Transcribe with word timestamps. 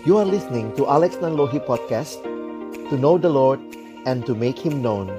You 0.00 0.16
are 0.16 0.24
listening 0.24 0.72
to 0.80 0.88
Alex 0.88 1.20
Nanlohi 1.20 1.60
Podcast 1.60 2.24
To 2.88 2.96
know 2.96 3.20
the 3.20 3.28
Lord 3.28 3.60
and 4.08 4.24
to 4.24 4.32
make 4.32 4.56
Him 4.56 4.80
known. 4.80 5.12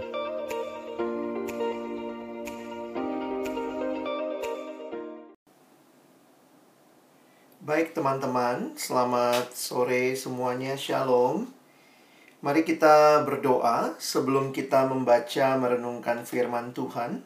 Baik 7.62 7.94
teman-teman, 7.94 8.74
selamat 8.74 9.54
sore 9.54 10.17
semuanya, 10.17 10.74
Shalom. 10.74 11.46
Mari 12.42 12.66
kita 12.66 13.22
berdoa 13.22 13.94
sebelum 14.02 14.50
kita 14.50 14.90
membaca 14.90 15.62
merenungkan 15.62 16.26
firman 16.26 16.73
Tuhan. 16.73 17.22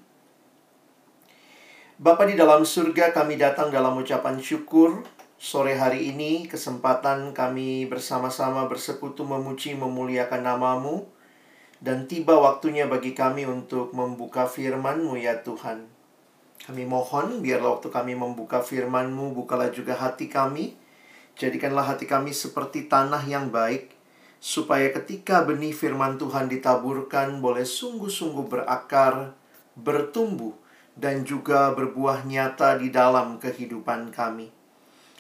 Bapa 2.04 2.28
di 2.28 2.36
dalam 2.36 2.68
surga 2.68 3.16
kami 3.16 3.40
datang 3.40 3.72
dalam 3.72 3.96
ucapan 3.96 4.44
syukur 4.44 5.08
Sore 5.36 5.76
hari 5.76 6.16
ini 6.16 6.48
kesempatan 6.48 7.36
kami 7.36 7.92
bersama-sama 7.92 8.72
bersekutu 8.72 9.28
memuji 9.28 9.76
memuliakan 9.76 10.48
namamu 10.48 11.12
Dan 11.84 12.08
tiba 12.08 12.40
waktunya 12.40 12.88
bagi 12.88 13.12
kami 13.12 13.44
untuk 13.44 13.92
membuka 13.92 14.48
firman-Mu 14.48 15.20
ya 15.20 15.44
Tuhan 15.44 15.92
Kami 16.64 16.88
mohon 16.88 17.44
biarlah 17.44 17.76
waktu 17.76 17.92
kami 17.92 18.16
membuka 18.16 18.64
firman-Mu 18.64 19.36
Bukalah 19.36 19.76
juga 19.76 20.00
hati 20.00 20.32
kami 20.32 20.80
Jadikanlah 21.36 21.84
hati 21.84 22.08
kami 22.08 22.32
seperti 22.32 22.88
tanah 22.88 23.28
yang 23.28 23.52
baik 23.52 23.92
Supaya 24.40 24.88
ketika 24.96 25.44
benih 25.44 25.76
firman 25.76 26.16
Tuhan 26.16 26.48
ditaburkan 26.48 27.44
Boleh 27.44 27.68
sungguh-sungguh 27.68 28.48
berakar, 28.48 29.36
bertumbuh 29.76 30.56
dan 30.96 31.28
juga 31.28 31.76
berbuah 31.76 32.24
nyata 32.24 32.80
di 32.80 32.88
dalam 32.88 33.36
kehidupan 33.36 34.16
kami. 34.16 34.55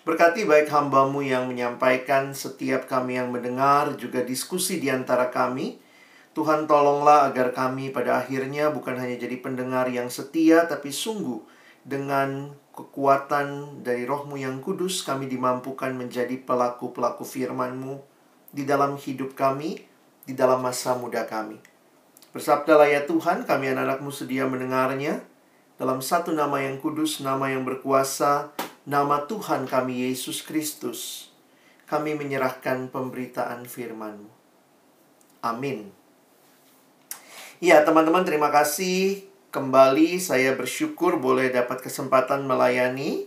Berkati 0.05 0.45
baik 0.45 0.69
hambamu 0.69 1.25
yang 1.25 1.49
menyampaikan, 1.49 2.29
setiap 2.37 2.85
kami 2.85 3.17
yang 3.17 3.33
mendengar, 3.33 3.97
juga 3.97 4.21
diskusi 4.21 4.77
di 4.77 4.93
antara 4.93 5.33
kami. 5.33 5.81
Tuhan 6.37 6.69
tolonglah 6.69 7.25
agar 7.25 7.57
kami 7.57 7.89
pada 7.89 8.21
akhirnya 8.21 8.69
bukan 8.69 9.01
hanya 9.01 9.17
jadi 9.17 9.41
pendengar 9.41 9.89
yang 9.89 10.13
setia, 10.13 10.69
tapi 10.69 10.93
sungguh 10.93 11.41
dengan 11.81 12.53
kekuatan 12.77 13.81
dari 13.81 14.05
rohmu 14.05 14.37
yang 14.37 14.61
kudus, 14.61 15.01
kami 15.01 15.25
dimampukan 15.25 15.89
menjadi 15.97 16.37
pelaku-pelaku 16.37 17.25
firmanmu 17.25 17.97
di 18.53 18.61
dalam 18.61 19.01
hidup 19.01 19.33
kami, 19.33 19.89
di 20.21 20.37
dalam 20.37 20.61
masa 20.61 20.93
muda 20.93 21.25
kami. 21.25 21.57
Bersabdalah 22.29 22.93
ya 22.93 23.09
Tuhan, 23.09 23.49
kami 23.49 23.73
anak-anakmu 23.73 24.13
sedia 24.13 24.45
mendengarnya, 24.45 25.25
dalam 25.81 25.97
satu 25.97 26.29
nama 26.29 26.61
yang 26.61 26.77
kudus, 26.77 27.25
nama 27.25 27.49
yang 27.49 27.65
berkuasa, 27.65 28.53
nama 28.85 29.25
Tuhan 29.25 29.65
kami 29.65 30.05
Yesus 30.09 30.45
Kristus, 30.45 31.33
kami 31.89 32.13
menyerahkan 32.13 32.93
pemberitaan 32.93 33.65
firman-Mu. 33.65 34.29
Amin. 35.41 35.89
Ya, 37.61 37.81
teman-teman 37.81 38.25
terima 38.25 38.53
kasih. 38.53 39.25
Kembali 39.49 40.21
saya 40.21 40.53
bersyukur 40.53 41.17
boleh 41.17 41.49
dapat 41.49 41.81
kesempatan 41.81 42.45
melayani 42.45 43.25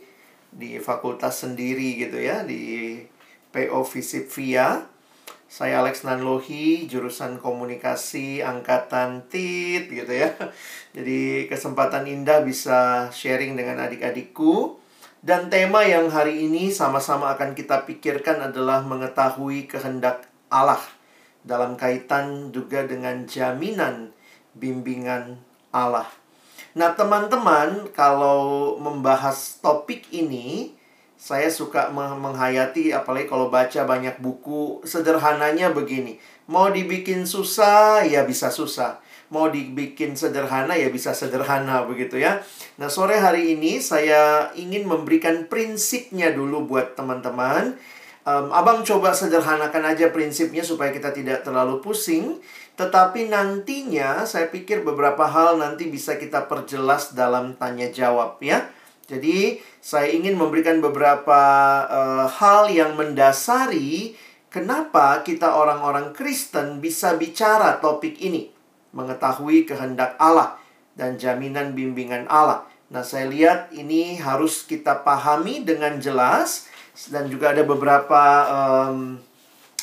di 0.55 0.79
fakultas 0.79 1.43
sendiri 1.43 1.99
gitu 1.99 2.19
ya, 2.23 2.47
di 2.47 3.03
PO 3.51 3.83
Visip 3.83 4.31
Via. 4.35 4.87
Saya 5.49 5.81
Alex 5.81 6.05
Nanlohi, 6.05 6.85
jurusan 6.85 7.41
komunikasi 7.41 8.45
angkatan 8.45 9.25
TIT 9.33 9.89
gitu 9.89 10.13
ya. 10.13 10.37
Jadi 10.97 11.49
kesempatan 11.49 12.05
indah 12.05 12.45
bisa 12.45 13.09
sharing 13.09 13.57
dengan 13.57 13.81
adik-adikku. 13.81 14.77
Dan 15.29 15.53
tema 15.53 15.85
yang 15.85 16.09
hari 16.09 16.49
ini 16.49 16.73
sama-sama 16.73 17.29
akan 17.37 17.53
kita 17.53 17.85
pikirkan 17.85 18.49
adalah 18.49 18.81
mengetahui 18.81 19.69
kehendak 19.69 20.25
Allah 20.49 20.81
dalam 21.45 21.77
kaitan 21.77 22.49
juga 22.49 22.89
dengan 22.89 23.29
jaminan 23.29 24.17
bimbingan 24.57 25.37
Allah. 25.69 26.09
Nah, 26.73 26.97
teman-teman, 26.97 27.93
kalau 27.93 28.81
membahas 28.81 29.61
topik 29.61 30.09
ini, 30.17 30.73
saya 31.21 31.53
suka 31.53 31.93
menghayati 31.93 32.97
apalagi 32.97 33.29
kalau 33.29 33.53
baca 33.53 33.85
banyak 33.85 34.17
buku 34.25 34.81
sederhananya 34.89 35.77
begini. 35.77 36.17
Mau 36.49 36.73
dibikin 36.73 37.29
susah 37.29 38.01
ya 38.01 38.25
bisa 38.25 38.49
susah. 38.49 38.97
Mau 39.29 39.53
dibikin 39.53 40.17
sederhana 40.17 40.73
ya 40.73 40.89
bisa 40.89 41.13
sederhana 41.13 41.85
begitu 41.85 42.17
ya. 42.17 42.41
Nah, 42.81 42.89
sore 42.89 43.21
hari 43.21 43.53
ini 43.57 43.77
saya 43.77 44.49
ingin 44.57 44.89
memberikan 44.89 45.45
prinsipnya 45.53 46.33
dulu 46.33 46.65
buat 46.65 46.97
teman-teman. 46.97 47.77
Um, 48.29 48.53
abang 48.53 48.85
coba 48.85 49.13
sederhanakan 49.17 49.97
aja 49.97 50.13
prinsipnya 50.13 50.65
supaya 50.65 50.93
kita 50.93 51.13
tidak 51.13 51.45
terlalu 51.45 51.81
pusing. 51.85 52.41
Tetapi 52.79 53.29
nantinya 53.29 54.25
saya 54.25 54.49
pikir 54.49 54.81
beberapa 54.81 55.29
hal 55.29 55.61
nanti 55.61 55.91
bisa 55.93 56.17
kita 56.17 56.49
perjelas 56.49 57.13
dalam 57.13 57.57
tanya 57.61 57.93
jawab 57.93 58.41
ya. 58.41 58.69
Jadi, 59.09 59.57
saya 59.81 60.13
ingin 60.13 60.37
memberikan 60.37 60.85
beberapa 60.85 61.41
uh, 61.89 62.29
hal 62.29 62.69
yang 62.69 62.93
mendasari 62.93 64.13
kenapa 64.53 65.25
kita 65.25 65.49
orang-orang 65.57 66.13
Kristen 66.13 66.85
bisa 66.85 67.17
bicara 67.17 67.81
topik 67.81 68.21
ini, 68.21 68.53
mengetahui 68.99 69.63
kehendak 69.63 70.19
Allah 70.19 70.59
dan 70.99 71.15
jaminan 71.15 71.79
bimbingan 71.79 72.27
Allah. 72.27 72.67
Nah, 72.91 73.07
saya 73.07 73.31
lihat 73.31 73.71
ini 73.71 74.19
harus 74.19 74.67
kita 74.67 75.07
pahami 75.07 75.63
dengan 75.63 76.03
jelas 76.03 76.67
dan 77.15 77.31
juga 77.31 77.55
ada 77.55 77.63
beberapa 77.63 78.23
um, 78.51 79.23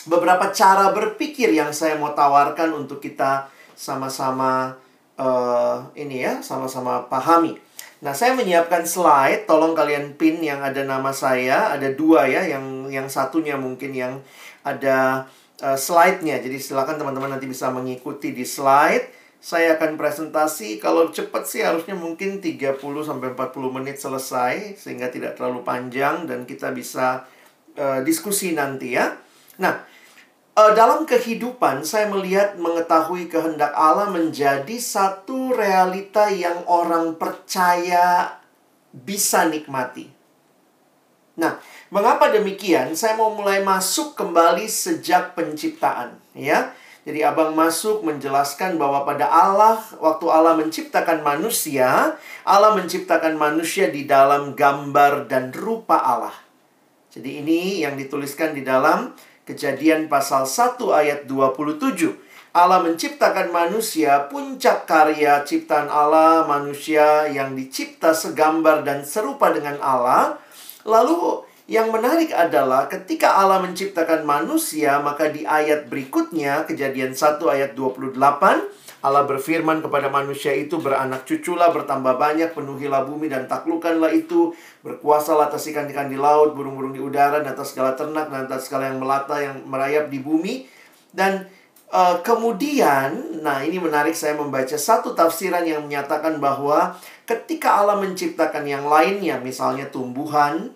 beberapa 0.03 0.51
cara 0.51 0.91
berpikir 0.91 1.55
yang 1.55 1.71
saya 1.71 1.95
mau 1.95 2.11
tawarkan 2.11 2.75
untuk 2.75 2.99
kita 2.99 3.47
sama-sama 3.77 4.75
uh, 5.15 5.87
ini 5.95 6.27
ya, 6.27 6.43
sama-sama 6.43 7.07
pahami. 7.07 7.55
Nah, 8.03 8.11
saya 8.11 8.35
menyiapkan 8.35 8.83
slide. 8.83 9.47
Tolong 9.47 9.71
kalian 9.73 10.19
pin 10.19 10.43
yang 10.43 10.59
ada 10.59 10.83
nama 10.83 11.15
saya. 11.15 11.71
Ada 11.73 11.95
dua 11.95 12.27
ya. 12.27 12.43
Yang 12.43 12.65
yang 12.91 13.07
satunya 13.07 13.55
mungkin 13.55 13.95
yang 13.95 14.19
ada 14.61 15.29
uh, 15.61 15.77
slide-nya. 15.77 16.41
Jadi 16.41 16.57
silakan 16.59 16.99
teman-teman 16.99 17.37
nanti 17.37 17.47
bisa 17.47 17.71
mengikuti 17.71 18.35
di 18.35 18.43
slide. 18.43 19.11
Saya 19.39 19.77
akan 19.77 19.95
presentasi. 19.95 20.81
Kalau 20.81 21.13
cepat 21.13 21.45
sih 21.45 21.61
harusnya 21.61 21.93
mungkin 21.93 22.41
30 22.41 22.81
sampai 22.81 23.37
40 23.37 23.75
menit 23.77 24.01
selesai 24.01 24.79
sehingga 24.79 25.13
tidak 25.13 25.37
terlalu 25.37 25.61
panjang 25.61 26.25
dan 26.25 26.49
kita 26.49 26.73
bisa 26.73 27.29
uh, 27.77 28.01
diskusi 28.01 28.57
nanti 28.57 28.97
ya. 28.97 29.13
Nah, 29.61 29.85
uh, 30.57 30.71
dalam 30.73 31.05
kehidupan 31.05 31.85
saya 31.85 32.09
melihat 32.09 32.57
mengetahui 32.57 33.29
kehendak 33.29 33.71
Allah 33.77 34.09
menjadi 34.09 34.75
satu 34.81 35.53
realita 35.53 36.31
yang 36.33 36.65
orang 36.65 37.19
percaya 37.19 38.41
bisa 38.95 39.45
nikmati. 39.45 40.07
Nah, 41.35 41.59
mengapa 41.89 42.31
demikian? 42.31 42.93
Saya 42.93 43.17
mau 43.17 43.33
mulai 43.33 43.61
masuk 43.61 44.13
kembali 44.17 44.65
sejak 44.69 45.33
penciptaan, 45.37 46.17
ya. 46.33 46.73
Jadi 47.05 47.21
abang 47.21 47.53
masuk 47.53 48.01
menjelaskan 48.01 48.81
bahwa 48.81 49.05
pada 49.05 49.29
Allah, 49.29 49.77
waktu 50.01 50.25
Allah 50.25 50.57
menciptakan 50.57 51.21
manusia, 51.21 52.17
Allah 52.41 52.73
menciptakan 52.73 53.37
manusia 53.37 53.93
di 53.93 54.09
dalam 54.09 54.57
gambar 54.57 55.29
dan 55.29 55.53
rupa 55.53 56.01
Allah. 56.01 56.33
Jadi 57.13 57.45
ini 57.45 57.85
yang 57.85 57.93
dituliskan 57.93 58.57
di 58.57 58.65
dalam 58.65 59.13
Kejadian 59.45 60.09
pasal 60.09 60.49
1 60.49 60.81
ayat 60.89 61.29
27. 61.29 61.77
Allah 62.49 62.81
menciptakan 62.81 63.53
manusia, 63.53 64.25
puncak 64.25 64.89
karya 64.89 65.45
ciptaan 65.45 65.85
Allah, 65.85 66.49
manusia 66.49 67.29
yang 67.29 67.53
dicipta 67.53 68.17
segambar 68.17 68.81
dan 68.81 69.05
serupa 69.05 69.53
dengan 69.53 69.77
Allah. 69.85 70.41
Lalu 70.81 71.44
yang 71.65 71.89
menarik 71.89 72.29
adalah 72.29 72.85
ketika 72.85 73.41
Allah 73.41 73.57
menciptakan 73.65 74.21
manusia, 74.21 75.01
maka 75.01 75.33
di 75.33 75.49
ayat 75.49 75.89
berikutnya, 75.89 76.61
kejadian 76.69 77.17
1 77.17 77.41
ayat 77.41 77.73
28, 77.73 78.13
Allah 79.05 79.25
berfirman 79.25 79.85
kepada 79.85 80.09
manusia 80.09 80.53
itu 80.53 80.81
beranak 80.81 81.25
cuculah 81.29 81.69
bertambah 81.69 82.17
banyak 82.17 82.53
penuhilah 82.57 83.05
bumi 83.05 83.29
dan 83.29 83.45
taklukkanlah 83.45 84.09
itu. 84.13 84.53
Berkuasalah 84.81 85.53
atas 85.53 85.69
ikan-ikan 85.69 86.09
di 86.09 86.17
laut 86.17 86.57
burung-burung 86.57 86.93
di 86.93 87.01
udara 87.01 87.41
dan 87.41 87.53
atas 87.53 87.73
segala 87.73 87.93
ternak 87.93 88.33
dan 88.33 88.49
atas 88.49 88.65
segala 88.65 88.89
yang 88.89 88.97
melata 88.97 89.37
yang 89.41 89.61
merayap 89.69 90.09
di 90.09 90.17
bumi. 90.21 90.65
Dan 91.13 91.45
uh, 91.93 92.17
kemudian 92.25 93.41
nah 93.45 93.61
ini 93.61 93.77
menarik 93.77 94.17
saya 94.17 94.33
membaca 94.33 94.73
satu 94.73 95.13
tafsiran 95.13 95.61
yang 95.61 95.85
menyatakan 95.85 96.41
bahwa 96.41 96.97
ketika 97.29 97.77
Allah 97.77 98.01
menciptakan 98.01 98.65
yang 98.65 98.89
lainnya 98.89 99.37
misalnya 99.37 99.85
tumbuhan 99.93 100.73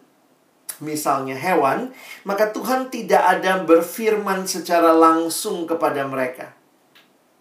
misalnya 0.79 1.35
hewan 1.35 1.91
maka 2.23 2.51
Tuhan 2.51 2.91
tidak 2.91 3.19
ada 3.19 3.63
berfirman 3.63 4.47
secara 4.47 4.95
langsung 4.95 5.67
kepada 5.67 6.03
mereka. 6.07 6.55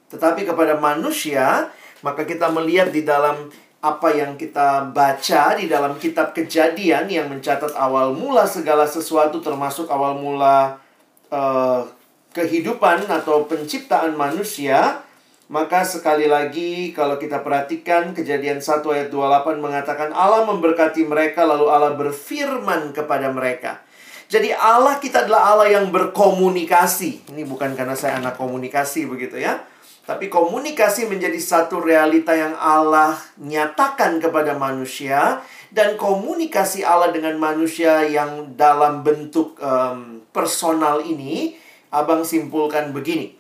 Tetapi 0.08 0.49
kepada 0.49 0.81
manusia, 0.81 1.69
maka 2.00 2.25
kita 2.25 2.49
melihat 2.49 2.88
di 2.88 3.05
dalam 3.05 3.52
apa 3.79 4.11
yang 4.11 4.35
kita 4.35 4.90
baca 4.90 5.55
di 5.55 5.70
dalam 5.70 5.94
kitab 6.02 6.35
kejadian 6.35 7.06
yang 7.06 7.31
mencatat 7.31 7.79
awal 7.79 8.11
mula 8.11 8.43
segala 8.43 8.82
sesuatu 8.82 9.38
termasuk 9.38 9.87
awal 9.87 10.19
mula 10.19 10.82
uh, 11.31 11.87
kehidupan 12.35 13.06
atau 13.06 13.46
penciptaan 13.46 14.19
manusia, 14.19 15.02
maka 15.48 15.80
sekali 15.80 16.28
lagi 16.28 16.92
kalau 16.92 17.16
kita 17.16 17.40
perhatikan 17.40 18.12
kejadian 18.12 18.60
1 18.60 18.84
ayat 18.84 19.08
28 19.08 19.64
mengatakan 19.64 20.12
Allah 20.12 20.44
memberkati 20.44 21.08
mereka 21.08 21.48
lalu 21.48 21.72
Allah 21.72 21.96
berfirman 21.96 22.92
kepada 22.92 23.32
mereka. 23.32 23.80
Jadi 24.28 24.52
Allah 24.52 25.00
kita 25.00 25.24
adalah 25.24 25.56
Allah 25.56 25.72
yang 25.72 25.88
berkomunikasi. 25.88 27.32
Ini 27.32 27.48
bukan 27.48 27.72
karena 27.72 27.96
saya 27.96 28.20
anak 28.20 28.36
komunikasi 28.36 29.08
begitu 29.08 29.40
ya. 29.40 29.64
Tapi 30.04 30.28
komunikasi 30.28 31.08
menjadi 31.08 31.40
satu 31.40 31.80
realita 31.80 32.36
yang 32.36 32.52
Allah 32.56 33.16
nyatakan 33.40 34.20
kepada 34.20 34.52
manusia 34.52 35.40
dan 35.72 35.96
komunikasi 35.96 36.84
Allah 36.84 37.08
dengan 37.08 37.40
manusia 37.40 38.04
yang 38.04 38.52
dalam 38.52 39.00
bentuk 39.00 39.56
um, 39.60 40.20
personal 40.32 41.00
ini, 41.04 41.56
abang 41.88 42.20
simpulkan 42.20 42.92
begini 42.92 43.36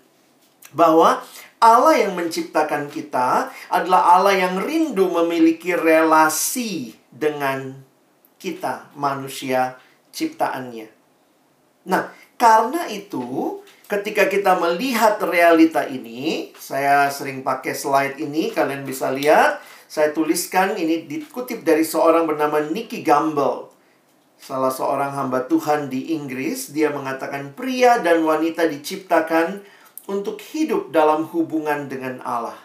bahwa 0.72 1.20
Allah 1.58 1.98
yang 1.98 2.14
menciptakan 2.14 2.86
kita 2.86 3.50
adalah 3.70 4.14
Allah 4.18 4.34
yang 4.38 4.62
rindu 4.62 5.10
memiliki 5.10 5.74
relasi 5.74 6.94
dengan 7.10 7.74
kita, 8.38 8.94
manusia 8.94 9.74
ciptaannya. 10.14 10.86
Nah, 11.90 12.14
karena 12.38 12.86
itu, 12.86 13.58
ketika 13.90 14.30
kita 14.30 14.54
melihat 14.62 15.18
realita 15.18 15.82
ini, 15.90 16.54
saya 16.54 17.10
sering 17.10 17.42
pakai 17.42 17.74
slide 17.74 18.22
ini, 18.22 18.54
kalian 18.54 18.86
bisa 18.86 19.10
lihat. 19.10 19.58
Saya 19.88 20.12
tuliskan 20.14 20.76
ini 20.78 21.08
dikutip 21.08 21.64
dari 21.64 21.82
seorang 21.82 22.28
bernama 22.28 22.62
Nicky 22.62 23.02
Gamble. 23.02 23.72
Salah 24.38 24.70
seorang 24.70 25.16
hamba 25.16 25.50
Tuhan 25.50 25.90
di 25.90 26.14
Inggris, 26.14 26.70
dia 26.70 26.94
mengatakan 26.94 27.56
pria 27.58 27.98
dan 27.98 28.22
wanita 28.22 28.70
diciptakan 28.70 29.64
untuk 30.08 30.40
hidup 30.40 30.88
dalam 30.88 31.28
hubungan 31.28 31.86
dengan 31.86 32.24
Allah. 32.24 32.56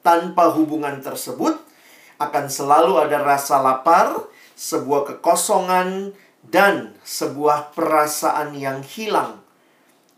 Tanpa 0.00 0.54
hubungan 0.54 1.02
tersebut, 1.02 1.58
akan 2.22 2.46
selalu 2.46 3.02
ada 3.02 3.20
rasa 3.20 3.58
lapar, 3.58 4.16
sebuah 4.54 5.10
kekosongan, 5.12 6.14
dan 6.46 6.94
sebuah 7.04 7.74
perasaan 7.76 8.56
yang 8.56 8.80
hilang. 8.80 9.42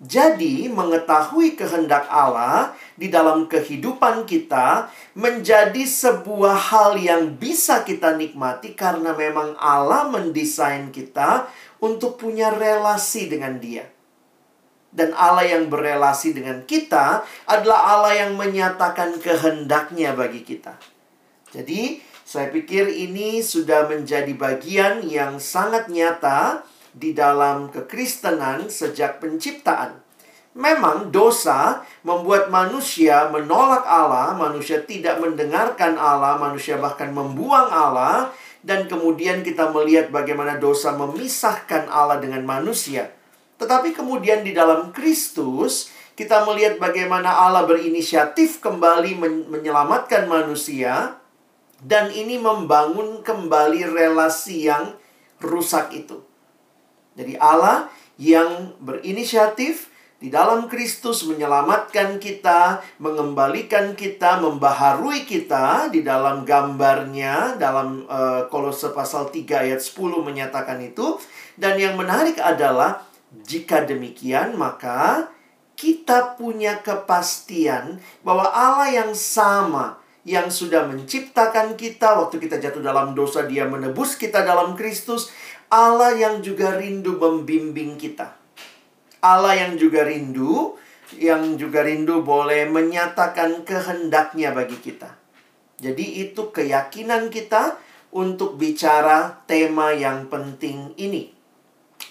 Jadi, 0.02 0.66
mengetahui 0.66 1.54
kehendak 1.54 2.10
Allah 2.10 2.74
di 2.98 3.06
dalam 3.06 3.46
kehidupan 3.46 4.26
kita 4.26 4.90
menjadi 5.14 5.86
sebuah 5.86 6.74
hal 6.74 6.98
yang 6.98 7.38
bisa 7.38 7.86
kita 7.86 8.18
nikmati 8.18 8.74
karena 8.74 9.14
memang 9.14 9.54
Allah 9.62 10.10
mendesain 10.10 10.90
kita 10.90 11.46
untuk 11.78 12.18
punya 12.18 12.50
relasi 12.50 13.30
dengan 13.30 13.62
Dia. 13.62 13.86
Dan 14.92 15.16
Allah 15.16 15.48
yang 15.48 15.72
berelasi 15.72 16.36
dengan 16.36 16.68
kita 16.68 17.24
adalah 17.48 17.96
Allah 17.96 18.12
yang 18.28 18.36
menyatakan 18.36 19.16
kehendaknya 19.16 20.12
bagi 20.12 20.44
kita. 20.44 20.76
Jadi, 21.48 22.04
saya 22.28 22.52
pikir 22.52 22.88
ini 22.88 23.40
sudah 23.40 23.88
menjadi 23.88 24.32
bagian 24.36 25.04
yang 25.04 25.40
sangat 25.40 25.88
nyata 25.88 26.64
di 26.92 27.16
dalam 27.16 27.72
kekristenan 27.72 28.68
sejak 28.68 29.20
penciptaan. 29.20 30.00
Memang 30.52 31.08
dosa 31.08 31.80
membuat 32.04 32.52
manusia 32.52 33.32
menolak 33.32 33.88
Allah, 33.88 34.36
manusia 34.36 34.84
tidak 34.84 35.16
mendengarkan 35.16 35.96
Allah, 35.96 36.36
manusia 36.36 36.76
bahkan 36.76 37.08
membuang 37.08 37.72
Allah, 37.72 38.28
dan 38.60 38.84
kemudian 38.84 39.40
kita 39.40 39.72
melihat 39.72 40.12
bagaimana 40.12 40.60
dosa 40.60 40.92
memisahkan 40.92 41.88
Allah 41.88 42.20
dengan 42.20 42.44
manusia. 42.44 43.08
Tetapi 43.62 43.94
kemudian 43.94 44.42
di 44.42 44.50
dalam 44.50 44.90
Kristus, 44.90 45.94
kita 46.18 46.42
melihat 46.42 46.82
bagaimana 46.82 47.30
Allah 47.30 47.62
berinisiatif 47.62 48.58
kembali 48.58 49.22
menyelamatkan 49.46 50.26
manusia, 50.26 51.22
dan 51.78 52.10
ini 52.10 52.42
membangun 52.42 53.22
kembali 53.22 53.86
relasi 53.86 54.66
yang 54.66 54.98
rusak 55.38 55.94
itu. 55.94 56.18
Jadi, 57.14 57.38
Allah 57.38 57.86
yang 58.18 58.74
berinisiatif 58.82 59.94
di 60.22 60.30
dalam 60.30 60.70
Kristus 60.70 61.26
menyelamatkan 61.26 62.22
kita, 62.22 62.78
mengembalikan 63.02 63.98
kita, 63.98 64.38
membaharui 64.38 65.26
kita 65.26 65.90
di 65.90 66.06
dalam 66.06 66.46
gambarnya 66.46 67.58
dalam 67.58 68.06
uh, 68.06 68.46
Kolose 68.46 68.94
pasal 68.94 69.34
3 69.34 69.66
ayat 69.66 69.82
10 69.82 69.98
menyatakan 70.22 70.78
itu 70.78 71.18
dan 71.58 71.74
yang 71.74 71.98
menarik 71.98 72.38
adalah 72.38 73.02
jika 73.40 73.88
demikian, 73.88 74.60
maka 74.60 75.32
kita 75.72 76.36
punya 76.36 76.84
kepastian 76.84 77.98
bahwa 78.20 78.44
Allah 78.52 78.92
yang 78.92 79.12
sama 79.16 79.98
yang 80.22 80.52
sudah 80.52 80.86
menciptakan 80.86 81.74
kita 81.74 82.14
waktu 82.14 82.38
kita 82.38 82.62
jatuh 82.62 82.84
dalam 82.84 83.16
dosa, 83.16 83.42
Dia 83.48 83.66
menebus 83.66 84.14
kita 84.14 84.46
dalam 84.46 84.78
Kristus, 84.78 85.34
Allah 85.72 86.14
yang 86.14 86.44
juga 86.44 86.78
rindu 86.78 87.18
membimbing 87.18 87.98
kita. 87.98 88.36
Allah 89.22 89.66
yang 89.66 89.74
juga 89.80 90.06
rindu, 90.06 90.78
yang 91.18 91.58
juga 91.58 91.82
rindu 91.82 92.22
boleh 92.22 92.70
menyatakan 92.70 93.66
kehendaknya 93.66 94.54
bagi 94.54 94.78
kita. 94.78 95.18
Jadi 95.82 96.22
itu 96.22 96.54
keyakinan 96.54 97.26
kita 97.32 97.80
untuk 98.14 98.54
bicara 98.60 99.42
tema 99.50 99.90
yang 99.90 100.30
penting 100.30 100.94
ini. 101.00 101.34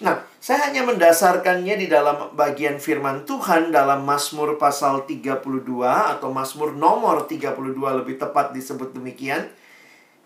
Nah, 0.04 0.31
saya 0.42 0.66
hanya 0.66 0.82
mendasarkannya 0.82 1.78
di 1.78 1.86
dalam 1.86 2.34
bagian 2.34 2.82
firman 2.82 3.22
Tuhan 3.22 3.70
dalam 3.70 4.02
Mazmur 4.02 4.58
pasal 4.58 5.06
32 5.06 5.38
atau 5.86 6.34
Mazmur 6.34 6.74
nomor 6.74 7.30
32 7.30 7.54
lebih 7.78 8.18
tepat 8.18 8.50
disebut 8.50 8.90
demikian. 8.90 9.46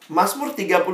Mazmur 0.08 0.56
32 0.56 0.88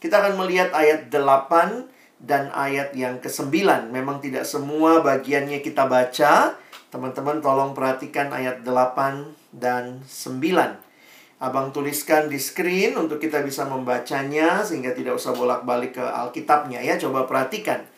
kita 0.00 0.24
akan 0.24 0.40
melihat 0.40 0.72
ayat 0.72 1.12
8 1.12 1.84
dan 2.16 2.48
ayat 2.56 2.96
yang 2.96 3.20
ke-9. 3.20 3.92
Memang 3.92 4.24
tidak 4.24 4.48
semua 4.48 5.04
bagiannya 5.04 5.60
kita 5.60 5.84
baca. 5.84 6.56
Teman-teman 6.88 7.44
tolong 7.44 7.76
perhatikan 7.76 8.32
ayat 8.32 8.64
8 8.64 9.36
dan 9.52 10.00
9. 10.00 11.44
Abang 11.44 11.76
tuliskan 11.76 12.32
di 12.32 12.40
screen 12.40 12.96
untuk 12.96 13.20
kita 13.20 13.44
bisa 13.44 13.68
membacanya 13.68 14.64
sehingga 14.64 14.96
tidak 14.96 15.20
usah 15.20 15.36
bolak-balik 15.36 16.00
ke 16.00 16.04
Alkitabnya 16.08 16.80
ya. 16.80 16.96
Coba 16.96 17.28
perhatikan. 17.28 17.92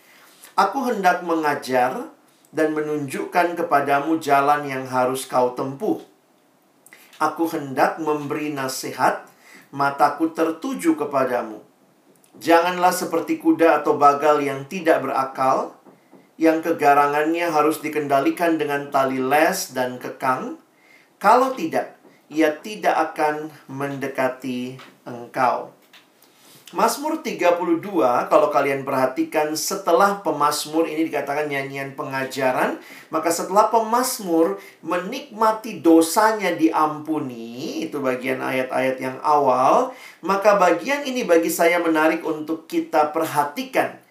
Aku 0.57 0.89
hendak 0.89 1.21
mengajar 1.21 2.09
dan 2.49 2.73
menunjukkan 2.73 3.61
kepadamu 3.61 4.17
jalan 4.17 4.65
yang 4.65 4.89
harus 4.89 5.29
kau 5.29 5.53
tempuh. 5.53 6.01
Aku 7.21 7.45
hendak 7.45 8.01
memberi 8.01 8.57
nasihat, 8.57 9.29
mataku 9.69 10.33
tertuju 10.33 10.97
kepadamu. 10.97 11.61
Janganlah 12.41 12.97
seperti 12.97 13.37
kuda 13.37 13.85
atau 13.85 14.01
bagal 14.01 14.41
yang 14.41 14.65
tidak 14.65 15.05
berakal, 15.05 15.77
yang 16.41 16.65
kegarangannya 16.65 17.53
harus 17.53 17.85
dikendalikan 17.85 18.57
dengan 18.57 18.89
tali 18.89 19.21
les 19.21 19.77
dan 19.77 20.01
kekang. 20.01 20.57
Kalau 21.21 21.53
tidak, 21.53 22.01
ia 22.33 22.57
tidak 22.65 23.13
akan 23.13 23.53
mendekati 23.69 24.81
engkau. 25.05 25.76
Mazmur 26.75 27.23
32 27.23 27.63
kalau 28.27 28.49
kalian 28.51 28.83
perhatikan 28.83 29.55
setelah 29.55 30.19
pemazmur 30.19 30.91
ini 30.91 31.07
dikatakan 31.07 31.47
nyanyian 31.47 31.95
pengajaran, 31.95 32.83
maka 33.15 33.31
setelah 33.31 33.71
pemazmur 33.71 34.59
menikmati 34.83 35.79
dosanya 35.79 36.59
diampuni, 36.59 37.87
itu 37.87 38.03
bagian 38.03 38.43
ayat-ayat 38.43 38.99
yang 38.99 39.19
awal, 39.23 39.95
maka 40.27 40.59
bagian 40.59 41.07
ini 41.07 41.23
bagi 41.23 41.55
saya 41.55 41.79
menarik 41.79 42.27
untuk 42.27 42.67
kita 42.67 43.15
perhatikan. 43.15 44.03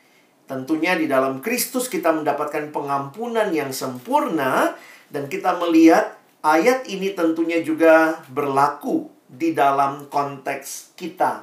Tentunya 0.47 0.95
di 0.95 1.11
dalam 1.11 1.43
Kristus 1.43 1.91
kita 1.91 2.15
mendapatkan 2.15 2.71
pengampunan 2.71 3.51
yang 3.51 3.75
sempurna 3.75 4.79
dan 5.11 5.27
kita 5.27 5.59
melihat 5.59 6.15
Ayat 6.45 6.85
ini 6.85 7.17
tentunya 7.17 7.65
juga 7.65 8.21
berlaku 8.29 9.09
di 9.25 9.57
dalam 9.57 10.05
konteks 10.13 10.93
kita, 10.93 11.41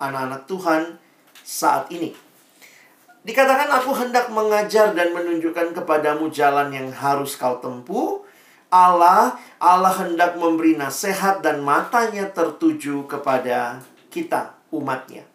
anak-anak 0.00 0.48
Tuhan, 0.48 0.82
saat 1.44 1.92
ini. 1.92 2.16
Dikatakan 3.20 3.68
aku 3.68 3.92
hendak 3.92 4.32
mengajar 4.32 4.96
dan 4.96 5.12
menunjukkan 5.12 5.76
kepadamu 5.76 6.32
jalan 6.32 6.72
yang 6.72 6.88
harus 6.88 7.36
kau 7.36 7.60
tempuh. 7.60 8.24
Allah, 8.72 9.36
Allah 9.60 9.94
hendak 10.00 10.40
memberi 10.40 10.78
nasihat 10.78 11.44
dan 11.44 11.60
matanya 11.60 12.32
tertuju 12.32 13.04
kepada 13.04 13.82
kita, 14.08 14.56
umatnya. 14.72 15.26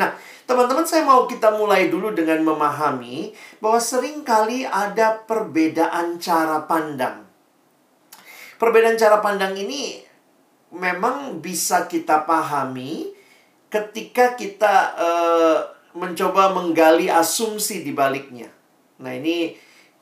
Nah, 0.00 0.16
teman-teman 0.48 0.86
saya 0.88 1.04
mau 1.04 1.28
kita 1.28 1.52
mulai 1.52 1.92
dulu 1.92 2.14
dengan 2.16 2.40
memahami 2.40 3.36
bahwa 3.60 3.80
sering 3.80 4.24
kali 4.24 4.64
ada 4.64 5.20
perbedaan 5.24 6.16
cara 6.22 6.64
pandang 6.64 7.26
Perbedaan 8.56 8.96
cara 8.96 9.20
pandang 9.20 9.52
ini 9.52 10.00
memang 10.72 11.44
bisa 11.44 11.84
kita 11.84 12.24
pahami 12.24 13.12
ketika 13.76 14.32
kita 14.40 14.96
uh, 14.96 15.58
mencoba 15.92 16.56
menggali 16.56 17.12
asumsi 17.12 17.84
di 17.84 17.92
baliknya. 17.92 18.48
Nah, 18.96 19.12
ini 19.12 19.52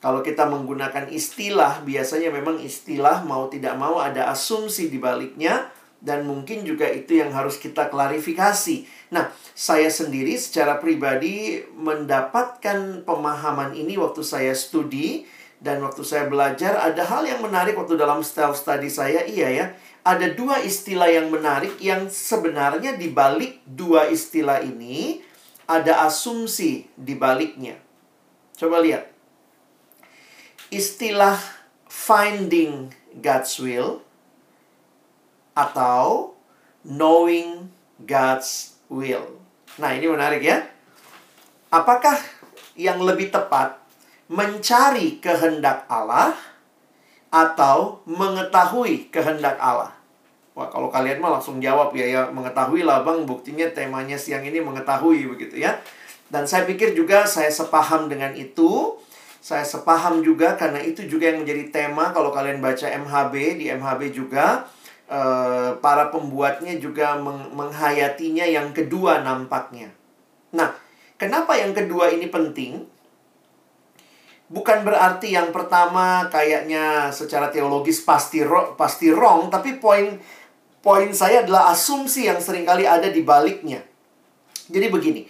Kalau 0.04 0.20
kita 0.20 0.44
menggunakan 0.44 1.08
istilah, 1.08 1.80
biasanya 1.80 2.28
memang 2.28 2.60
istilah 2.60 3.24
mau 3.24 3.48
tidak 3.48 3.72
mau 3.80 3.96
ada 3.96 4.28
asumsi 4.28 4.92
di 4.92 5.00
baliknya 5.00 5.72
dan 6.04 6.28
mungkin 6.28 6.60
juga 6.68 6.84
itu 6.92 7.16
yang 7.16 7.32
harus 7.32 7.56
kita 7.56 7.88
klarifikasi. 7.88 8.84
Nah, 9.16 9.32
saya 9.56 9.88
sendiri 9.88 10.36
secara 10.36 10.76
pribadi 10.76 11.64
mendapatkan 11.72 13.00
pemahaman 13.08 13.72
ini 13.72 13.96
waktu 13.96 14.20
saya 14.20 14.52
studi 14.52 15.24
dan 15.64 15.80
waktu 15.80 16.04
saya 16.04 16.28
belajar 16.28 16.76
ada 16.84 17.00
hal 17.00 17.24
yang 17.24 17.40
menarik 17.40 17.72
waktu 17.72 17.96
dalam 17.96 18.20
self 18.20 18.60
study 18.60 18.92
saya. 18.92 19.24
Iya 19.24 19.48
ya, 19.48 19.66
ada 20.04 20.28
dua 20.36 20.60
istilah 20.60 21.08
yang 21.08 21.32
menarik 21.32 21.80
yang 21.80 22.12
sebenarnya 22.12 23.00
di 23.00 23.08
balik 23.08 23.64
dua 23.64 24.12
istilah 24.12 24.60
ini 24.60 25.24
ada 25.64 26.04
asumsi 26.04 26.84
di 26.92 27.16
baliknya. 27.16 27.80
Coba 28.52 28.84
lihat. 28.84 29.08
Istilah 30.68 31.40
finding 31.88 32.92
God's 33.16 33.56
will 33.56 34.04
atau 35.56 36.36
knowing 36.84 37.72
God's 38.04 38.76
will. 38.92 39.40
Nah, 39.80 39.96
ini 39.96 40.04
menarik 40.04 40.44
ya. 40.44 40.68
Apakah 41.72 42.20
yang 42.76 43.00
lebih 43.00 43.32
tepat 43.32 43.80
mencari 44.28 45.18
kehendak 45.18 45.88
Allah 45.88 46.36
atau 47.34 47.98
mengetahui 48.06 49.10
kehendak 49.10 49.58
Allah? 49.58 49.90
Wah, 50.54 50.70
kalau 50.70 50.86
kalian 50.86 51.18
mah 51.18 51.34
langsung 51.34 51.58
jawab 51.58 51.90
ya, 51.98 52.06
ya 52.06 52.22
mengetahui 52.30 52.86
lah 52.86 53.02
bang, 53.02 53.26
buktinya 53.26 53.66
temanya 53.74 54.14
siang 54.14 54.46
ini 54.46 54.62
mengetahui 54.62 55.26
begitu 55.26 55.58
ya. 55.58 55.82
Dan 56.30 56.46
saya 56.46 56.62
pikir 56.62 56.94
juga 56.94 57.26
saya 57.26 57.50
sepaham 57.50 58.06
dengan 58.06 58.30
itu. 58.38 58.94
Saya 59.42 59.66
sepaham 59.66 60.22
juga 60.22 60.54
karena 60.54 60.78
itu 60.78 61.04
juga 61.10 61.34
yang 61.34 61.42
menjadi 61.42 61.68
tema 61.74 62.14
kalau 62.14 62.30
kalian 62.30 62.62
baca 62.62 62.86
MHB, 62.86 63.34
di 63.58 63.66
MHB 63.74 64.14
juga 64.14 64.64
Eh, 65.04 65.70
para 65.84 66.08
pembuatnya 66.08 66.80
juga 66.80 67.12
meng 67.20 67.52
menghayatinya 67.52 68.48
yang 68.48 68.72
kedua 68.72 69.20
nampaknya. 69.20 69.92
Nah, 70.56 70.72
kenapa 71.20 71.60
yang 71.60 71.76
kedua 71.76 72.08
ini 72.08 72.32
penting? 72.32 72.88
Bukan 74.54 74.86
berarti 74.86 75.34
yang 75.34 75.50
pertama 75.50 76.30
kayaknya 76.30 77.10
secara 77.10 77.50
teologis 77.50 78.06
pasti 78.06 78.46
ro 78.46 78.78
pasti 78.78 79.10
wrong, 79.10 79.50
tapi 79.50 79.82
poin 79.82 80.14
poin 80.78 81.10
saya 81.10 81.42
adalah 81.42 81.74
asumsi 81.74 82.30
yang 82.30 82.38
sering 82.38 82.62
kali 82.62 82.86
ada 82.86 83.10
di 83.10 83.26
baliknya. 83.26 83.82
Jadi 84.70 84.86
begini, 84.94 85.26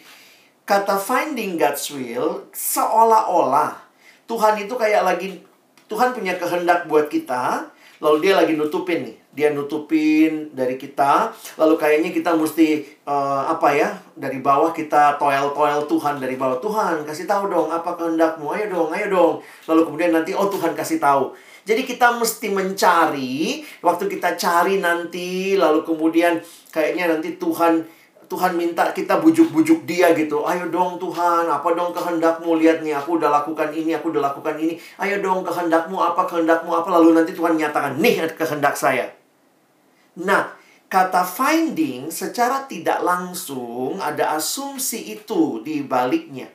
kata 0.68 1.00
finding 1.00 1.56
God's 1.56 1.88
will 1.88 2.52
seolah-olah 2.52 3.80
Tuhan 4.28 4.60
itu 4.60 4.76
kayak 4.76 5.02
lagi 5.08 5.40
Tuhan 5.88 6.12
punya 6.12 6.36
kehendak 6.36 6.84
buat 6.84 7.08
kita, 7.08 7.72
lalu 8.04 8.28
dia 8.28 8.36
lagi 8.36 8.52
nutupin 8.60 9.08
nih 9.08 9.23
dia 9.34 9.50
nutupin 9.50 10.54
dari 10.54 10.78
kita 10.78 11.34
lalu 11.58 11.74
kayaknya 11.74 12.14
kita 12.14 12.38
mesti 12.38 12.86
uh, 13.02 13.50
apa 13.50 13.68
ya 13.74 13.90
dari 14.14 14.38
bawah 14.38 14.70
kita 14.70 15.18
toel 15.18 15.50
toel 15.50 15.84
Tuhan 15.90 16.22
dari 16.22 16.38
bawah 16.38 16.62
Tuhan 16.62 17.02
kasih 17.02 17.26
tahu 17.26 17.50
dong 17.50 17.68
apa 17.68 17.98
kehendakmu 17.98 18.46
ayo 18.54 18.70
dong 18.70 18.88
ayo 18.94 19.06
dong 19.10 19.34
lalu 19.66 19.80
kemudian 19.90 20.14
nanti 20.14 20.32
oh 20.32 20.46
Tuhan 20.46 20.78
kasih 20.78 21.02
tahu 21.02 21.34
jadi 21.66 21.82
kita 21.82 22.14
mesti 22.14 22.54
mencari 22.54 23.66
waktu 23.82 24.06
kita 24.06 24.38
cari 24.38 24.78
nanti 24.78 25.58
lalu 25.58 25.82
kemudian 25.82 26.38
kayaknya 26.70 27.10
nanti 27.10 27.34
Tuhan 27.34 27.82
Tuhan 28.24 28.56
minta 28.56 28.88
kita 28.90 29.20
bujuk-bujuk 29.20 29.84
dia 29.84 30.16
gitu. 30.16 30.48
Ayo 30.48 30.72
dong 30.72 30.96
Tuhan, 30.96 31.44
apa 31.44 31.68
dong 31.76 31.92
kehendakmu? 31.92 32.56
Lihat 32.56 32.80
nih, 32.80 32.96
aku 32.96 33.20
udah 33.20 33.28
lakukan 33.30 33.68
ini, 33.70 33.92
aku 33.92 34.10
udah 34.10 34.32
lakukan 34.32 34.56
ini. 34.56 34.80
Ayo 34.96 35.20
dong 35.20 35.44
kehendakmu 35.44 35.94
apa, 36.00 36.24
kehendakmu 36.24 36.72
apa. 36.72 36.88
Lalu 36.88 37.20
nanti 37.20 37.36
Tuhan 37.36 37.54
nyatakan, 37.60 38.00
nih 38.00 38.24
kehendak 38.32 38.74
saya. 38.74 39.12
Nah, 40.22 40.54
kata 40.86 41.26
finding 41.26 42.06
secara 42.14 42.70
tidak 42.70 43.02
langsung 43.02 43.98
ada 43.98 44.38
asumsi 44.38 45.18
itu 45.18 45.58
di 45.66 45.82
baliknya. 45.82 46.46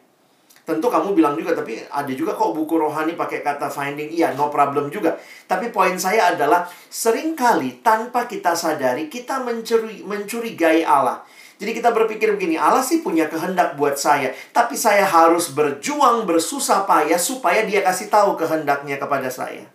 Tentu 0.64 0.86
kamu 0.86 1.18
bilang 1.18 1.34
juga, 1.34 1.58
tapi 1.58 1.82
ada 1.82 2.14
juga 2.14 2.38
kok 2.38 2.54
buku 2.54 2.78
rohani 2.78 3.18
pakai 3.18 3.42
kata 3.42 3.74
finding. 3.74 4.14
Iya, 4.14 4.38
no 4.38 4.54
problem 4.54 4.94
juga. 4.94 5.18
Tapi 5.50 5.74
poin 5.74 5.98
saya 5.98 6.38
adalah, 6.38 6.70
sering 6.94 7.34
kali 7.34 7.82
tanpa 7.82 8.30
kita 8.30 8.54
sadari, 8.54 9.10
kita 9.10 9.42
mencuri, 9.42 10.06
mencurigai 10.06 10.86
Allah. 10.86 11.26
Jadi 11.58 11.74
kita 11.74 11.90
berpikir 11.92 12.32
begini, 12.38 12.56
Allah 12.56 12.86
sih 12.86 13.02
punya 13.02 13.28
kehendak 13.28 13.76
buat 13.76 13.98
saya, 13.98 14.32
tapi 14.56 14.78
saya 14.78 15.04
harus 15.04 15.52
berjuang 15.52 16.24
bersusah 16.24 16.88
payah 16.88 17.20
supaya 17.20 17.66
dia 17.66 17.84
kasih 17.84 18.08
tahu 18.08 18.38
kehendaknya 18.38 18.96
kepada 18.96 19.28
saya. 19.28 19.68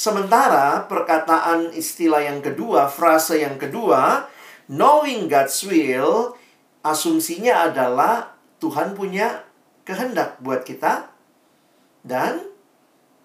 Sementara 0.00 0.88
perkataan 0.88 1.76
istilah 1.76 2.24
yang 2.24 2.40
kedua, 2.40 2.88
frase 2.88 3.44
yang 3.44 3.60
kedua, 3.60 4.32
knowing 4.72 5.28
God's 5.28 5.60
will, 5.68 6.32
asumsinya 6.80 7.68
adalah 7.68 8.32
Tuhan 8.64 8.96
punya 8.96 9.44
kehendak 9.84 10.40
buat 10.40 10.64
kita 10.64 11.12
dan 12.00 12.48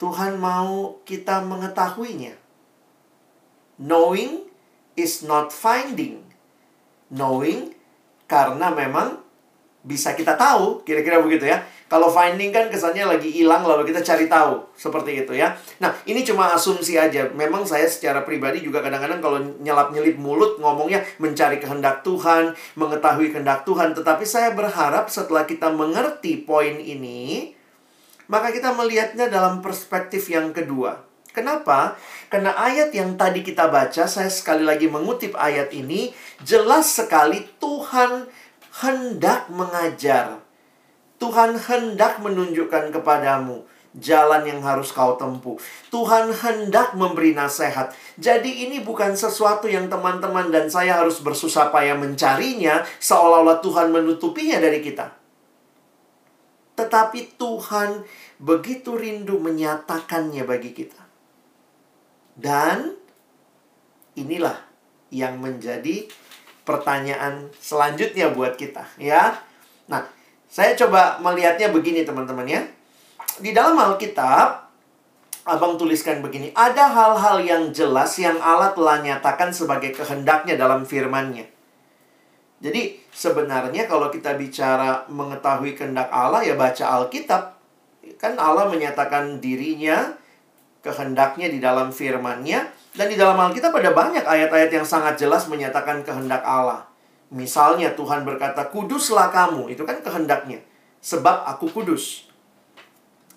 Tuhan 0.03 0.35
mau 0.35 0.99
kita 1.07 1.47
mengetahuinya. 1.47 2.35
Knowing 3.79 4.43
is 4.99 5.23
not 5.23 5.55
finding 5.55 6.25
knowing 7.11 7.73
karena 8.25 8.73
memang 8.73 9.21
bisa 9.85 10.17
kita 10.17 10.33
tahu, 10.33 10.81
kira-kira 10.81 11.21
begitu 11.21 11.45
ya. 11.45 11.61
Kalau 11.85 12.09
finding 12.09 12.49
kan 12.49 12.65
kesannya 12.73 13.05
lagi 13.05 13.29
hilang 13.29 13.61
lalu 13.61 13.85
kita 13.93 14.01
cari 14.01 14.25
tahu, 14.25 14.65
seperti 14.73 15.21
itu 15.21 15.37
ya. 15.37 15.53
Nah, 15.77 15.93
ini 16.09 16.25
cuma 16.25 16.49
asumsi 16.49 16.97
aja. 16.97 17.29
Memang 17.37 17.61
saya 17.61 17.85
secara 17.85 18.25
pribadi 18.25 18.65
juga 18.65 18.81
kadang-kadang 18.81 19.21
kalau 19.21 19.37
nyelap-nyelip 19.61 20.17
mulut 20.17 20.57
ngomongnya 20.57 21.05
mencari 21.21 21.61
kehendak 21.61 22.01
Tuhan, 22.01 22.57
mengetahui 22.73 23.29
kehendak 23.29 23.69
Tuhan, 23.69 23.93
tetapi 23.93 24.25
saya 24.25 24.57
berharap 24.57 25.13
setelah 25.13 25.45
kita 25.45 25.69
mengerti 25.69 26.41
poin 26.41 26.81
ini, 26.81 27.53
maka 28.25 28.49
kita 28.49 28.73
melihatnya 28.73 29.29
dalam 29.29 29.61
perspektif 29.61 30.25
yang 30.33 30.49
kedua. 30.49 31.05
Kenapa? 31.35 31.99
Karena 32.31 32.55
ayat 32.55 32.95
yang 32.95 33.19
tadi 33.19 33.43
kita 33.43 33.67
baca, 33.67 34.07
saya 34.07 34.31
sekali 34.31 34.63
lagi 34.63 34.87
mengutip 34.87 35.35
ayat 35.35 35.69
ini, 35.75 36.15
jelas 36.41 36.95
sekali 36.95 37.43
Tuhan 37.59 38.25
hendak 38.81 39.47
mengajar. 39.47 40.43
Tuhan 41.15 41.55
hendak 41.55 42.19
menunjukkan 42.19 42.91
kepadamu 42.91 43.63
jalan 43.95 44.43
yang 44.43 44.59
harus 44.59 44.91
kau 44.91 45.15
tempuh. 45.15 45.55
Tuhan 45.87 46.31
hendak 46.35 46.99
memberi 46.99 47.31
nasihat. 47.31 47.95
Jadi 48.19 48.67
ini 48.67 48.83
bukan 48.83 49.15
sesuatu 49.15 49.71
yang 49.71 49.87
teman-teman 49.87 50.51
dan 50.51 50.67
saya 50.67 50.99
harus 50.99 51.23
bersusah 51.23 51.71
payah 51.71 51.95
mencarinya 51.95 52.83
seolah-olah 52.99 53.63
Tuhan 53.63 53.95
menutupinya 53.95 54.59
dari 54.59 54.83
kita. 54.83 55.15
Tetapi 56.75 57.39
Tuhan 57.39 58.03
begitu 58.43 58.99
rindu 58.99 59.39
menyatakannya 59.39 60.43
bagi 60.43 60.75
kita. 60.75 61.03
Dan 62.35 62.91
inilah 64.19 64.59
yang 65.07 65.39
menjadi 65.39 66.03
pertanyaan 66.65 67.47
selanjutnya 67.61 68.33
buat 68.33 68.57
kita, 68.57 68.83
ya. 68.97 69.37
Nah, 69.85 70.03
saya 70.49 70.73
coba 70.73 71.21
melihatnya 71.21 71.69
begini 71.69 72.03
teman-teman 72.03 72.49
ya. 72.49 72.61
Di 73.37 73.53
dalam 73.53 73.77
Alkitab 73.77 74.65
Abang 75.45 75.77
tuliskan 75.77 76.25
begini, 76.25 76.49
ada 76.57 76.89
hal-hal 76.89 77.37
yang 77.45 77.63
jelas 77.69 78.17
yang 78.17 78.41
Allah 78.41 78.73
telah 78.73 78.97
nyatakan 79.05 79.53
sebagai 79.53 79.93
kehendaknya 79.93 80.57
dalam 80.57 80.89
firman-Nya. 80.89 81.45
Jadi 82.65 82.97
sebenarnya 83.13 83.85
kalau 83.85 84.09
kita 84.09 84.33
bicara 84.41 85.05
mengetahui 85.05 85.77
kehendak 85.77 86.09
Allah 86.09 86.41
ya 86.41 86.57
baca 86.57 86.97
Alkitab. 86.97 87.53
Kan 88.17 88.41
Allah 88.41 88.65
menyatakan 88.73 89.37
dirinya 89.37 90.17
kehendaknya 90.81 91.53
di 91.53 91.61
dalam 91.61 91.93
firman-Nya 91.93 92.65
dan 92.95 93.11
di 93.11 93.19
dalam 93.19 93.35
Alkitab 93.35 93.75
ada 93.75 93.91
banyak 93.91 94.23
ayat-ayat 94.23 94.71
yang 94.71 94.87
sangat 94.87 95.19
jelas 95.19 95.51
menyatakan 95.51 95.99
kehendak 96.07 96.39
Allah. 96.47 96.87
Misalnya 97.27 97.91
Tuhan 97.91 98.23
berkata, 98.23 98.71
"Kuduslah 98.71 99.35
kamu." 99.35 99.67
Itu 99.75 99.83
kan 99.83 99.99
kehendaknya. 99.99 100.63
Sebab 101.03 101.43
aku 101.43 101.67
kudus. 101.75 102.31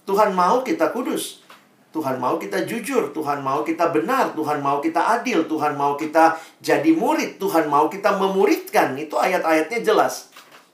Tuhan 0.07 0.33
mau 0.33 0.62
kita 0.62 0.95
kudus. 0.95 1.43
Tuhan 1.88 2.21
mau 2.21 2.37
kita 2.37 2.69
jujur, 2.69 3.11
Tuhan 3.17 3.41
mau 3.41 3.65
kita 3.65 3.88
benar, 3.91 4.37
Tuhan 4.37 4.61
mau 4.61 4.79
kita 4.79 5.19
adil, 5.19 5.49
Tuhan 5.49 5.73
mau 5.73 5.97
kita 5.97 6.37
jadi 6.61 6.93
murid, 6.93 7.41
Tuhan 7.41 7.67
mau 7.67 7.88
kita 7.88 8.15
memuridkan. 8.15 8.93
Itu 8.95 9.17
ayat-ayatnya 9.17 9.81
jelas. 9.81 10.29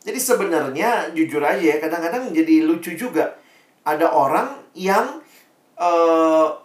Jadi 0.05 0.19
sebenarnya 0.21 1.15
jujur 1.15 1.41
aja 1.41 1.63
ya, 1.63 1.77
kadang-kadang 1.81 2.35
jadi 2.35 2.67
lucu 2.67 2.99
juga. 2.99 3.39
Ada 3.87 4.11
orang 4.11 4.59
yang 4.75 5.23
uh, 5.79 6.64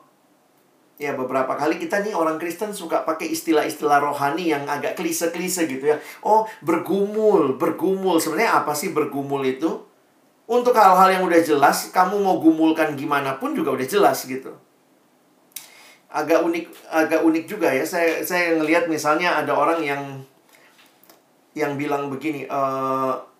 ya 1.00 1.16
beberapa 1.16 1.56
kali 1.56 1.80
kita 1.80 2.04
nih 2.04 2.12
orang 2.12 2.36
Kristen 2.36 2.76
suka 2.76 3.08
pakai 3.08 3.32
istilah-istilah 3.32 4.04
rohani 4.04 4.52
yang 4.52 4.68
agak 4.68 5.00
klise-klise 5.00 5.64
gitu 5.72 5.96
ya. 5.96 5.98
Oh, 6.20 6.44
bergumul, 6.60 7.56
bergumul. 7.56 8.20
Sebenarnya 8.20 8.60
apa 8.60 8.76
sih 8.76 8.92
bergumul 8.92 9.48
itu? 9.48 9.80
Untuk 10.44 10.76
hal-hal 10.76 11.16
yang 11.16 11.24
udah 11.24 11.40
jelas, 11.40 11.88
kamu 11.96 12.20
mau 12.20 12.44
gumulkan 12.44 13.00
gimana 13.00 13.40
pun 13.40 13.56
juga 13.56 13.80
udah 13.80 13.88
jelas 13.88 14.28
gitu. 14.28 14.52
Agak 16.12 16.44
unik, 16.44 16.66
agak 16.92 17.22
unik 17.24 17.46
juga 17.48 17.72
ya. 17.72 17.88
Saya 17.88 18.20
saya 18.28 18.60
ngelihat 18.60 18.92
misalnya 18.92 19.40
ada 19.40 19.56
orang 19.56 19.80
yang 19.80 20.04
yang 21.56 21.78
bilang 21.78 22.10
begini, 22.10 22.50
e, 22.50 22.62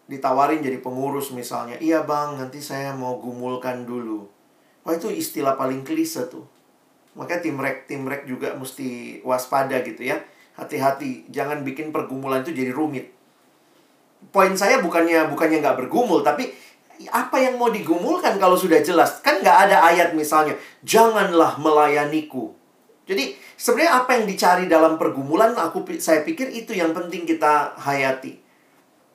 ditawarin 0.06 0.62
jadi 0.62 0.80
pengurus 0.80 1.34
misalnya. 1.34 1.82
Iya 1.82 2.06
bang, 2.06 2.38
nanti 2.38 2.62
saya 2.62 2.94
mau 2.94 3.18
gumulkan 3.18 3.90
dulu. 3.90 4.30
Wah 4.86 4.94
itu 4.94 5.10
istilah 5.10 5.58
paling 5.58 5.82
klise 5.82 6.30
tuh. 6.30 6.59
Makanya 7.18 7.42
tim 7.42 7.58
rek 7.58 7.78
tim 7.90 8.04
rek 8.06 8.28
juga 8.30 8.54
mesti 8.54 9.20
waspada 9.26 9.82
gitu 9.82 10.06
ya. 10.06 10.22
Hati-hati, 10.60 11.30
jangan 11.32 11.64
bikin 11.64 11.96
pergumulan 11.96 12.44
itu 12.44 12.52
jadi 12.52 12.76
rumit. 12.76 13.16
Poin 14.36 14.52
saya 14.60 14.84
bukannya 14.84 15.32
bukannya 15.32 15.64
nggak 15.64 15.88
bergumul, 15.88 16.20
tapi 16.20 16.52
apa 17.08 17.40
yang 17.40 17.56
mau 17.56 17.72
digumulkan 17.72 18.36
kalau 18.36 18.60
sudah 18.60 18.84
jelas? 18.84 19.24
Kan 19.24 19.40
nggak 19.40 19.58
ada 19.72 19.88
ayat 19.88 20.12
misalnya, 20.12 20.60
janganlah 20.84 21.56
melayaniku. 21.56 22.52
Jadi 23.08 23.40
sebenarnya 23.56 24.04
apa 24.04 24.20
yang 24.20 24.26
dicari 24.28 24.68
dalam 24.68 25.00
pergumulan, 25.00 25.56
aku 25.56 25.88
saya 26.04 26.28
pikir 26.28 26.52
itu 26.52 26.76
yang 26.76 26.92
penting 26.92 27.24
kita 27.24 27.80
hayati. 27.80 28.38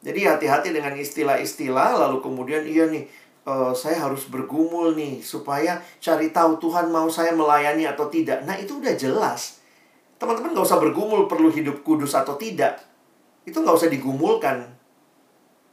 Jadi 0.04 0.20
hati-hati 0.24 0.68
dengan 0.72 0.96
istilah-istilah, 0.96 1.96
lalu 1.96 2.20
kemudian 2.24 2.64
iya 2.64 2.88
nih, 2.88 3.08
uh, 3.44 3.72
saya 3.76 4.08
harus 4.08 4.28
bergumul 4.28 4.96
nih 4.96 5.20
supaya 5.20 5.80
cari 6.00 6.32
tahu 6.32 6.60
Tuhan 6.60 6.90
mau 6.90 7.08
saya 7.08 7.32
melayani 7.36 7.88
atau 7.88 8.08
tidak. 8.08 8.42
Nah 8.44 8.56
itu 8.56 8.80
udah 8.80 8.92
jelas. 8.96 9.60
Teman-teman 10.16 10.56
nggak 10.56 10.66
usah 10.66 10.80
bergumul 10.80 11.28
perlu 11.28 11.52
hidup 11.52 11.84
kudus 11.84 12.16
atau 12.16 12.36
tidak. 12.36 12.80
Itu 13.44 13.60
nggak 13.60 13.76
usah 13.76 13.90
digumulkan. 13.92 14.72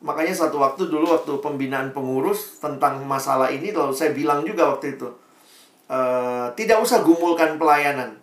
Makanya 0.02 0.34
satu 0.34 0.58
waktu 0.58 0.90
dulu 0.90 1.14
waktu 1.14 1.32
pembinaan 1.40 1.94
pengurus 1.94 2.58
tentang 2.58 3.06
masalah 3.06 3.54
ini 3.54 3.70
lalu 3.70 3.94
saya 3.94 4.12
bilang 4.18 4.42
juga 4.42 4.74
waktu 4.74 4.98
itu 4.98 5.14
e, 5.92 6.00
tidak 6.56 6.82
usah 6.82 7.04
gumulkan 7.04 7.60
pelayanan. 7.60 8.18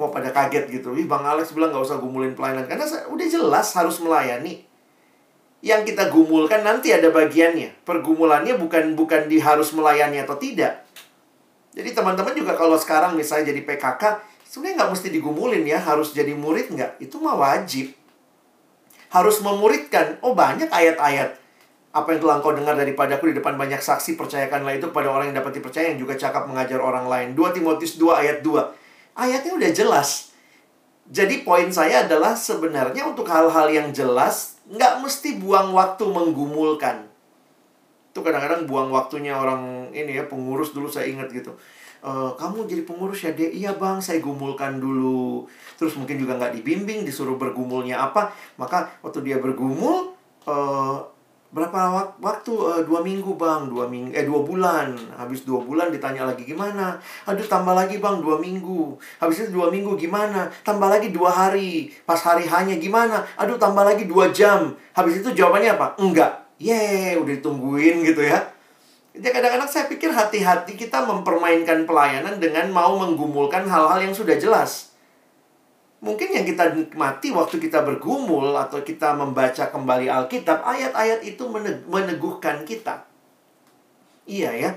Mau 0.00 0.08
pada 0.08 0.32
kaget 0.32 0.72
gitu. 0.72 0.96
Ih 0.96 1.04
Bang 1.04 1.22
Alex 1.22 1.52
bilang 1.52 1.70
nggak 1.70 1.84
usah 1.84 2.00
gumulin 2.00 2.32
pelayanan 2.32 2.64
karena 2.64 2.88
saya, 2.88 3.06
udah 3.12 3.26
jelas 3.28 3.70
harus 3.76 4.00
melayani. 4.00 4.64
Yang 5.62 5.94
kita 5.94 6.10
gumulkan 6.10 6.66
nanti 6.66 6.90
ada 6.90 7.08
bagiannya. 7.14 7.86
Pergumulannya 7.86 8.58
bukan 8.58 8.98
bukan 8.98 9.30
di 9.30 9.38
harus 9.38 9.70
melayani 9.70 10.18
atau 10.26 10.34
tidak. 10.34 10.82
Jadi 11.72 11.94
teman-teman 11.94 12.34
juga 12.34 12.58
kalau 12.58 12.74
sekarang 12.76 13.14
misalnya 13.14 13.54
jadi 13.54 13.62
PKK, 13.62 14.02
sebenarnya 14.44 14.84
nggak 14.84 14.90
mesti 14.92 15.08
digumulin 15.08 15.64
ya, 15.64 15.78
harus 15.80 16.12
jadi 16.12 16.34
murid 16.34 16.74
nggak? 16.74 17.00
Itu 17.00 17.22
mah 17.22 17.38
wajib 17.38 17.94
harus 19.12 19.44
memuridkan. 19.44 20.18
Oh 20.24 20.32
banyak 20.32 20.72
ayat-ayat. 20.72 21.36
Apa 21.92 22.16
yang 22.16 22.24
telah 22.24 22.40
engkau 22.40 22.56
dengar 22.56 22.72
daripadaku 22.72 23.28
di 23.28 23.34
depan 23.36 23.60
banyak 23.60 23.84
saksi, 23.84 24.16
percayakanlah 24.16 24.80
itu 24.80 24.88
kepada 24.88 25.12
orang 25.12 25.28
yang 25.28 25.44
dapat 25.44 25.60
dipercaya, 25.60 25.92
yang 25.92 26.00
juga 26.00 26.16
cakap 26.16 26.48
mengajar 26.48 26.80
orang 26.80 27.04
lain. 27.04 27.36
2 27.36 27.52
Timotius 27.52 28.00
2 28.00 28.16
ayat 28.16 28.38
2. 28.40 28.72
Ayatnya 29.12 29.52
udah 29.52 29.70
jelas. 29.76 30.31
Jadi 31.10 31.42
poin 31.42 31.68
saya 31.74 32.06
adalah 32.06 32.38
sebenarnya 32.38 33.04
untuk 33.10 33.26
hal-hal 33.26 33.68
yang 33.68 33.90
jelas, 33.90 34.62
nggak 34.70 35.02
mesti 35.02 35.36
buang 35.42 35.74
waktu 35.74 36.04
menggumulkan. 36.06 37.10
Itu 38.14 38.22
kadang-kadang 38.22 38.70
buang 38.70 38.92
waktunya 38.94 39.34
orang 39.34 39.90
ini 39.90 40.20
ya, 40.20 40.24
pengurus 40.30 40.70
dulu 40.70 40.86
saya 40.86 41.10
ingat 41.10 41.32
gitu. 41.34 41.52
Uh, 42.02 42.34
kamu 42.34 42.66
jadi 42.66 42.82
pengurus 42.82 43.22
ya 43.22 43.30
deh 43.30 43.54
iya 43.54 43.78
bang 43.78 44.02
saya 44.02 44.18
gumulkan 44.18 44.82
dulu. 44.82 45.46
Terus 45.78 45.94
mungkin 45.94 46.18
juga 46.18 46.34
nggak 46.34 46.58
dibimbing 46.58 47.06
disuruh 47.06 47.38
bergumulnya 47.38 48.02
apa. 48.02 48.34
Maka 48.58 48.90
waktu 49.06 49.22
dia 49.22 49.38
bergumul 49.38 50.14
uh, 50.46 51.11
berapa 51.52 52.10
waktu? 52.18 52.52
Uh, 52.52 52.82
dua 52.82 53.04
minggu 53.04 53.36
bang. 53.36 53.68
Dua 53.68 53.84
minggu 53.86 54.10
eh 54.10 54.24
dua 54.24 54.40
bulan. 54.42 54.96
Habis 55.14 55.44
dua 55.44 55.60
bulan 55.60 55.92
ditanya 55.92 56.24
lagi 56.24 56.42
gimana? 56.48 56.96
Aduh 57.28 57.44
tambah 57.44 57.76
lagi 57.76 58.00
bang 58.00 58.18
dua 58.18 58.40
minggu. 58.40 58.96
Habis 59.20 59.46
itu 59.46 59.60
dua 59.60 59.68
minggu 59.68 59.94
gimana? 60.00 60.48
Tambah 60.64 60.88
lagi 60.88 61.12
dua 61.12 61.30
hari. 61.30 61.92
Pas 62.08 62.18
hari 62.18 62.48
hanya 62.48 62.80
gimana? 62.80 63.22
Aduh 63.36 63.60
tambah 63.60 63.84
lagi 63.84 64.08
dua 64.08 64.32
jam. 64.32 64.72
Habis 64.96 65.20
itu 65.20 65.30
jawabannya 65.36 65.76
apa? 65.76 66.00
Enggak. 66.00 66.42
Ye 66.56 67.14
udah 67.20 67.32
ditungguin 67.38 68.02
gitu 68.02 68.24
ya. 68.24 68.40
Jadi 69.12 69.28
kadang-kadang 69.28 69.68
saya 69.68 69.84
pikir 69.92 70.08
hati-hati 70.08 70.72
kita 70.72 71.04
mempermainkan 71.04 71.84
pelayanan 71.84 72.40
dengan 72.40 72.72
mau 72.72 72.96
menggumulkan 72.96 73.68
hal-hal 73.68 74.00
yang 74.00 74.16
sudah 74.16 74.40
jelas. 74.40 74.91
Mungkin 76.02 76.34
yang 76.34 76.42
kita 76.42 76.74
nikmati 76.74 77.30
waktu 77.30 77.62
kita 77.62 77.86
bergumul 77.86 78.50
atau 78.58 78.82
kita 78.82 79.14
membaca 79.14 79.70
kembali 79.70 80.10
Alkitab, 80.10 80.66
ayat-ayat 80.66 81.22
itu 81.22 81.46
meneguhkan 81.86 82.66
kita. 82.66 83.06
Iya 84.26 84.50
ya, 84.50 84.70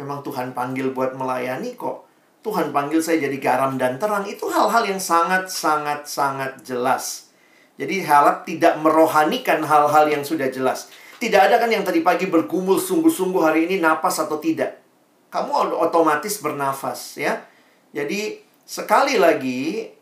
memang 0.00 0.24
Tuhan 0.24 0.56
panggil 0.56 0.96
buat 0.96 1.12
melayani 1.12 1.76
kok. 1.76 2.08
Tuhan 2.40 2.72
panggil 2.72 3.04
saya 3.04 3.20
jadi 3.28 3.36
garam 3.36 3.76
dan 3.76 4.00
terang. 4.00 4.24
Itu 4.24 4.48
hal-hal 4.48 4.88
yang 4.88 4.96
sangat-sangat-sangat 4.96 6.64
jelas. 6.64 7.28
Jadi 7.76 8.00
harap 8.00 8.48
tidak 8.48 8.80
merohanikan 8.80 9.60
hal-hal 9.60 10.08
yang 10.08 10.24
sudah 10.24 10.48
jelas. 10.48 10.88
Tidak 11.20 11.36
ada 11.36 11.60
kan 11.60 11.68
yang 11.68 11.84
tadi 11.84 12.00
pagi 12.00 12.24
bergumul 12.24 12.80
sungguh-sungguh 12.80 13.44
hari 13.44 13.68
ini 13.68 13.84
napas 13.84 14.16
atau 14.24 14.40
tidak. 14.40 14.80
Kamu 15.28 15.76
otomatis 15.76 16.40
bernafas 16.40 17.20
ya. 17.20 17.44
Jadi 17.92 18.40
sekali 18.64 19.20
lagi 19.20 19.92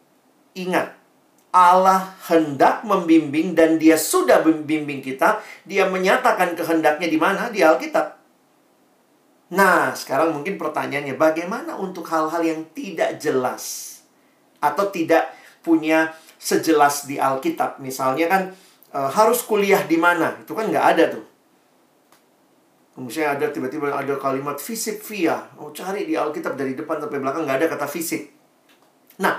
ingat 0.59 0.99
Allah 1.55 2.13
hendak 2.29 2.85
membimbing 2.85 3.57
dan 3.57 3.81
dia 3.81 3.97
sudah 3.97 4.45
membimbing 4.45 5.01
kita. 5.01 5.41
Dia 5.65 5.89
menyatakan 5.89 6.53
kehendaknya 6.53 7.09
di 7.09 7.17
mana? 7.17 7.49
Di 7.49 7.65
Alkitab. 7.65 8.21
Nah, 9.49 9.97
sekarang 9.97 10.37
mungkin 10.37 10.61
pertanyaannya 10.61 11.17
bagaimana 11.17 11.81
untuk 11.81 12.05
hal-hal 12.13 12.45
yang 12.45 12.69
tidak 12.77 13.17
jelas 13.17 13.97
atau 14.61 14.93
tidak 14.93 15.33
punya 15.65 16.13
sejelas 16.37 17.09
di 17.09 17.17
Alkitab? 17.17 17.81
Misalnya 17.81 18.29
kan 18.29 18.43
uh, 18.93 19.09
harus 19.09 19.41
kuliah 19.45 19.85
di 19.85 19.97
mana 19.97 20.37
itu 20.41 20.53
kan 20.53 20.69
nggak 20.69 20.87
ada 20.97 21.05
tuh 21.17 21.25
misalnya 22.99 23.39
ada 23.39 23.47
tiba-tiba 23.55 23.95
ada 23.95 24.19
kalimat 24.19 24.59
fisik 24.59 24.99
via 25.07 25.47
oh 25.63 25.71
cari 25.71 26.03
di 26.03 26.19
Alkitab 26.19 26.59
dari 26.59 26.75
depan 26.75 26.99
sampai 26.99 27.23
belakang 27.23 27.47
nggak 27.47 27.59
ada 27.63 27.69
kata 27.71 27.87
fisik 27.87 28.35
nah 29.23 29.39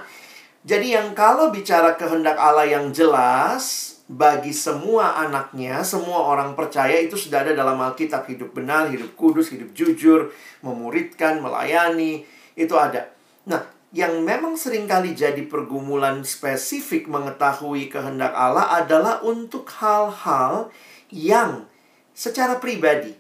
jadi 0.68 1.00
yang 1.00 1.16
kalau 1.16 1.56
bicara 1.56 1.96
kehendak 1.96 2.36
Allah 2.36 2.68
yang 2.68 2.92
jelas 2.92 3.96
bagi 4.10 4.52
semua 4.52 5.22
anaknya, 5.24 5.80
semua 5.86 6.26
orang 6.34 6.58
percaya 6.58 7.00
itu 7.00 7.16
sudah 7.16 7.46
ada 7.46 7.54
dalam 7.56 7.80
Alkitab 7.80 8.26
hidup 8.28 8.52
benar, 8.58 8.90
hidup 8.90 9.14
kudus, 9.16 9.54
hidup 9.54 9.72
jujur, 9.72 10.34
memuridkan, 10.66 11.40
melayani, 11.40 12.26
itu 12.58 12.76
ada. 12.76 13.08
Nah, 13.48 13.64
yang 13.96 14.22
memang 14.22 14.60
sering 14.60 14.90
kali 14.90 15.16
jadi 15.16 15.48
pergumulan 15.48 16.26
spesifik 16.28 17.08
mengetahui 17.08 17.88
kehendak 17.88 18.36
Allah 18.36 18.84
adalah 18.84 19.24
untuk 19.24 19.70
hal-hal 19.80 20.74
yang 21.14 21.70
secara 22.12 22.60
pribadi. 22.60 23.16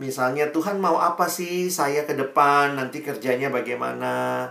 Misalnya 0.00 0.50
Tuhan 0.50 0.82
mau 0.82 0.98
apa 0.98 1.28
sih 1.30 1.70
saya 1.70 2.02
ke 2.02 2.16
depan, 2.16 2.80
nanti 2.80 3.04
kerjanya 3.04 3.52
bagaimana. 3.52 4.50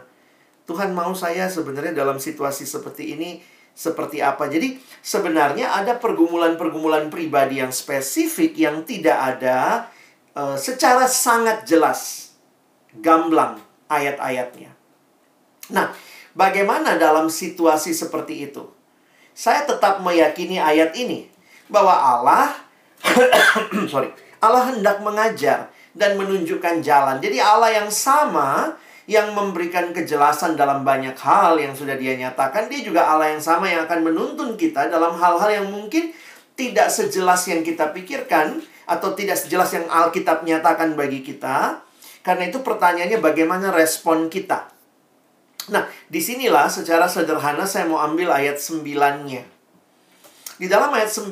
Tuhan 0.63 0.95
mau 0.95 1.11
saya 1.11 1.51
sebenarnya 1.51 1.91
dalam 1.91 2.17
situasi 2.17 2.63
seperti 2.63 3.15
ini 3.15 3.43
seperti 3.73 4.21
apa. 4.21 4.47
Jadi 4.47 4.77
sebenarnya 5.01 5.73
ada 5.73 5.97
pergumulan-pergumulan 5.97 7.09
pribadi 7.09 7.59
yang 7.59 7.73
spesifik 7.73 8.53
yang 8.55 8.85
tidak 8.85 9.17
ada 9.17 9.89
uh, 10.37 10.55
secara 10.55 11.09
sangat 11.09 11.65
jelas 11.65 12.31
gamblang 13.01 13.57
ayat-ayatnya. 13.89 14.71
Nah, 15.73 15.89
bagaimana 16.37 16.95
dalam 17.01 17.27
situasi 17.27 17.91
seperti 17.97 18.45
itu? 18.45 18.69
Saya 19.33 19.65
tetap 19.65 20.05
meyakini 20.05 20.61
ayat 20.61 20.93
ini 20.93 21.25
bahwa 21.65 21.97
Allah 21.97 22.53
sorry, 23.91 24.13
Allah 24.37 24.69
hendak 24.69 25.01
mengajar 25.01 25.73
dan 25.97 26.15
menunjukkan 26.17 26.85
jalan. 26.85 27.17
Jadi 27.17 27.41
Allah 27.41 27.83
yang 27.83 27.89
sama 27.89 28.77
yang 29.03 29.35
memberikan 29.35 29.91
kejelasan 29.91 30.55
dalam 30.55 30.87
banyak 30.87 31.15
hal 31.19 31.59
yang 31.59 31.75
sudah 31.75 31.99
dia 31.99 32.15
nyatakan, 32.15 32.71
dia 32.71 32.79
juga 32.79 33.03
Allah 33.03 33.35
yang 33.35 33.43
sama 33.43 33.67
yang 33.67 33.83
akan 33.83 33.99
menuntun 33.99 34.55
kita 34.55 34.87
dalam 34.87 35.19
hal-hal 35.19 35.49
yang 35.51 35.67
mungkin 35.67 36.15
tidak 36.55 36.87
sejelas 36.87 37.43
yang 37.51 37.65
kita 37.65 37.91
pikirkan 37.91 38.63
atau 38.87 39.11
tidak 39.11 39.35
sejelas 39.35 39.75
yang 39.75 39.85
Alkitab 39.91 40.47
nyatakan 40.47 40.95
bagi 40.95 41.19
kita. 41.19 41.83
Karena 42.23 42.47
itu 42.47 42.63
pertanyaannya 42.63 43.19
bagaimana 43.19 43.75
respon 43.75 44.31
kita. 44.31 44.71
Nah, 45.71 45.87
di 46.07 46.19
sinilah 46.23 46.71
secara 46.71 47.07
sederhana 47.07 47.67
saya 47.67 47.83
mau 47.87 47.99
ambil 47.99 48.31
ayat 48.31 48.59
9-nya. 48.59 49.43
Di 50.59 50.67
dalam 50.71 50.91
ayat 50.95 51.11
9, 51.11 51.27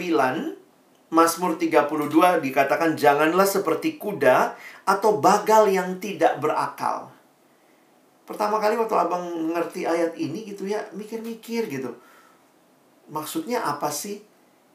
Mazmur 1.11 1.59
32 1.59 2.39
dikatakan, 2.39 2.95
Janganlah 2.95 3.47
seperti 3.47 3.99
kuda 3.99 4.55
atau 4.87 5.19
bagal 5.19 5.67
yang 5.71 5.99
tidak 5.99 6.39
berakal. 6.39 7.10
Pertama 8.25 8.61
kali 8.61 8.77
waktu 8.77 8.95
abang 8.95 9.25
ngerti 9.51 9.83
ayat 9.83 10.13
ini 10.15 10.45
gitu 10.45 10.69
ya, 10.69 10.79
mikir-mikir 10.93 11.67
gitu. 11.67 11.91
Maksudnya 13.11 13.65
apa 13.65 13.91
sih? 13.91 14.23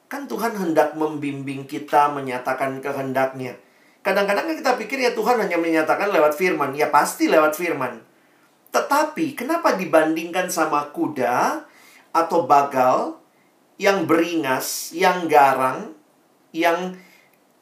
Kan 0.07 0.31
Tuhan 0.31 0.55
hendak 0.55 0.95
membimbing 0.95 1.67
kita 1.67 2.13
menyatakan 2.15 2.79
kehendaknya. 2.79 3.59
Kadang-kadang 4.07 4.47
kita 4.55 4.79
pikir 4.79 5.03
ya 5.03 5.11
Tuhan 5.19 5.43
hanya 5.43 5.59
menyatakan 5.59 6.15
lewat 6.15 6.39
firman. 6.39 6.77
Ya 6.79 6.95
pasti 6.95 7.27
lewat 7.27 7.59
firman. 7.59 8.07
Tetapi 8.71 9.35
kenapa 9.35 9.75
dibandingkan 9.75 10.47
sama 10.47 10.95
kuda 10.95 11.67
atau 12.15 12.47
bagal 12.47 13.19
yang 13.83 14.07
beringas, 14.07 14.95
yang 14.95 15.27
garang, 15.27 15.97
yang 16.55 16.97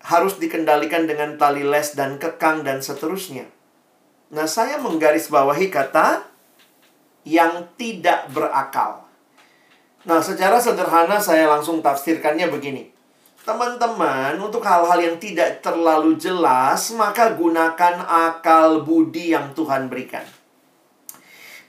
harus 0.05 0.37
dikendalikan 0.37 1.09
dengan 1.09 1.41
tali 1.41 1.65
les 1.65 1.97
dan 1.97 2.21
kekang 2.21 2.61
dan 2.61 2.85
seterusnya. 2.85 3.49
Nah, 4.35 4.51
saya 4.51 4.83
menggarisbawahi 4.83 5.71
kata 5.71 6.27
yang 7.23 7.71
tidak 7.79 8.27
berakal. 8.35 9.07
Nah, 10.03 10.19
secara 10.19 10.59
sederhana 10.59 11.23
saya 11.23 11.47
langsung 11.47 11.79
tafsirkannya 11.79 12.51
begini. 12.51 12.91
Teman-teman, 13.47 14.35
untuk 14.43 14.67
hal-hal 14.67 14.99
yang 14.99 15.17
tidak 15.23 15.63
terlalu 15.63 16.19
jelas, 16.19 16.91
maka 16.99 17.31
gunakan 17.39 18.03
akal 18.03 18.83
budi 18.83 19.31
yang 19.39 19.55
Tuhan 19.55 19.87
berikan. 19.87 20.27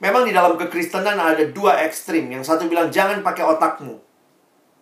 Memang 0.02 0.26
di 0.26 0.34
dalam 0.34 0.58
kekristenan 0.58 1.22
ada 1.22 1.46
dua 1.46 1.86
ekstrim. 1.86 2.26
Yang 2.34 2.50
satu 2.50 2.66
bilang, 2.66 2.90
jangan 2.90 3.22
pakai 3.22 3.46
otakmu. 3.46 3.94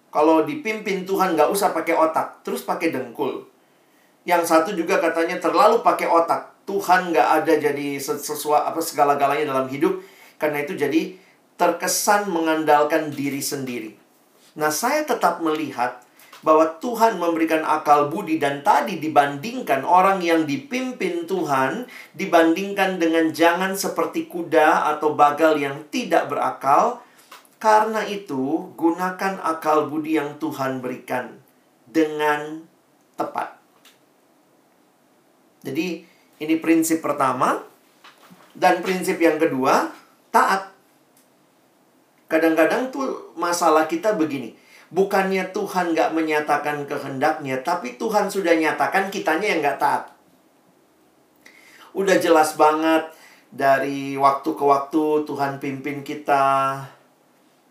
Kalau 0.09 0.41
dipimpin 0.49 1.05
Tuhan 1.05 1.37
nggak 1.37 1.53
usah 1.53 1.77
pakai 1.77 2.01
otak, 2.01 2.41
terus 2.41 2.65
pakai 2.65 2.89
dengkul. 2.89 3.45
Yang 4.25 4.49
satu 4.49 4.73
juga 4.73 5.05
katanya 5.05 5.37
terlalu 5.37 5.85
pakai 5.85 6.09
otak. 6.09 6.54
Tuhan 6.65 7.13
nggak 7.13 7.29
ada 7.45 7.53
jadi 7.61 8.01
sesuatu 8.01 8.57
apa 8.57 8.81
segala-galanya 8.81 9.53
dalam 9.53 9.69
hidup. 9.69 10.01
Karena 10.41 10.65
itu 10.65 10.75
jadi 10.77 11.17
terkesan 11.55 12.29
mengandalkan 12.33 13.15
diri 13.15 13.39
sendiri. 13.39 13.95
Nah, 14.59 14.71
saya 14.71 15.07
tetap 15.07 15.43
melihat 15.43 16.05
bahwa 16.45 16.77
Tuhan 16.77 17.17
memberikan 17.17 17.65
akal 17.65 18.13
budi 18.13 18.37
dan 18.37 18.61
tadi 18.61 19.01
dibandingkan 19.01 19.81
orang 19.81 20.21
yang 20.21 20.45
dipimpin 20.45 21.25
Tuhan 21.25 21.89
dibandingkan 22.13 23.01
dengan 23.01 23.33
jangan 23.33 23.73
seperti 23.73 24.29
kuda 24.29 24.93
atau 24.95 25.17
bagal 25.17 25.57
yang 25.57 25.89
tidak 25.89 26.29
berakal 26.29 27.01
karena 27.57 28.05
itu 28.05 28.69
gunakan 28.77 29.41
akal 29.41 29.89
budi 29.89 30.21
yang 30.21 30.37
Tuhan 30.37 30.85
berikan 30.85 31.41
dengan 31.89 32.61
tepat. 33.17 33.57
Jadi 35.65 36.05
ini 36.45 36.61
prinsip 36.61 37.01
pertama 37.01 37.65
dan 38.55 38.85
prinsip 38.85 39.19
yang 39.19 39.41
kedua 39.41 39.91
taat. 40.31 40.71
Kadang-kadang 42.29 42.93
tuh 42.93 43.35
masalah 43.37 43.89
kita 43.89 44.17
begini 44.17 44.65
Bukannya 44.95 45.51
Tuhan 45.51 45.91
nggak 45.91 46.15
menyatakan 46.15 46.87
kehendaknya, 46.87 47.59
tapi 47.67 47.99
Tuhan 47.99 48.31
sudah 48.31 48.55
nyatakan 48.55 49.11
kitanya 49.11 49.51
yang 49.51 49.59
nggak 49.59 49.83
taat. 49.83 50.15
Udah 51.99 52.15
jelas 52.23 52.55
banget 52.55 53.11
dari 53.51 54.15
waktu 54.15 54.55
ke 54.55 54.63
waktu 54.63 55.27
Tuhan 55.27 55.59
pimpin 55.59 56.07
kita. 56.07 56.79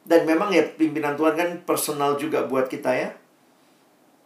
Dan 0.04 0.28
memang 0.28 0.52
ya 0.52 0.68
pimpinan 0.76 1.16
Tuhan 1.16 1.40
kan 1.40 1.50
personal 1.64 2.20
juga 2.20 2.44
buat 2.44 2.68
kita 2.68 2.92
ya. 2.92 3.16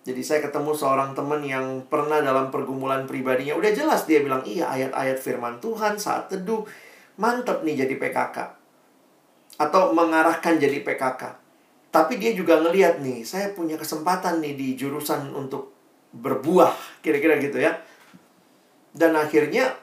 Jadi 0.07 0.23
saya 0.23 0.39
ketemu 0.39 0.71
seorang 0.71 1.11
teman 1.11 1.43
yang 1.43 1.83
pernah 1.91 2.23
dalam 2.23 2.47
pergumulan 2.47 3.03
pribadinya. 3.03 3.59
Udah 3.59 3.75
jelas 3.75 4.07
dia 4.07 4.23
bilang, 4.23 4.39
iya 4.47 4.71
ayat-ayat 4.71 5.19
firman 5.19 5.59
Tuhan 5.59 5.99
saat 5.99 6.31
teduh. 6.31 6.63
Mantep 7.19 7.67
nih 7.67 7.83
jadi 7.83 7.99
PKK. 7.99 8.37
Atau 9.59 9.91
mengarahkan 9.91 10.55
jadi 10.55 10.79
PKK. 10.79 11.43
Tapi 11.91 12.23
dia 12.23 12.31
juga 12.31 12.55
ngeliat 12.63 13.03
nih, 13.03 13.27
saya 13.27 13.51
punya 13.51 13.75
kesempatan 13.75 14.39
nih 14.39 14.55
di 14.55 14.67
jurusan 14.79 15.27
untuk 15.35 15.75
berbuah, 16.15 17.03
kira-kira 17.03 17.35
gitu 17.43 17.59
ya. 17.59 17.75
Dan 18.95 19.11
akhirnya 19.19 19.75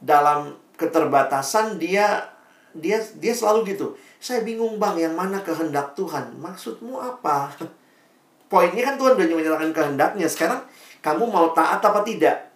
dalam 0.00 0.56
keterbatasan 0.80 1.76
dia 1.76 2.24
dia 2.72 3.04
dia 3.20 3.34
selalu 3.36 3.76
gitu. 3.76 4.00
Saya 4.16 4.40
bingung 4.40 4.80
bang, 4.80 4.96
yang 4.96 5.12
mana 5.12 5.44
kehendak 5.44 5.92
Tuhan? 5.92 6.40
Maksudmu 6.40 6.96
apa? 6.96 7.52
Poinnya 8.52 8.84
kan 8.84 9.00
Tuhan 9.00 9.16
udah 9.16 9.24
menyatakan 9.32 9.72
kehendaknya. 9.72 10.28
Sekarang 10.28 10.60
kamu 11.00 11.24
mau 11.24 11.56
taat 11.56 11.80
apa 11.80 12.04
tidak? 12.04 12.52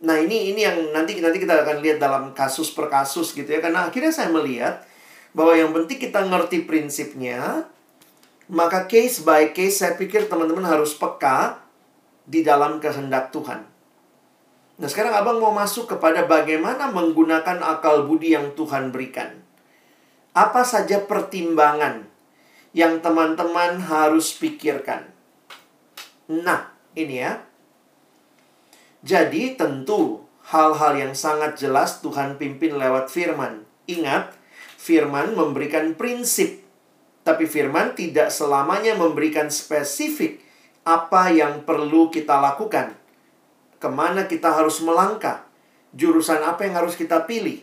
Nah 0.00 0.16
ini 0.16 0.56
ini 0.56 0.64
yang 0.64 0.88
nanti 0.96 1.20
nanti 1.20 1.36
kita 1.36 1.68
akan 1.68 1.84
lihat 1.84 2.00
dalam 2.00 2.32
kasus 2.32 2.72
per 2.72 2.88
kasus 2.88 3.36
gitu 3.36 3.44
ya. 3.44 3.60
Karena 3.60 3.92
akhirnya 3.92 4.08
saya 4.08 4.32
melihat 4.32 4.88
bahwa 5.36 5.52
yang 5.52 5.76
penting 5.76 6.00
kita 6.00 6.24
ngerti 6.24 6.64
prinsipnya, 6.64 7.68
maka 8.48 8.88
case 8.88 9.20
by 9.20 9.52
case 9.52 9.84
saya 9.84 10.00
pikir 10.00 10.32
teman-teman 10.32 10.64
harus 10.64 10.96
peka 10.96 11.60
di 12.24 12.40
dalam 12.40 12.80
kehendak 12.80 13.28
Tuhan. 13.28 13.68
Nah 14.80 14.88
sekarang 14.88 15.12
abang 15.12 15.44
mau 15.44 15.52
masuk 15.52 15.92
kepada 15.92 16.24
bagaimana 16.24 16.88
menggunakan 16.88 17.60
akal 17.60 18.08
budi 18.08 18.32
yang 18.32 18.56
Tuhan 18.56 18.96
berikan. 18.96 19.44
Apa 20.32 20.64
saja 20.64 21.04
pertimbangan 21.04 22.07
yang 22.76 23.00
teman-teman 23.00 23.80
harus 23.80 24.36
pikirkan. 24.36 25.08
Nah, 26.28 26.72
ini 26.92 27.24
ya. 27.24 27.40
Jadi 29.04 29.56
tentu 29.56 30.26
hal-hal 30.52 30.98
yang 30.98 31.12
sangat 31.16 31.56
jelas 31.56 32.04
Tuhan 32.04 32.36
pimpin 32.36 32.76
lewat 32.76 33.08
firman. 33.08 33.64
Ingat, 33.88 34.38
Firman 34.78 35.34
memberikan 35.34 35.98
prinsip, 35.98 36.62
tapi 37.26 37.50
firman 37.50 37.98
tidak 37.98 38.30
selamanya 38.30 38.94
memberikan 38.94 39.50
spesifik 39.50 40.38
apa 40.86 41.34
yang 41.34 41.66
perlu 41.66 42.14
kita 42.14 42.38
lakukan. 42.38 42.94
Ke 43.82 43.90
mana 43.90 44.30
kita 44.30 44.54
harus 44.54 44.78
melangkah, 44.78 45.42
jurusan 45.92 46.46
apa 46.46 46.62
yang 46.62 46.78
harus 46.78 46.94
kita 46.94 47.26
pilih. 47.26 47.58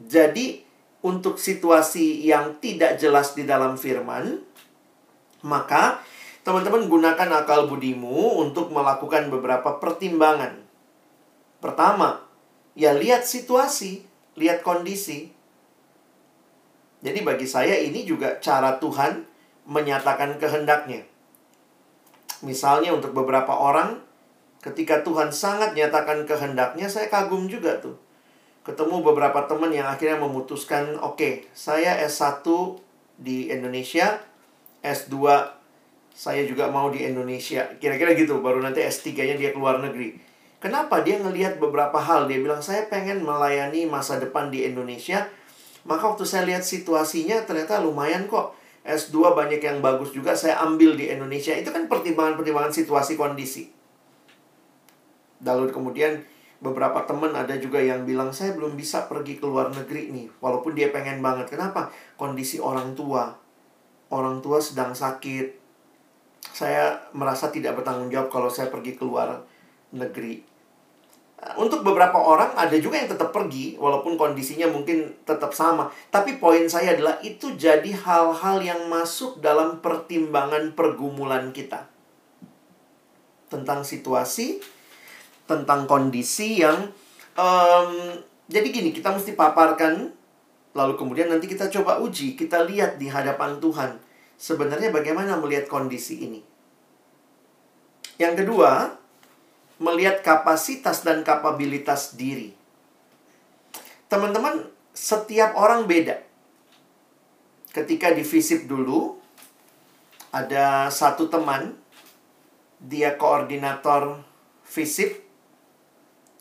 Jadi, 0.00 0.64
untuk 1.08 1.40
situasi 1.40 2.20
yang 2.28 2.60
tidak 2.60 3.00
jelas 3.00 3.32
di 3.32 3.48
dalam 3.48 3.80
firman, 3.80 4.44
maka 5.40 6.04
teman-teman 6.44 6.84
gunakan 6.84 7.30
akal 7.40 7.64
budimu 7.64 8.44
untuk 8.44 8.68
melakukan 8.68 9.32
beberapa 9.32 9.80
pertimbangan. 9.80 10.60
Pertama, 11.64 12.20
ya 12.76 12.92
lihat 12.92 13.24
situasi 13.24 14.04
lihat 14.36 14.60
kondisi. 14.60 15.32
Jadi 17.00 17.24
bagi 17.24 17.48
saya 17.48 17.80
ini 17.80 18.04
juga 18.04 18.36
cara 18.44 18.76
Tuhan 18.76 19.24
menyatakan 19.64 20.36
kehendaknya. 20.36 21.08
Misalnya 22.44 22.94
untuk 22.94 23.16
beberapa 23.16 23.50
orang, 23.50 23.98
ketika 24.62 25.02
Tuhan 25.02 25.32
sangat 25.34 25.74
nyatakan 25.74 26.26
kehendaknya, 26.28 26.86
saya 26.86 27.10
kagum 27.10 27.50
juga 27.50 27.78
tuh. 27.82 27.98
Ketemu 28.68 29.00
beberapa 29.00 29.48
teman 29.48 29.72
yang 29.72 29.88
akhirnya 29.88 30.20
memutuskan, 30.20 31.00
oke, 31.00 31.16
okay, 31.16 31.32
saya 31.56 31.96
S1 32.04 32.44
di 33.16 33.48
Indonesia, 33.48 34.20
S2 34.84 35.16
saya 36.12 36.44
juga 36.44 36.68
mau 36.68 36.92
di 36.92 37.00
Indonesia. 37.00 37.64
Kira-kira 37.80 38.12
gitu, 38.12 38.44
baru 38.44 38.60
nanti 38.60 38.84
S3-nya 38.84 39.40
dia 39.40 39.56
keluar 39.56 39.80
negeri. 39.80 40.20
Kenapa 40.60 41.00
dia 41.00 41.16
ngelihat 41.16 41.56
beberapa 41.56 41.96
hal? 41.96 42.28
Dia 42.28 42.44
bilang, 42.44 42.60
saya 42.60 42.84
pengen 42.92 43.24
melayani 43.24 43.88
masa 43.88 44.20
depan 44.20 44.52
di 44.52 44.68
Indonesia. 44.68 45.30
Maka 45.88 46.04
waktu 46.12 46.28
saya 46.28 46.44
lihat 46.44 46.60
situasinya, 46.60 47.48
ternyata 47.48 47.80
lumayan 47.80 48.28
kok. 48.28 48.52
S2 48.84 49.32
banyak 49.32 49.64
yang 49.64 49.80
bagus 49.80 50.12
juga, 50.12 50.36
saya 50.36 50.60
ambil 50.60 50.92
di 50.92 51.08
Indonesia. 51.08 51.56
Itu 51.56 51.72
kan 51.72 51.88
pertimbangan-pertimbangan 51.88 52.76
situasi 52.76 53.16
kondisi. 53.16 53.72
Lalu 55.40 55.72
kemudian 55.72 56.20
beberapa 56.58 57.06
teman 57.06 57.30
ada 57.34 57.54
juga 57.54 57.78
yang 57.78 58.02
bilang, 58.02 58.34
saya 58.34 58.54
belum 58.54 58.74
bisa 58.74 59.06
pergi 59.06 59.38
ke 59.38 59.46
luar 59.46 59.70
negeri 59.70 60.10
nih. 60.10 60.26
Walaupun 60.42 60.74
dia 60.74 60.90
pengen 60.90 61.22
banget. 61.22 61.46
Kenapa? 61.54 61.90
Kondisi 62.18 62.58
orang 62.58 62.98
tua. 62.98 63.30
Orang 64.10 64.42
tua 64.42 64.58
sedang 64.58 64.90
sakit. 64.94 65.54
Saya 66.50 66.98
merasa 67.14 67.54
tidak 67.54 67.78
bertanggung 67.78 68.10
jawab 68.10 68.30
kalau 68.32 68.50
saya 68.50 68.66
pergi 68.72 68.98
keluar 68.98 69.46
negeri. 69.94 70.42
Untuk 71.54 71.86
beberapa 71.86 72.18
orang 72.18 72.50
ada 72.58 72.74
juga 72.82 72.98
yang 72.98 73.06
tetap 73.14 73.30
pergi 73.30 73.78
walaupun 73.78 74.18
kondisinya 74.18 74.66
mungkin 74.66 75.22
tetap 75.22 75.54
sama. 75.54 75.86
Tapi 76.10 76.42
poin 76.42 76.66
saya 76.66 76.98
adalah 76.98 77.22
itu 77.22 77.54
jadi 77.54 77.94
hal-hal 77.94 78.58
yang 78.58 78.90
masuk 78.90 79.38
dalam 79.38 79.78
pertimbangan 79.78 80.74
pergumulan 80.74 81.54
kita. 81.54 81.86
Tentang 83.46 83.86
situasi, 83.86 84.58
tentang 85.48 85.88
kondisi 85.88 86.60
yang 86.60 86.92
um, 87.34 87.92
jadi 88.48 88.68
gini, 88.68 88.92
kita 88.92 89.10
mesti 89.10 89.32
paparkan 89.32 90.12
lalu 90.76 90.94
kemudian 90.94 91.32
nanti 91.32 91.48
kita 91.48 91.72
coba 91.72 91.98
uji, 91.98 92.36
kita 92.36 92.62
lihat 92.68 93.00
di 93.00 93.08
hadapan 93.08 93.58
Tuhan 93.58 93.98
sebenarnya 94.38 94.94
bagaimana 94.94 95.34
melihat 95.40 95.66
kondisi 95.66 96.22
ini. 96.22 96.40
Yang 98.18 98.44
kedua, 98.46 98.94
melihat 99.82 100.22
kapasitas 100.22 101.02
dan 101.02 101.22
kapabilitas 101.26 102.14
diri. 102.14 102.54
Teman-teman, 104.10 104.66
setiap 104.94 105.54
orang 105.54 105.86
beda. 105.86 106.18
Ketika 107.70 108.10
di 108.10 108.26
visip 108.26 108.66
dulu, 108.66 109.18
ada 110.34 110.90
satu 110.90 111.30
teman 111.30 111.78
dia 112.82 113.14
koordinator 113.14 114.22
FISIP. 114.66 115.27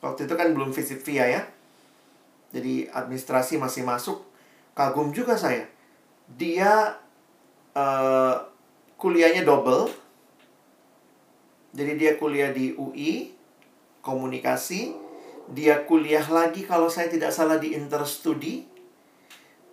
Waktu 0.01 0.29
itu 0.29 0.33
kan 0.37 0.53
belum 0.53 0.69
FISIP 0.73 1.01
via 1.01 1.25
ya. 1.25 1.41
Jadi 2.53 2.87
administrasi 2.87 3.57
masih 3.57 3.83
masuk. 3.83 4.23
Kagum 4.77 5.09
juga 5.09 5.33
saya. 5.35 5.65
Dia 6.37 6.95
uh, 7.73 8.35
kuliahnya 8.95 9.41
double. 9.43 9.89
Jadi 11.77 11.93
dia 11.97 12.17
kuliah 12.17 12.49
di 12.53 12.73
UI, 12.73 13.33
komunikasi. 14.01 14.93
Dia 15.47 15.85
kuliah 15.87 16.25
lagi 16.27 16.67
kalau 16.67 16.89
saya 16.89 17.07
tidak 17.07 17.33
salah 17.33 17.57
di 17.57 17.73
interstudi. 17.73 18.65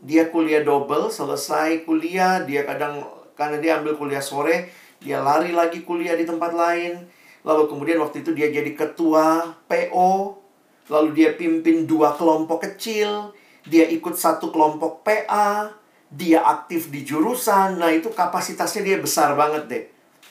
Dia 0.04 0.28
kuliah 0.28 0.60
double, 0.60 1.08
selesai 1.08 1.88
kuliah, 1.88 2.44
dia 2.44 2.68
kadang 2.68 3.00
karena 3.34 3.56
dia 3.58 3.72
ambil 3.80 3.96
kuliah 3.96 4.20
sore, 4.20 4.68
dia 5.00 5.24
lari 5.24 5.50
lagi 5.50 5.80
kuliah 5.82 6.12
di 6.12 6.28
tempat 6.28 6.52
lain. 6.52 7.08
Lalu 7.44 7.68
kemudian 7.68 8.00
waktu 8.00 8.24
itu 8.24 8.32
dia 8.32 8.48
jadi 8.48 8.72
ketua 8.72 9.52
PO. 9.68 10.40
Lalu 10.88 11.08
dia 11.12 11.30
pimpin 11.36 11.84
dua 11.84 12.16
kelompok 12.16 12.64
kecil. 12.64 13.36
Dia 13.68 13.84
ikut 13.88 14.16
satu 14.16 14.48
kelompok 14.48 15.04
PA. 15.04 15.68
Dia 16.08 16.40
aktif 16.40 16.88
di 16.88 17.04
jurusan. 17.04 17.76
Nah 17.76 17.92
itu 17.92 18.08
kapasitasnya 18.08 18.82
dia 18.82 18.96
besar 18.96 19.36
banget 19.36 19.64
deh. 19.68 19.84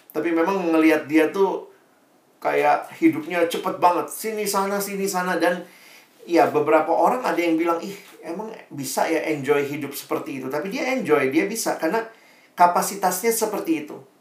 Tapi 0.10 0.30
memang 0.34 0.74
ngelihat 0.74 1.06
dia 1.06 1.30
tuh 1.30 1.70
kayak 2.42 2.90
hidupnya 2.98 3.46
cepet 3.46 3.78
banget. 3.78 4.10
Sini 4.10 4.50
sana, 4.50 4.82
sini 4.82 5.06
sana. 5.06 5.38
Dan 5.38 5.62
ya 6.26 6.50
beberapa 6.50 6.90
orang 6.90 7.22
ada 7.22 7.38
yang 7.38 7.58
bilang, 7.62 7.78
ih 7.82 7.94
emang 8.26 8.50
bisa 8.74 9.06
ya 9.06 9.22
enjoy 9.30 9.62
hidup 9.66 9.94
seperti 9.94 10.42
itu. 10.42 10.50
Tapi 10.50 10.74
dia 10.74 10.98
enjoy, 10.98 11.30
dia 11.30 11.46
bisa. 11.46 11.78
Karena 11.78 12.02
kapasitasnya 12.58 13.30
seperti 13.34 13.86
itu. 13.86 14.13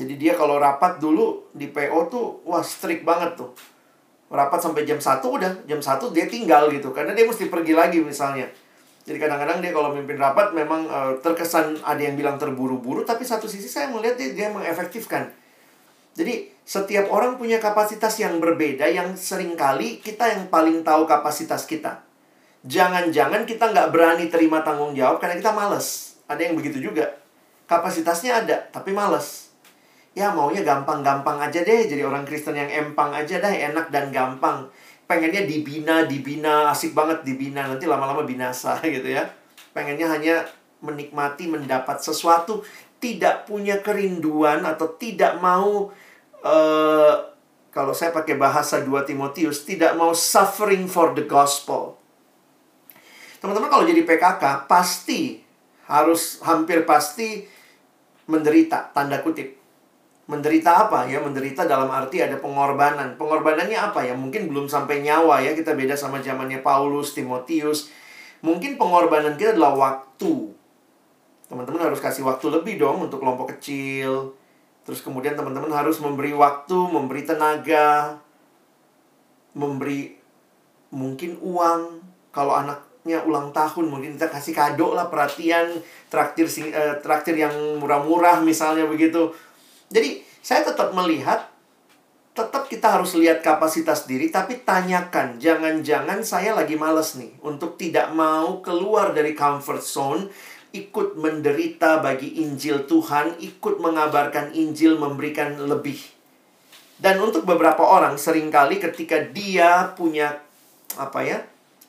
Jadi 0.00 0.16
dia 0.16 0.32
kalau 0.32 0.56
rapat 0.56 0.96
dulu 0.96 1.52
di 1.52 1.68
PO 1.68 2.08
tuh 2.08 2.40
wah 2.48 2.64
strict 2.64 3.04
banget 3.04 3.36
tuh. 3.36 3.52
Rapat 4.32 4.64
sampai 4.64 4.88
jam 4.88 4.96
1 4.96 5.20
udah, 5.20 5.52
jam 5.68 5.76
1 5.76 6.16
dia 6.16 6.24
tinggal 6.24 6.72
gitu 6.72 6.88
karena 6.96 7.12
dia 7.12 7.28
mesti 7.28 7.52
pergi 7.52 7.76
lagi 7.76 8.00
misalnya. 8.00 8.48
Jadi 9.04 9.20
kadang-kadang 9.20 9.60
dia 9.60 9.76
kalau 9.76 9.92
mimpin 9.92 10.16
rapat 10.16 10.56
memang 10.56 10.88
uh, 10.88 11.12
terkesan 11.20 11.84
ada 11.84 12.00
yang 12.00 12.16
bilang 12.16 12.40
terburu-buru 12.40 13.04
tapi 13.04 13.28
satu 13.28 13.44
sisi 13.44 13.68
saya 13.68 13.92
melihat 13.92 14.16
dia 14.16 14.32
dia 14.32 14.48
mengefektifkan. 14.48 15.36
Jadi 16.16 16.48
setiap 16.64 17.12
orang 17.12 17.36
punya 17.36 17.60
kapasitas 17.60 18.16
yang 18.24 18.40
berbeda 18.40 18.88
yang 18.88 19.20
sering 19.20 19.52
kali 19.52 20.00
kita 20.00 20.32
yang 20.32 20.48
paling 20.48 20.80
tahu 20.80 21.04
kapasitas 21.04 21.68
kita. 21.68 22.00
Jangan-jangan 22.64 23.44
kita 23.44 23.68
nggak 23.68 23.92
berani 23.92 24.32
terima 24.32 24.64
tanggung 24.64 24.96
jawab 24.96 25.20
karena 25.20 25.36
kita 25.36 25.52
males. 25.52 26.16
Ada 26.24 26.48
yang 26.48 26.56
begitu 26.56 26.88
juga. 26.88 27.20
Kapasitasnya 27.68 28.46
ada, 28.46 28.56
tapi 28.72 28.94
males 28.96 29.49
ya 30.10 30.34
maunya 30.34 30.66
gampang-gampang 30.66 31.38
aja 31.38 31.62
deh 31.62 31.86
jadi 31.86 32.02
orang 32.02 32.26
Kristen 32.26 32.58
yang 32.58 32.70
empang 32.70 33.14
aja 33.14 33.38
dah 33.38 33.50
enak 33.50 33.90
dan 33.94 34.10
gampang. 34.10 34.66
Pengennya 35.06 35.42
dibina 35.46 36.06
dibina 36.06 36.70
asik 36.70 36.94
banget 36.94 37.26
dibina 37.26 37.66
nanti 37.66 37.86
lama-lama 37.86 38.22
binasa 38.26 38.78
gitu 38.86 39.06
ya. 39.06 39.26
Pengennya 39.70 40.06
hanya 40.10 40.36
menikmati 40.82 41.46
mendapat 41.46 42.00
sesuatu 42.02 42.64
tidak 43.00 43.48
punya 43.48 43.80
kerinduan 43.80 44.64
atau 44.66 44.92
tidak 44.96 45.40
mau 45.40 45.88
uh, 46.44 47.14
kalau 47.70 47.94
saya 47.94 48.10
pakai 48.10 48.34
bahasa 48.34 48.82
2 48.82 48.90
Timotius 49.06 49.62
tidak 49.62 49.94
mau 49.94 50.10
suffering 50.10 50.90
for 50.90 51.14
the 51.14 51.24
gospel. 51.24 51.96
Teman-teman 53.40 53.72
kalau 53.72 53.88
jadi 53.88 54.04
PKK 54.04 54.68
pasti 54.68 55.40
harus 55.88 56.42
hampir 56.44 56.84
pasti 56.84 57.46
menderita 58.28 58.92
tanda 58.94 59.18
kutip 59.24 59.59
Menderita 60.30 60.86
apa 60.86 61.10
ya? 61.10 61.18
Menderita 61.18 61.66
dalam 61.66 61.90
arti 61.90 62.22
ada 62.22 62.38
pengorbanan. 62.38 63.18
Pengorbanannya 63.18 63.74
apa 63.74 64.06
ya? 64.06 64.14
Mungkin 64.14 64.46
belum 64.46 64.70
sampai 64.70 65.02
nyawa 65.02 65.42
ya. 65.42 65.58
Kita 65.58 65.74
beda 65.74 65.98
sama 65.98 66.22
zamannya 66.22 66.62
Paulus, 66.62 67.18
Timotius. 67.18 67.90
Mungkin 68.46 68.78
pengorbanan 68.78 69.34
kita 69.34 69.58
adalah 69.58 69.74
waktu. 69.74 70.54
Teman-teman 71.50 71.90
harus 71.90 71.98
kasih 71.98 72.22
waktu 72.22 72.46
lebih 72.46 72.78
dong 72.78 73.10
untuk 73.10 73.18
kelompok 73.18 73.58
kecil. 73.58 74.38
Terus 74.86 75.02
kemudian 75.02 75.34
teman-teman 75.34 75.74
harus 75.74 75.98
memberi 75.98 76.30
waktu, 76.30 76.78
memberi 76.78 77.26
tenaga, 77.26 78.16
memberi 79.58 80.14
mungkin 80.94 81.42
uang. 81.42 82.06
Kalau 82.30 82.54
anaknya 82.54 83.26
ulang 83.26 83.50
tahun 83.50 83.90
mungkin 83.90 84.14
kita 84.14 84.30
kasih 84.30 84.54
kado 84.54 84.94
lah 84.94 85.10
perhatian 85.10 85.82
traktir 86.06 86.46
uh, 86.46 87.02
traktir 87.02 87.34
yang 87.34 87.52
murah-murah 87.82 88.38
misalnya 88.46 88.86
begitu 88.86 89.34
jadi 89.90 90.22
saya 90.40 90.64
tetap 90.64 90.96
melihat 90.96 91.50
tetap 92.30 92.70
kita 92.70 92.96
harus 92.96 93.12
lihat 93.18 93.42
kapasitas 93.42 94.06
diri 94.06 94.30
tapi 94.30 94.62
tanyakan 94.62 95.36
jangan-jangan 95.42 96.22
saya 96.22 96.54
lagi 96.54 96.78
males 96.78 97.18
nih 97.18 97.34
untuk 97.42 97.76
tidak 97.76 98.14
mau 98.14 98.62
keluar 98.64 99.12
dari 99.12 99.34
comfort 99.34 99.82
zone 99.82 100.30
ikut 100.70 101.18
menderita 101.18 101.98
bagi 101.98 102.38
Injil 102.46 102.86
Tuhan 102.86 103.42
ikut 103.42 103.82
mengabarkan 103.82 104.54
Injil 104.54 104.96
memberikan 104.96 105.58
lebih. 105.58 105.98
Dan 107.00 107.18
untuk 107.18 107.48
beberapa 107.48 107.82
orang 107.82 108.20
sering 108.20 108.52
kali 108.52 108.78
ketika 108.78 109.18
dia 109.18 109.90
punya 109.96 110.38
apa 110.94 111.24
ya 111.26 111.38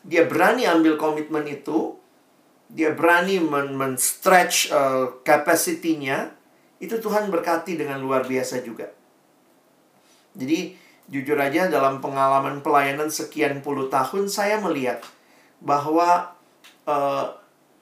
dia 0.02 0.26
berani 0.26 0.66
ambil 0.66 0.98
komitmen 0.98 1.46
itu 1.46 2.00
dia 2.72 2.96
berani 2.96 3.38
men-stretch 3.44 4.72
men 4.72 4.78
uh, 4.78 5.06
capacity-nya 5.22 6.32
itu 6.82 6.98
Tuhan 6.98 7.30
berkati 7.30 7.78
dengan 7.78 8.02
luar 8.02 8.26
biasa 8.26 8.65
juga. 8.65 8.89
Jadi 10.34 10.74
jujur 11.06 11.38
aja 11.38 11.70
dalam 11.70 12.02
pengalaman 12.02 12.65
pelayanan 12.65 13.13
sekian 13.13 13.62
puluh 13.62 13.86
tahun 13.88 14.26
saya 14.26 14.58
melihat 14.58 15.06
bahwa 15.62 16.34
uh, 16.89 17.26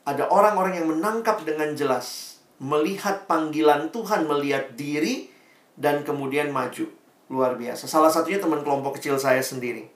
ada 0.04 0.28
orang-orang 0.28 0.84
yang 0.84 0.92
menangkap 0.92 1.48
dengan 1.48 1.72
jelas 1.80 2.38
melihat 2.60 3.24
panggilan 3.24 3.88
Tuhan, 3.88 4.28
melihat 4.28 4.76
diri 4.76 5.32
dan 5.80 6.04
kemudian 6.04 6.52
maju. 6.52 6.92
Luar 7.32 7.56
biasa. 7.56 7.88
Salah 7.88 8.12
satunya 8.12 8.42
teman 8.42 8.66
kelompok 8.66 9.00
kecil 9.00 9.16
saya 9.16 9.40
sendiri. 9.40 9.88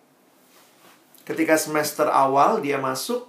Ketika 1.27 1.59
semester 1.59 2.07
awal 2.07 2.63
dia 2.63 2.79
masuk, 2.79 3.27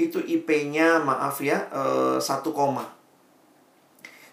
itu 0.00 0.22
IP-nya 0.22 1.02
maaf 1.02 1.42
ya, 1.44 1.68
uh, 1.74 2.18
koma 2.54 3.03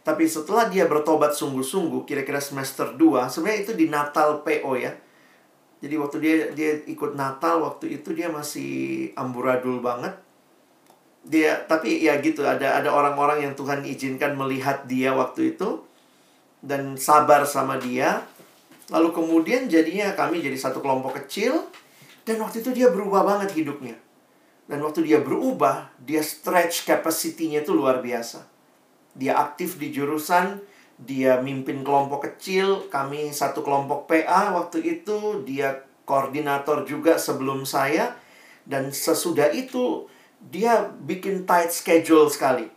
tapi 0.01 0.25
setelah 0.25 0.65
dia 0.65 0.89
bertobat 0.89 1.37
sungguh-sungguh, 1.37 2.09
kira-kira 2.09 2.41
semester 2.41 2.97
2, 2.97 3.29
sebenarnya 3.29 3.59
itu 3.61 3.73
di 3.77 3.85
Natal 3.85 4.41
PO 4.41 4.73
ya. 4.73 4.97
Jadi 5.81 5.95
waktu 5.97 6.17
dia 6.21 6.35
dia 6.53 6.71
ikut 6.89 7.17
Natal 7.17 7.61
waktu 7.61 8.01
itu 8.01 8.13
dia 8.13 8.29
masih 8.29 9.09
amburadul 9.17 9.81
banget. 9.81 10.13
Dia 11.21 11.57
tapi 11.69 12.01
ya 12.01 12.17
gitu 12.21 12.45
ada 12.45 12.81
ada 12.81 12.89
orang-orang 12.89 13.45
yang 13.49 13.53
Tuhan 13.53 13.85
izinkan 13.85 14.37
melihat 14.37 14.85
dia 14.89 15.13
waktu 15.13 15.57
itu 15.57 15.81
dan 16.61 16.97
sabar 16.97 17.45
sama 17.49 17.81
dia. 17.81 18.25
Lalu 18.93 19.09
kemudian 19.13 19.69
jadinya 19.69 20.13
kami 20.13 20.41
jadi 20.41 20.57
satu 20.57 20.81
kelompok 20.81 21.17
kecil 21.25 21.65
dan 22.25 22.37
waktu 22.41 22.61
itu 22.61 22.69
dia 22.73 22.93
berubah 22.93 23.25
banget 23.25 23.57
hidupnya. 23.57 23.97
Dan 24.69 24.85
waktu 24.85 25.03
dia 25.03 25.19
berubah, 25.19 25.91
dia 25.99 26.21
stretch 26.23 26.87
capacity-nya 26.87 27.65
itu 27.65 27.73
luar 27.75 27.99
biasa. 27.99 28.50
Dia 29.17 29.39
aktif 29.39 29.75
di 29.75 29.91
jurusan, 29.91 30.61
dia 31.01 31.41
mimpin 31.41 31.81
kelompok 31.81 32.29
kecil, 32.29 32.87
kami 32.87 33.33
satu 33.33 33.65
kelompok 33.65 34.05
PA 34.07 34.53
waktu 34.55 35.01
itu, 35.01 35.41
dia 35.43 35.83
koordinator 36.05 36.83
juga 36.83 37.17
sebelum 37.17 37.63
saya 37.63 38.13
dan 38.67 38.93
sesudah 38.93 39.49
itu 39.51 40.05
dia 40.37 40.89
bikin 41.05 41.45
tight 41.45 41.73
schedule 41.73 42.29
sekali. 42.29 42.69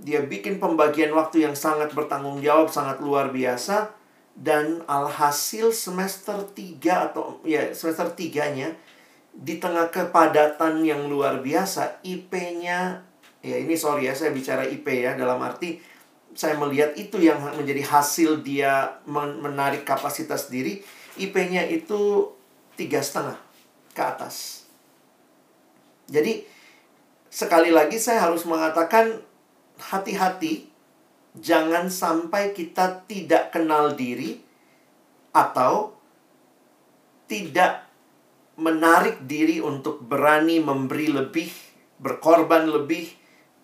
Dia 0.00 0.24
bikin 0.24 0.56
pembagian 0.56 1.12
waktu 1.12 1.44
yang 1.44 1.52
sangat 1.52 1.92
bertanggung 1.92 2.40
jawab, 2.40 2.72
sangat 2.72 3.04
luar 3.04 3.28
biasa 3.28 3.92
dan 4.32 4.80
alhasil 4.88 5.76
semester 5.76 6.40
3 6.40 7.12
atau 7.12 7.44
ya 7.44 7.76
semester 7.76 8.08
3-nya 8.16 8.72
di 9.36 9.60
tengah 9.60 9.92
kepadatan 9.92 10.80
yang 10.82 11.06
luar 11.06 11.44
biasa, 11.44 12.00
IP-nya 12.02 13.04
ya 13.40 13.56
ini 13.56 13.72
sorry 13.76 14.08
ya 14.08 14.14
saya 14.16 14.32
bicara 14.36 14.68
IP 14.68 14.84
ya 14.84 15.16
dalam 15.16 15.40
arti 15.40 15.80
saya 16.36 16.54
melihat 16.54 16.94
itu 16.94 17.18
yang 17.18 17.42
menjadi 17.42 17.82
hasil 17.82 18.44
dia 18.46 19.02
menarik 19.08 19.82
kapasitas 19.82 20.46
diri 20.46 20.78
IP-nya 21.18 21.66
itu 21.66 22.30
tiga 22.78 23.02
setengah 23.02 23.36
ke 23.92 24.02
atas. 24.02 24.64
Jadi 26.08 26.46
sekali 27.28 27.74
lagi 27.74 27.98
saya 27.98 28.30
harus 28.30 28.46
mengatakan 28.46 29.20
hati-hati 29.78 30.70
jangan 31.36 31.92
sampai 31.92 32.56
kita 32.56 33.06
tidak 33.06 33.54
kenal 33.54 33.94
diri 33.94 34.40
atau 35.30 35.94
tidak 37.30 37.86
menarik 38.58 39.22
diri 39.28 39.62
untuk 39.62 40.02
berani 40.02 40.58
memberi 40.58 41.06
lebih, 41.12 41.48
berkorban 42.02 42.66
lebih, 42.66 43.19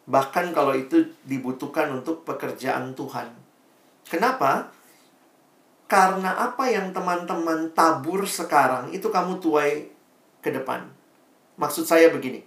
Bahkan 0.06 0.54
kalau 0.54 0.74
itu 0.74 1.02
dibutuhkan 1.26 1.90
untuk 1.90 2.22
pekerjaan 2.22 2.94
Tuhan. 2.94 3.30
Kenapa? 4.06 4.70
karena 5.86 6.34
apa 6.34 6.66
yang 6.66 6.90
teman-teman 6.90 7.70
tabur 7.70 8.26
sekarang 8.26 8.90
itu 8.90 9.06
kamu 9.06 9.38
tuai 9.38 9.86
ke 10.42 10.50
depan. 10.50 10.82
Maksud 11.56 11.86
saya 11.86 12.10
begini. 12.10 12.42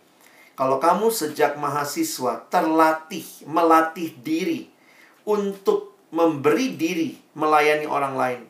Kalau 0.59 0.75
kamu 0.75 1.07
sejak 1.07 1.55
mahasiswa 1.55 2.43
terlatih, 2.51 3.23
melatih 3.47 4.11
diri 4.19 4.67
untuk 5.23 5.95
memberi 6.11 6.75
diri 6.75 7.15
melayani 7.31 7.87
orang 7.87 8.15
lain. 8.19 8.41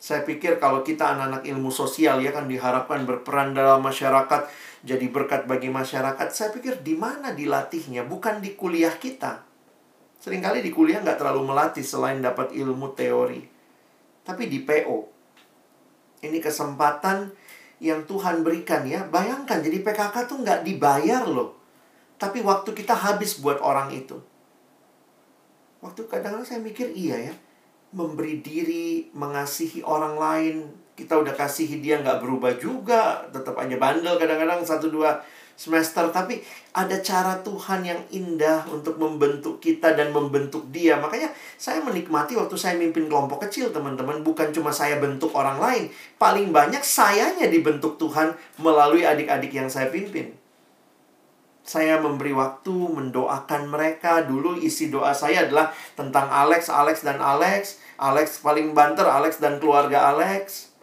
Saya 0.00 0.24
pikir 0.24 0.56
kalau 0.56 0.80
kita 0.80 1.12
anak-anak 1.12 1.44
ilmu 1.44 1.68
sosial 1.68 2.24
ya 2.24 2.32
kan 2.32 2.48
diharapkan 2.48 3.04
berperan 3.04 3.52
dalam 3.52 3.84
masyarakat, 3.84 4.48
jadi 4.84 5.08
berkat 5.08 5.48
bagi 5.48 5.72
masyarakat. 5.72 6.28
Saya 6.30 6.52
pikir 6.52 6.84
di 6.84 6.92
mana 6.94 7.32
dilatihnya, 7.32 8.04
bukan 8.04 8.44
di 8.44 8.52
kuliah 8.52 8.94
kita. 8.94 9.40
Seringkali 10.20 10.60
di 10.60 10.70
kuliah 10.70 11.00
nggak 11.00 11.20
terlalu 11.20 11.48
melatih 11.48 11.84
selain 11.84 12.20
dapat 12.20 12.52
ilmu 12.52 12.92
teori 12.92 13.54
tapi 14.24 14.48
di 14.48 14.64
PO. 14.64 14.98
Ini 16.24 16.40
kesempatan 16.40 17.28
yang 17.84 18.08
Tuhan 18.08 18.40
berikan 18.40 18.88
ya. 18.88 19.04
Bayangkan 19.04 19.60
jadi 19.60 19.84
PKK 19.84 20.24
tuh 20.24 20.40
nggak 20.40 20.64
dibayar 20.64 21.28
loh. 21.28 21.60
Tapi 22.16 22.40
waktu 22.40 22.72
kita 22.72 22.96
habis 22.96 23.36
buat 23.44 23.60
orang 23.60 23.92
itu. 23.92 24.16
Waktu 25.84 26.08
kadang-kadang 26.08 26.48
saya 26.48 26.64
mikir 26.64 26.88
iya 26.96 27.30
ya. 27.30 27.34
Memberi 27.92 28.40
diri, 28.40 29.12
mengasihi 29.12 29.84
orang 29.84 30.16
lain. 30.16 30.56
Kita 30.94 31.18
udah 31.18 31.34
kasihi 31.34 31.82
dia 31.82 31.98
nggak 31.98 32.22
berubah 32.22 32.54
juga. 32.54 33.26
Tetap 33.34 33.58
aja 33.58 33.74
bandel 33.74 34.14
kadang-kadang 34.14 34.62
satu 34.62 34.86
dua 34.86 35.18
semester. 35.58 36.06
Tapi 36.14 36.38
ada 36.70 36.94
cara 37.02 37.38
Tuhan 37.42 37.82
yang 37.82 37.98
indah 38.14 38.62
untuk 38.70 38.98
membentuk 39.02 39.58
kita 39.58 39.98
dan 39.98 40.14
membentuk 40.14 40.70
dia. 40.70 40.94
Makanya 41.02 41.34
saya 41.58 41.82
menikmati 41.82 42.38
waktu 42.38 42.54
saya 42.54 42.78
mimpin 42.78 43.10
kelompok 43.10 43.42
kecil 43.50 43.74
teman-teman. 43.74 44.22
Bukan 44.22 44.54
cuma 44.54 44.70
saya 44.70 45.02
bentuk 45.02 45.34
orang 45.34 45.58
lain. 45.58 45.84
Paling 46.14 46.54
banyak 46.54 46.82
sayanya 46.86 47.50
dibentuk 47.50 47.98
Tuhan 47.98 48.38
melalui 48.62 49.02
adik-adik 49.02 49.50
yang 49.50 49.66
saya 49.66 49.90
pimpin. 49.90 50.30
Saya 51.64 51.96
memberi 51.98 52.30
waktu 52.36 52.70
mendoakan 52.70 53.66
mereka. 53.66 54.22
Dulu 54.22 54.62
isi 54.62 54.94
doa 54.94 55.10
saya 55.10 55.48
adalah 55.48 55.74
tentang 55.98 56.30
Alex 56.30 56.70
Alex 56.70 57.02
dan 57.02 57.18
Alex. 57.18 57.82
Alex 57.98 58.42
paling 58.42 58.74
banter 58.76 59.06
Alex 59.06 59.42
dan 59.42 59.58
keluarga 59.58 60.12
Alex 60.12 60.73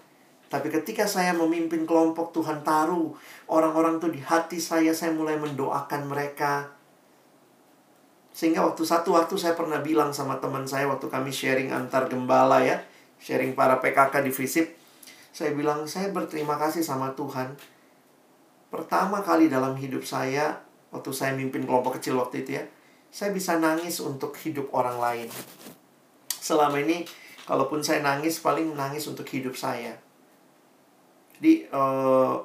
tapi 0.51 0.67
ketika 0.67 1.07
saya 1.07 1.31
memimpin 1.31 1.87
kelompok 1.87 2.35
Tuhan 2.35 2.59
taruh 2.67 3.15
orang-orang 3.47 4.03
tuh 4.03 4.11
di 4.11 4.19
hati 4.19 4.59
saya, 4.59 4.91
saya 4.91 5.15
mulai 5.15 5.39
mendoakan 5.39 6.11
mereka. 6.11 6.67
Sehingga 8.35 8.59
waktu 8.59 8.83
satu 8.83 9.15
waktu 9.15 9.39
saya 9.39 9.55
pernah 9.55 9.79
bilang 9.79 10.11
sama 10.11 10.43
teman 10.43 10.67
saya 10.67 10.91
waktu 10.91 11.07
kami 11.07 11.31
sharing 11.31 11.71
antar 11.71 12.11
gembala 12.11 12.59
ya, 12.67 12.83
sharing 13.23 13.55
para 13.55 13.79
PKK 13.79 14.27
di 14.27 14.31
FISIP, 14.35 14.75
saya 15.31 15.55
bilang 15.55 15.87
saya 15.87 16.11
berterima 16.11 16.59
kasih 16.59 16.83
sama 16.83 17.15
Tuhan. 17.15 17.55
Pertama 18.67 19.23
kali 19.23 19.47
dalam 19.47 19.79
hidup 19.79 20.03
saya, 20.03 20.59
waktu 20.91 21.15
saya 21.15 21.31
mimpin 21.31 21.63
kelompok 21.63 21.95
kecil 21.95 22.19
waktu 22.19 22.43
itu 22.43 22.59
ya, 22.59 22.67
saya 23.07 23.31
bisa 23.31 23.55
nangis 23.55 24.03
untuk 24.03 24.35
hidup 24.43 24.67
orang 24.75 24.99
lain. 24.99 25.27
Selama 26.27 26.75
ini, 26.83 27.07
kalaupun 27.47 27.79
saya 27.79 28.03
nangis, 28.03 28.43
paling 28.43 28.75
nangis 28.75 29.07
untuk 29.07 29.23
hidup 29.31 29.55
saya 29.55 30.10
di 31.41 31.65
uh, 31.73 32.37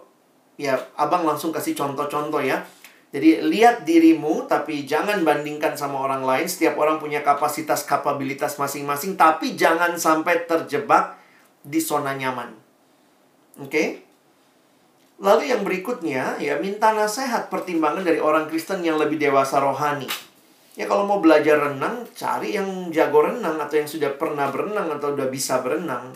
ya 0.57 0.81
abang 0.97 1.29
langsung 1.29 1.53
kasih 1.53 1.77
contoh-contoh 1.77 2.41
ya. 2.41 2.65
Jadi 3.13 3.45
lihat 3.45 3.87
dirimu 3.87 4.49
tapi 4.49 4.89
jangan 4.89 5.21
bandingkan 5.23 5.77
sama 5.77 6.01
orang 6.01 6.25
lain. 6.25 6.49
Setiap 6.49 6.81
orang 6.81 6.97
punya 6.97 7.21
kapasitas 7.21 7.85
kapabilitas 7.85 8.57
masing-masing 8.57 9.21
tapi 9.21 9.55
jangan 9.55 9.95
sampai 10.01 10.49
terjebak 10.49 11.21
di 11.61 11.79
zona 11.79 12.17
nyaman. 12.17 12.57
Oke? 13.61 13.69
Okay? 13.69 13.89
Lalu 15.17 15.49
yang 15.49 15.65
berikutnya 15.65 16.37
ya 16.37 16.61
minta 16.61 16.93
nasihat 16.93 17.49
pertimbangan 17.49 18.05
dari 18.05 18.21
orang 18.21 18.53
Kristen 18.53 18.85
yang 18.85 19.01
lebih 19.01 19.17
dewasa 19.17 19.61
rohani. 19.65 20.09
Ya 20.77 20.85
kalau 20.85 21.09
mau 21.09 21.25
belajar 21.25 21.73
renang, 21.73 22.05
cari 22.13 22.53
yang 22.53 22.93
jago 22.93 23.25
renang 23.25 23.57
atau 23.57 23.81
yang 23.81 23.89
sudah 23.89 24.13
pernah 24.21 24.53
berenang 24.53 24.93
atau 24.93 25.17
udah 25.17 25.25
bisa 25.33 25.65
berenang. 25.65 26.13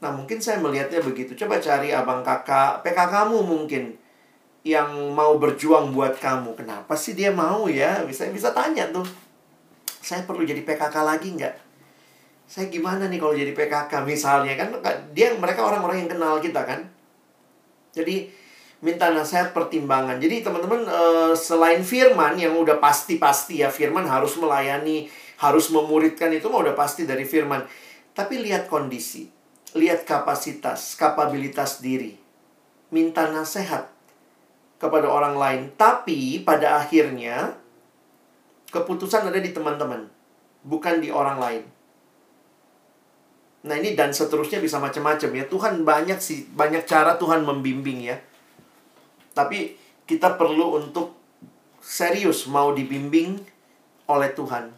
Nah, 0.00 0.10
mungkin 0.16 0.40
saya 0.40 0.56
melihatnya 0.64 1.04
begitu. 1.04 1.36
Coba 1.36 1.60
cari 1.60 1.92
abang 1.92 2.24
kakak, 2.24 2.80
PKKmu 2.80 3.44
mungkin 3.44 4.00
yang 4.64 5.12
mau 5.12 5.36
berjuang 5.36 5.92
buat 5.92 6.16
kamu. 6.16 6.56
Kenapa 6.56 6.96
sih 6.96 7.12
dia 7.12 7.32
mau 7.32 7.68
ya? 7.68 8.04
Bisa 8.08 8.28
bisa 8.32 8.52
tanya 8.56 8.88
tuh. 8.88 9.04
Saya 10.00 10.24
perlu 10.24 10.44
jadi 10.44 10.64
PKK 10.64 10.96
lagi 11.04 11.36
nggak? 11.36 11.54
Saya 12.48 12.66
gimana 12.72 13.06
nih 13.06 13.20
kalau 13.20 13.36
jadi 13.36 13.52
PKK 13.52 13.92
misalnya 14.08 14.56
kan 14.56 14.72
dia 15.12 15.36
mereka 15.36 15.68
orang-orang 15.68 16.04
yang 16.04 16.10
kenal 16.16 16.40
kita 16.40 16.64
kan. 16.64 16.80
Jadi 17.92 18.32
minta 18.80 19.12
nasihat 19.12 19.52
pertimbangan. 19.52 20.16
Jadi 20.16 20.40
teman-teman 20.40 20.88
uh, 20.88 21.32
selain 21.36 21.84
firman 21.84 22.40
yang 22.40 22.56
udah 22.56 22.80
pasti-pasti 22.80 23.60
ya 23.60 23.68
firman 23.68 24.08
harus 24.08 24.40
melayani, 24.40 25.12
harus 25.44 25.68
memuridkan 25.68 26.32
itu 26.32 26.48
mah 26.48 26.64
udah 26.64 26.72
pasti 26.72 27.04
dari 27.04 27.28
firman. 27.28 27.60
Tapi 28.16 28.40
lihat 28.40 28.66
kondisi 28.66 29.39
lihat 29.74 30.06
kapasitas, 30.06 30.98
kapabilitas 30.98 31.78
diri. 31.78 32.18
Minta 32.90 33.30
nasihat 33.30 33.86
kepada 34.80 35.06
orang 35.06 35.36
lain. 35.36 35.62
Tapi 35.76 36.42
pada 36.42 36.80
akhirnya 36.80 37.54
keputusan 38.72 39.28
ada 39.28 39.38
di 39.38 39.52
teman-teman, 39.52 40.08
bukan 40.64 40.98
di 40.98 41.12
orang 41.12 41.38
lain. 41.38 41.62
Nah 43.60 43.76
ini 43.76 43.92
dan 43.92 44.10
seterusnya 44.16 44.58
bisa 44.58 44.80
macam-macam 44.80 45.30
ya. 45.36 45.44
Tuhan 45.44 45.84
banyak 45.84 46.18
sih, 46.18 46.48
banyak 46.48 46.88
cara 46.88 47.20
Tuhan 47.20 47.44
membimbing 47.44 48.00
ya. 48.08 48.16
Tapi 49.36 49.76
kita 50.08 50.34
perlu 50.40 50.80
untuk 50.80 51.14
serius 51.84 52.48
mau 52.48 52.72
dibimbing 52.72 53.36
oleh 54.08 54.32
Tuhan. 54.32 54.72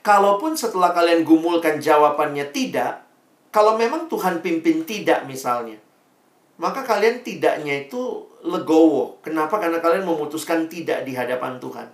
Kalaupun 0.00 0.54
setelah 0.54 0.94
kalian 0.94 1.26
gumulkan 1.26 1.82
jawabannya 1.82 2.48
tidak, 2.54 3.07
kalau 3.48 3.80
memang 3.80 4.06
Tuhan 4.12 4.44
pimpin 4.44 4.84
tidak 4.84 5.24
misalnya, 5.24 5.80
maka 6.60 6.84
kalian 6.84 7.24
tidaknya 7.24 7.88
itu 7.88 8.28
legowo. 8.44 9.22
Kenapa? 9.24 9.56
Karena 9.56 9.80
kalian 9.80 10.04
memutuskan 10.04 10.68
tidak 10.68 11.06
di 11.08 11.16
hadapan 11.16 11.56
Tuhan. 11.56 11.88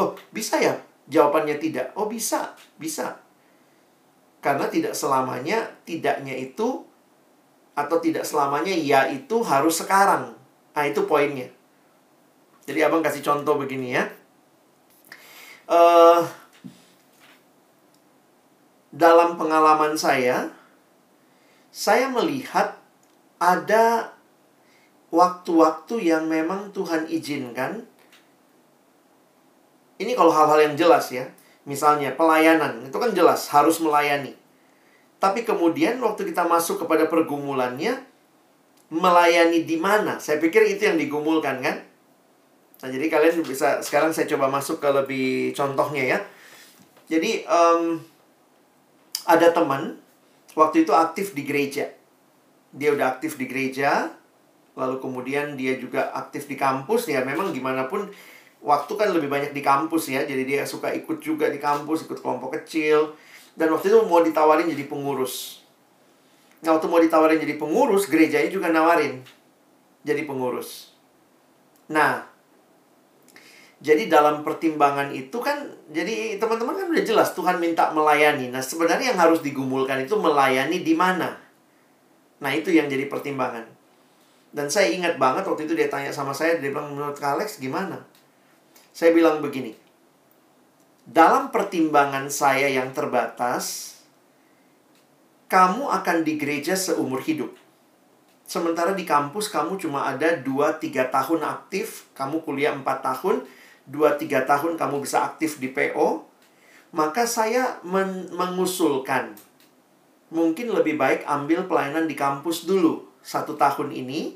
Loh, 0.00 0.16
bisa 0.32 0.58
ya 0.58 0.74
jawabannya 1.10 1.60
tidak? 1.60 1.92
Oh, 1.98 2.08
bisa. 2.08 2.56
Bisa. 2.80 3.20
Karena 4.40 4.68
tidak 4.68 4.92
selamanya 4.96 5.64
tidaknya 5.88 6.36
itu 6.36 6.84
atau 7.74 7.96
tidak 7.98 8.22
selamanya 8.22 8.70
ya 8.70 9.10
itu 9.10 9.42
harus 9.42 9.82
sekarang. 9.82 10.36
Nah, 10.74 10.84
itu 10.84 11.04
poinnya. 11.04 11.50
Jadi 12.64 12.80
abang 12.80 13.04
kasih 13.04 13.20
contoh 13.20 13.60
begini 13.60 13.98
ya. 13.98 14.04
Uh, 15.64 16.20
dalam 18.94 19.34
pengalaman 19.34 19.98
saya, 19.98 20.54
saya 21.74 22.06
melihat 22.06 22.78
ada 23.42 24.14
waktu-waktu 25.10 26.14
yang 26.14 26.30
memang 26.30 26.70
Tuhan 26.70 27.10
izinkan. 27.10 27.82
Ini 29.98 30.14
kalau 30.14 30.30
hal-hal 30.30 30.70
yang 30.70 30.74
jelas 30.78 31.10
ya. 31.10 31.26
Misalnya 31.64 32.12
pelayanan, 32.14 32.84
itu 32.84 32.94
kan 32.94 33.10
jelas 33.16 33.48
harus 33.48 33.80
melayani. 33.80 34.36
Tapi 35.16 35.48
kemudian 35.48 35.96
waktu 36.04 36.28
kita 36.28 36.44
masuk 36.44 36.84
kepada 36.84 37.08
pergumulannya, 37.08 38.04
melayani 38.92 39.64
di 39.64 39.80
mana? 39.80 40.20
Saya 40.20 40.36
pikir 40.36 40.60
itu 40.68 40.84
yang 40.84 41.00
digumulkan 41.00 41.64
kan? 41.64 41.80
Nah, 42.84 42.88
jadi 42.92 43.08
kalian 43.08 43.40
bisa 43.48 43.80
sekarang 43.80 44.12
saya 44.12 44.28
coba 44.28 44.52
masuk 44.52 44.76
ke 44.76 44.88
lebih 44.92 45.56
contohnya 45.56 46.04
ya. 46.04 46.18
Jadi 47.08 47.48
um, 47.48 47.96
ada 49.22 49.54
teman 49.54 50.02
waktu 50.58 50.82
itu 50.82 50.90
aktif 50.90 51.32
di 51.32 51.46
gereja. 51.46 51.94
Dia 52.74 52.90
udah 52.90 53.14
aktif 53.14 53.38
di 53.38 53.46
gereja, 53.46 54.10
lalu 54.74 54.98
kemudian 54.98 55.54
dia 55.54 55.78
juga 55.78 56.10
aktif 56.10 56.50
di 56.50 56.58
kampus 56.58 57.06
ya. 57.06 57.22
Memang 57.22 57.54
gimana 57.54 57.86
pun 57.86 58.10
waktu 58.58 58.92
kan 58.98 59.14
lebih 59.14 59.30
banyak 59.30 59.54
di 59.54 59.62
kampus 59.62 60.10
ya. 60.10 60.26
Jadi 60.26 60.42
dia 60.42 60.66
suka 60.66 60.90
ikut 60.90 61.22
juga 61.22 61.46
di 61.48 61.62
kampus, 61.62 62.10
ikut 62.10 62.18
kelompok 62.18 62.58
kecil. 62.58 63.14
Dan 63.54 63.70
waktu 63.70 63.94
itu 63.94 63.98
mau 64.10 64.18
ditawarin 64.18 64.66
jadi 64.66 64.90
pengurus. 64.90 65.62
Nah, 66.66 66.74
waktu 66.74 66.90
mau 66.90 66.98
ditawarin 66.98 67.38
jadi 67.38 67.54
pengurus, 67.54 68.10
gerejanya 68.10 68.50
juga 68.50 68.72
nawarin 68.72 69.22
jadi 70.02 70.26
pengurus. 70.26 70.90
Nah, 71.92 72.33
jadi 73.84 74.08
dalam 74.08 74.40
pertimbangan 74.40 75.12
itu 75.12 75.36
kan, 75.44 75.68
jadi 75.92 76.40
teman-teman 76.40 76.72
kan 76.72 76.88
udah 76.88 77.04
jelas 77.04 77.36
Tuhan 77.36 77.60
minta 77.60 77.92
melayani. 77.92 78.48
Nah 78.48 78.64
sebenarnya 78.64 79.12
yang 79.12 79.20
harus 79.20 79.44
digumulkan 79.44 80.08
itu 80.08 80.16
melayani 80.16 80.80
di 80.80 80.96
mana. 80.96 81.36
Nah 82.40 82.50
itu 82.56 82.72
yang 82.72 82.88
jadi 82.88 83.04
pertimbangan. 83.12 83.68
Dan 84.56 84.72
saya 84.72 84.88
ingat 84.88 85.20
banget 85.20 85.44
waktu 85.44 85.68
itu 85.68 85.76
dia 85.76 85.92
tanya 85.92 86.08
sama 86.16 86.32
saya, 86.32 86.56
dia 86.56 86.72
bilang 86.72 86.96
menurut 86.96 87.20
Alex 87.20 87.60
gimana? 87.60 88.00
Saya 88.96 89.12
bilang 89.12 89.44
begini, 89.44 89.76
dalam 91.04 91.52
pertimbangan 91.52 92.32
saya 92.32 92.72
yang 92.72 92.88
terbatas, 92.96 93.98
kamu 95.52 95.92
akan 95.92 96.24
di 96.24 96.40
gereja 96.40 96.72
seumur 96.72 97.20
hidup. 97.20 97.52
Sementara 98.48 98.96
di 98.96 99.04
kampus 99.04 99.52
kamu 99.52 99.76
cuma 99.76 100.08
ada 100.08 100.40
2-3 100.40 101.12
tahun 101.12 101.40
aktif, 101.44 102.08
kamu 102.16 102.40
kuliah 102.40 102.72
4 102.72 102.80
tahun, 102.86 103.44
2-3 103.90 104.48
tahun 104.48 104.72
kamu 104.80 105.04
bisa 105.04 105.28
aktif 105.28 105.60
di 105.60 105.72
PO, 105.72 106.24
maka 106.94 107.28
saya 107.28 107.82
men 107.84 108.30
mengusulkan 108.32 109.34
mungkin 110.34 110.72
lebih 110.72 110.98
baik 110.98 111.22
ambil 111.28 111.68
pelayanan 111.68 112.10
di 112.10 112.16
kampus 112.18 112.66
dulu 112.66 113.06
satu 113.20 113.54
tahun 113.54 113.94
ini 113.94 114.34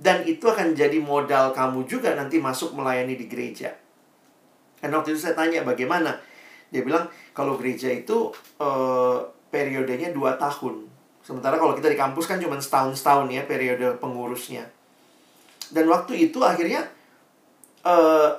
dan 0.00 0.24
itu 0.24 0.48
akan 0.48 0.72
jadi 0.72 0.96
modal 0.96 1.52
kamu 1.52 1.84
juga 1.84 2.16
nanti 2.16 2.40
masuk 2.40 2.72
melayani 2.72 3.20
di 3.20 3.28
gereja. 3.28 3.76
Dan 4.80 4.96
waktu 4.96 5.12
itu 5.12 5.28
saya 5.28 5.36
tanya 5.36 5.60
bagaimana, 5.60 6.16
dia 6.72 6.80
bilang 6.80 7.04
kalau 7.36 7.60
gereja 7.60 7.92
itu 7.92 8.32
uh, 8.56 9.20
periodenya 9.52 10.08
dua 10.16 10.40
tahun. 10.40 10.88
Sementara 11.20 11.60
kalau 11.60 11.76
kita 11.76 11.92
di 11.92 12.00
kampus 12.00 12.24
kan 12.24 12.40
cuma 12.40 12.56
setahun-setahun 12.56 13.28
ya 13.28 13.44
periode 13.44 14.00
pengurusnya. 14.00 14.64
Dan 15.68 15.84
waktu 15.92 16.32
itu 16.32 16.40
akhirnya 16.40 16.88
uh, 17.84 18.32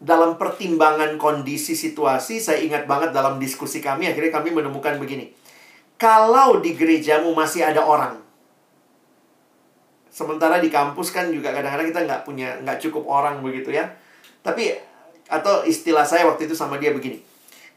dalam 0.00 0.36
pertimbangan 0.36 1.16
kondisi 1.16 1.78
situasi, 1.78 2.42
saya 2.42 2.60
ingat 2.60 2.84
banget 2.84 3.14
dalam 3.14 3.38
diskusi 3.38 3.78
kami, 3.82 4.10
akhirnya 4.10 4.34
kami 4.34 4.50
menemukan 4.52 4.98
begini. 4.98 5.30
Kalau 5.94 6.58
di 6.58 6.74
gerejamu 6.74 7.32
masih 7.32 7.64
ada 7.64 7.86
orang, 7.86 8.24
Sementara 10.14 10.62
di 10.62 10.70
kampus 10.70 11.10
kan 11.10 11.26
juga 11.34 11.50
kadang-kadang 11.50 11.90
kita 11.90 12.00
nggak 12.06 12.22
punya, 12.22 12.54
nggak 12.62 12.78
cukup 12.86 13.02
orang 13.10 13.42
begitu 13.42 13.74
ya. 13.74 13.90
Tapi, 14.46 14.70
atau 15.26 15.66
istilah 15.66 16.06
saya 16.06 16.22
waktu 16.30 16.46
itu 16.46 16.54
sama 16.54 16.78
dia 16.78 16.94
begini. 16.94 17.18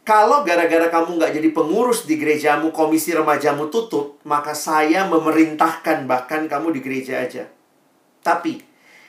Kalau 0.06 0.46
gara-gara 0.46 0.86
kamu 0.86 1.18
nggak 1.18 1.34
jadi 1.34 1.50
pengurus 1.50 2.06
di 2.06 2.14
gerejamu, 2.14 2.70
komisi 2.70 3.18
remajamu 3.18 3.74
tutup, 3.74 4.22
maka 4.22 4.54
saya 4.54 5.10
memerintahkan 5.10 6.06
bahkan 6.06 6.46
kamu 6.46 6.78
di 6.78 6.80
gereja 6.86 7.26
aja. 7.26 7.50
Tapi, 8.22 8.62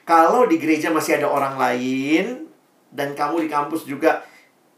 kalau 0.08 0.48
di 0.48 0.56
gereja 0.56 0.88
masih 0.88 1.20
ada 1.20 1.28
orang 1.28 1.60
lain, 1.60 2.47
dan 2.88 3.12
kamu 3.12 3.44
di 3.44 3.48
kampus 3.50 3.84
juga 3.84 4.24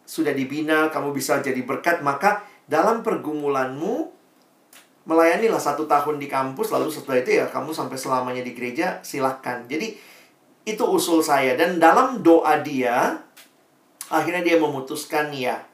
sudah 0.06 0.34
dibina, 0.34 0.90
kamu 0.90 1.14
bisa 1.14 1.38
jadi 1.38 1.62
berkat, 1.62 2.02
maka 2.02 2.42
dalam 2.66 3.06
pergumulanmu, 3.06 4.10
melayanilah 5.06 5.58
satu 5.58 5.86
tahun 5.90 6.22
di 6.22 6.30
kampus 6.30 6.70
lalu 6.70 6.92
setelah 6.92 7.18
itu 7.24 7.42
ya 7.42 7.50
kamu 7.50 7.74
sampai 7.74 7.96
selamanya 7.98 8.44
di 8.44 8.52
gereja 8.52 9.00
silahkan 9.00 9.64
jadi 9.64 9.96
itu 10.68 10.84
usul 10.84 11.24
saya. 11.24 11.56
Dan 11.56 11.80
dalam 11.80 12.20
doa 12.20 12.60
dia 12.60 13.24
akhirnya 14.12 14.42
dia 14.44 14.56
memutuskan 14.60 15.32
ya 15.32 15.64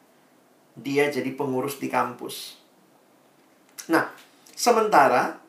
dia 0.77 1.09
jadi 1.09 1.33
pengurus 1.33 1.81
di 1.81 1.89
kampus. 1.89 2.61
Nah 3.89 4.13
sementara 4.53 5.41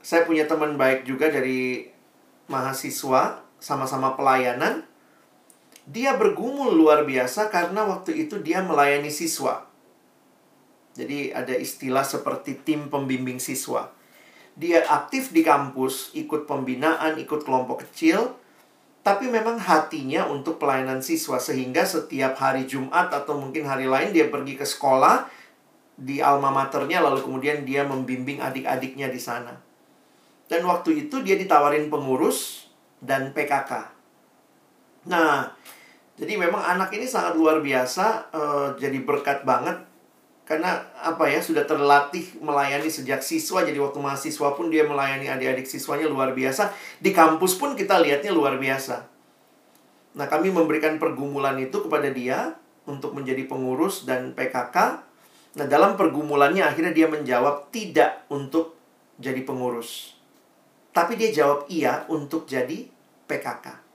saya 0.00 0.24
punya 0.24 0.48
teman 0.48 0.80
baik 0.80 1.04
juga 1.04 1.28
dari 1.28 1.88
mahasiswa 2.48 3.44
sama-sama 3.60 4.16
pelayanan 4.16 4.87
dia 5.88 6.12
bergumul 6.20 6.76
luar 6.76 7.08
biasa 7.08 7.48
karena 7.48 7.88
waktu 7.88 8.28
itu 8.28 8.38
dia 8.44 8.60
melayani 8.60 9.08
siswa 9.08 9.68
jadi 10.98 11.30
ada 11.30 11.54
istilah 11.54 12.02
seperti 12.02 12.58
tim 12.66 12.90
pembimbing 12.90 13.38
siswa. 13.38 13.94
Dia 14.58 14.82
aktif 14.90 15.30
di 15.30 15.46
kampus, 15.46 16.10
ikut 16.18 16.50
pembinaan, 16.50 17.14
ikut 17.22 17.46
kelompok 17.46 17.86
kecil, 17.86 18.34
tapi 19.06 19.30
memang 19.30 19.62
hatinya 19.62 20.26
untuk 20.26 20.58
pelayanan 20.58 20.98
siswa 20.98 21.38
sehingga 21.38 21.86
setiap 21.86 22.34
hari 22.42 22.66
Jumat 22.66 23.14
atau 23.14 23.38
mungkin 23.38 23.62
hari 23.70 23.86
lain 23.86 24.10
dia 24.10 24.26
pergi 24.26 24.58
ke 24.58 24.66
sekolah 24.66 25.30
di 25.94 26.18
alma 26.18 26.50
maternya 26.50 26.98
lalu 26.98 27.22
kemudian 27.22 27.62
dia 27.62 27.86
membimbing 27.86 28.42
adik-adiknya 28.42 29.06
di 29.06 29.22
sana. 29.22 29.54
Dan 30.50 30.66
waktu 30.66 31.06
itu 31.06 31.22
dia 31.22 31.38
ditawarin 31.38 31.86
pengurus 31.86 32.66
dan 32.98 33.30
PKK. 33.30 33.94
Nah, 35.06 35.54
jadi 36.18 36.34
memang 36.34 36.58
anak 36.58 36.90
ini 36.98 37.06
sangat 37.06 37.38
luar 37.38 37.62
biasa, 37.62 38.34
uh, 38.34 38.68
jadi 38.74 38.98
berkat 39.06 39.46
banget. 39.46 39.86
Karena 40.42 40.82
apa 40.98 41.30
ya 41.30 41.38
sudah 41.38 41.62
terlatih 41.62 42.42
melayani 42.42 42.90
sejak 42.90 43.22
siswa. 43.22 43.62
Jadi 43.62 43.78
waktu 43.78 44.02
mahasiswa 44.02 44.48
pun 44.58 44.66
dia 44.66 44.82
melayani 44.82 45.30
adik-adik 45.30 45.70
siswanya 45.70 46.10
luar 46.10 46.34
biasa. 46.34 46.74
Di 46.98 47.14
kampus 47.14 47.54
pun 47.54 47.78
kita 47.78 48.02
lihatnya 48.02 48.34
luar 48.34 48.58
biasa. 48.58 49.06
Nah 50.18 50.26
kami 50.26 50.50
memberikan 50.50 50.98
pergumulan 50.98 51.54
itu 51.62 51.78
kepada 51.86 52.10
dia 52.10 52.58
untuk 52.88 53.14
menjadi 53.14 53.46
pengurus 53.46 54.08
dan 54.08 54.34
PKK 54.34 55.06
nah 55.48 55.66
dalam 55.66 55.98
pergumulannya 55.98 56.62
akhirnya 56.62 56.94
dia 56.94 57.08
menjawab 57.10 57.68
tidak 57.70 58.26
untuk 58.32 58.74
jadi 59.20 59.44
pengurus. 59.46 60.16
Tapi 60.96 61.14
dia 61.14 61.30
jawab 61.30 61.68
iya 61.68 62.08
untuk 62.08 62.48
jadi 62.48 62.88
PKK 63.28 63.87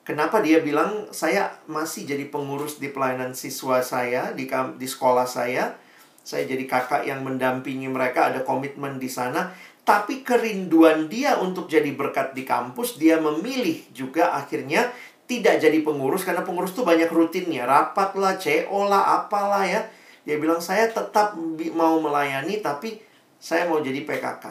Kenapa 0.00 0.40
dia 0.40 0.64
bilang 0.64 1.12
saya 1.12 1.52
masih 1.68 2.08
jadi 2.08 2.26
pengurus 2.32 2.80
di 2.80 2.88
pelayanan 2.88 3.36
siswa 3.36 3.84
saya 3.84 4.32
di 4.32 4.48
di 4.80 4.86
sekolah 4.88 5.28
saya. 5.28 5.76
Saya 6.20 6.44
jadi 6.44 6.64
kakak 6.68 7.08
yang 7.08 7.24
mendampingi 7.24 7.88
mereka, 7.88 8.28
ada 8.28 8.44
komitmen 8.44 9.00
di 9.00 9.08
sana. 9.08 9.52
Tapi 9.84 10.20
kerinduan 10.20 11.08
dia 11.08 11.40
untuk 11.40 11.66
jadi 11.66 11.90
berkat 11.96 12.36
di 12.36 12.44
kampus, 12.44 13.00
dia 13.00 13.16
memilih 13.18 13.80
juga 13.90 14.36
akhirnya 14.36 14.92
tidak 15.30 15.62
jadi 15.62 15.78
pengurus 15.86 16.26
karena 16.26 16.42
pengurus 16.42 16.74
tuh 16.74 16.82
banyak 16.82 17.06
rutinnya, 17.06 17.62
rapat 17.62 18.18
lah, 18.18 18.34
CO 18.36 18.90
lah, 18.90 19.22
apalah 19.22 19.62
ya. 19.62 19.86
Dia 20.26 20.36
bilang 20.36 20.60
saya 20.60 20.90
tetap 20.90 21.38
mau 21.72 21.96
melayani 22.02 22.60
tapi 22.60 23.00
saya 23.40 23.64
mau 23.70 23.80
jadi 23.80 24.04
PKK. 24.04 24.44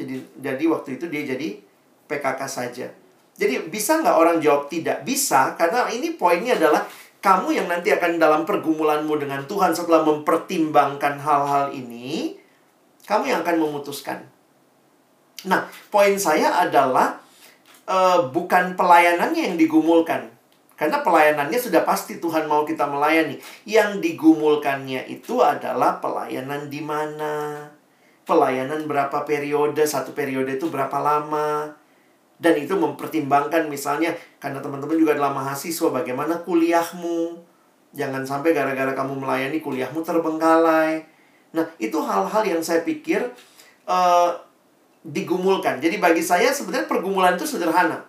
Jadi 0.00 0.14
jadi 0.42 0.64
waktu 0.66 0.98
itu 0.98 1.06
dia 1.06 1.22
jadi 1.22 1.60
PKK 2.10 2.40
saja. 2.50 2.88
Jadi 3.34 3.66
bisa 3.66 3.98
nggak 3.98 4.14
orang 4.14 4.38
jawab 4.38 4.70
tidak? 4.70 5.02
Bisa, 5.02 5.58
karena 5.58 5.90
ini 5.90 6.14
poinnya 6.14 6.54
adalah 6.54 6.86
kamu 7.18 7.56
yang 7.56 7.66
nanti 7.66 7.90
akan 7.90 8.22
dalam 8.22 8.46
pergumulanmu 8.46 9.10
dengan 9.18 9.42
Tuhan 9.48 9.74
setelah 9.74 10.06
mempertimbangkan 10.06 11.18
hal-hal 11.18 11.74
ini, 11.74 12.38
kamu 13.08 13.34
yang 13.34 13.40
akan 13.42 13.56
memutuskan. 13.58 14.22
Nah, 15.50 15.66
poin 15.90 16.14
saya 16.14 16.62
adalah 16.62 17.18
uh, 17.90 18.30
bukan 18.30 18.78
pelayanannya 18.78 19.50
yang 19.50 19.56
digumulkan. 19.58 20.30
Karena 20.74 21.06
pelayanannya 21.06 21.58
sudah 21.58 21.86
pasti 21.86 22.18
Tuhan 22.18 22.50
mau 22.50 22.66
kita 22.66 22.86
melayani. 22.86 23.38
Yang 23.66 24.02
digumulkannya 24.02 25.06
itu 25.06 25.38
adalah 25.42 26.02
pelayanan 26.02 26.66
di 26.66 26.82
mana. 26.82 27.66
Pelayanan 28.26 28.88
berapa 28.88 29.22
periode, 29.22 29.84
satu 29.86 30.16
periode 30.16 30.58
itu 30.58 30.66
berapa 30.66 30.96
lama 30.98 31.83
dan 32.44 32.60
itu 32.60 32.76
mempertimbangkan 32.76 33.72
misalnya 33.72 34.12
karena 34.36 34.60
teman-teman 34.60 35.00
juga 35.00 35.16
adalah 35.16 35.32
mahasiswa 35.32 35.88
bagaimana 35.88 36.44
kuliahmu. 36.44 37.40
Jangan 37.96 38.28
sampai 38.28 38.52
gara-gara 38.52 38.92
kamu 38.92 39.24
melayani 39.24 39.64
kuliahmu 39.64 40.04
terbengkalai. 40.04 41.00
Nah, 41.56 41.64
itu 41.80 41.96
hal-hal 42.04 42.42
yang 42.44 42.60
saya 42.60 42.84
pikir 42.84 43.24
uh, 43.88 44.30
digumulkan. 45.00 45.80
Jadi 45.80 45.96
bagi 45.96 46.20
saya 46.20 46.52
sebenarnya 46.52 46.84
pergumulan 46.84 47.40
itu 47.40 47.48
sederhana. 47.48 48.04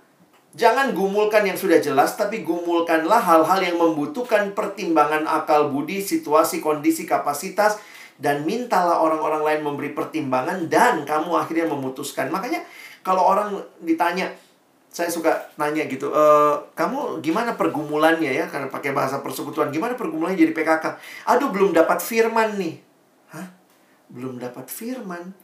Jangan 0.55 0.91
gumulkan 0.95 1.43
yang 1.43 1.55
sudah 1.55 1.79
jelas, 1.79 2.15
tapi 2.15 2.43
gumulkanlah 2.43 3.19
hal-hal 3.19 3.59
yang 3.59 3.75
membutuhkan 3.75 4.55
pertimbangan 4.55 5.27
akal 5.27 5.67
budi, 5.67 5.99
situasi, 5.99 6.63
kondisi, 6.63 7.03
kapasitas, 7.03 7.79
dan 8.15 8.47
mintalah 8.47 9.03
orang-orang 9.03 9.43
lain 9.43 9.61
memberi 9.67 9.91
pertimbangan, 9.91 10.71
dan 10.71 11.03
kamu 11.03 11.35
akhirnya 11.35 11.67
memutuskan. 11.67 12.31
Makanya 12.31 12.63
kalau 13.05 13.21
orang 13.21 13.61
ditanya 13.85 14.33
saya 14.89 15.13
suka 15.13 15.29
nanya 15.61 15.85
gitu, 15.85 16.09
e, 16.09 16.23
kamu 16.73 17.21
gimana 17.21 17.53
pergumulannya 17.53 18.31
ya? 18.33 18.49
Karena 18.49 18.71
pakai 18.71 18.95
bahasa 18.97 19.21
persekutuan, 19.21 19.69
gimana 19.69 19.93
pergumulannya 19.93 20.39
jadi 20.39 20.55
PKK? 20.55 20.85
Aduh, 21.29 21.53
belum 21.53 21.75
dapat 21.75 22.01
firman 22.01 22.57
nih. 22.57 22.79
Hah? 23.29 23.45
Belum 24.09 24.39
dapat 24.41 24.71
firman? 24.71 25.35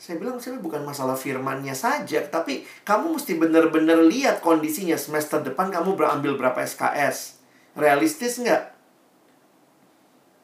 Saya 0.00 0.16
bilang, 0.18 0.40
saya 0.40 0.58
bukan 0.58 0.80
masalah 0.80 1.14
firmannya 1.14 1.76
saja, 1.76 2.24
tapi 2.26 2.64
kamu 2.82 3.20
mesti 3.20 3.36
benar-benar 3.36 4.00
lihat 4.10 4.40
kondisinya. 4.40 4.96
Semester 4.96 5.44
depan 5.44 5.68
kamu 5.68 5.94
berambil 5.94 6.34
berapa 6.40 6.64
SKS? 6.64 7.38
Realistis 7.76 8.40
nggak? 8.40 8.74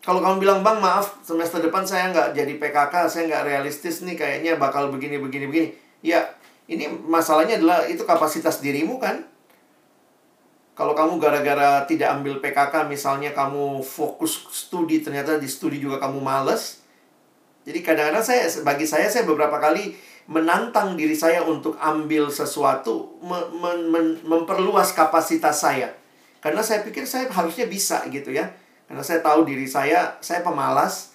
Kalau 0.04 0.20
kamu 0.20 0.44
bilang, 0.44 0.60
Bang, 0.60 0.78
maaf, 0.84 1.24
semester 1.24 1.64
depan 1.64 1.88
saya 1.88 2.12
nggak 2.12 2.36
jadi 2.36 2.52
PKK, 2.60 2.94
saya 3.08 3.22
nggak 3.32 3.44
realistis 3.48 4.04
nih, 4.04 4.14
kayaknya 4.14 4.60
bakal 4.60 4.92
begini, 4.92 5.16
begini, 5.16 5.48
begini 5.48 5.68
Ya, 6.00 6.32
ini 6.70 6.88
masalahnya 6.88 7.60
adalah 7.60 7.84
itu 7.88 8.02
kapasitas 8.04 8.62
dirimu 8.64 8.96
kan? 9.00 9.26
Kalau 10.78 10.96
kamu 10.96 11.20
gara-gara 11.20 11.84
tidak 11.84 12.08
ambil 12.16 12.40
PKK, 12.40 12.88
misalnya 12.88 13.36
kamu 13.36 13.84
fokus 13.84 14.48
studi, 14.48 15.04
ternyata 15.04 15.36
di 15.36 15.44
studi 15.44 15.76
juga 15.76 16.00
kamu 16.00 16.24
males. 16.24 16.80
Jadi 17.68 17.84
kadang-kadang 17.84 18.24
saya, 18.24 18.48
bagi 18.64 18.88
saya, 18.88 19.12
saya 19.12 19.28
beberapa 19.28 19.60
kali 19.60 19.92
menantang 20.30 20.96
diri 20.96 21.12
saya 21.12 21.44
untuk 21.44 21.76
ambil 21.76 22.32
sesuatu, 22.32 23.18
me, 23.20 23.38
me, 23.60 23.70
me, 23.92 24.00
memperluas 24.24 24.96
kapasitas 24.96 25.60
saya. 25.60 25.92
Karena 26.40 26.64
saya 26.64 26.80
pikir 26.80 27.04
saya 27.04 27.28
harusnya 27.28 27.68
bisa 27.68 28.00
gitu 28.08 28.32
ya. 28.32 28.48
Karena 28.88 29.04
saya 29.04 29.20
tahu 29.20 29.44
diri 29.44 29.68
saya, 29.68 30.16
saya 30.24 30.40
pemalas. 30.40 31.09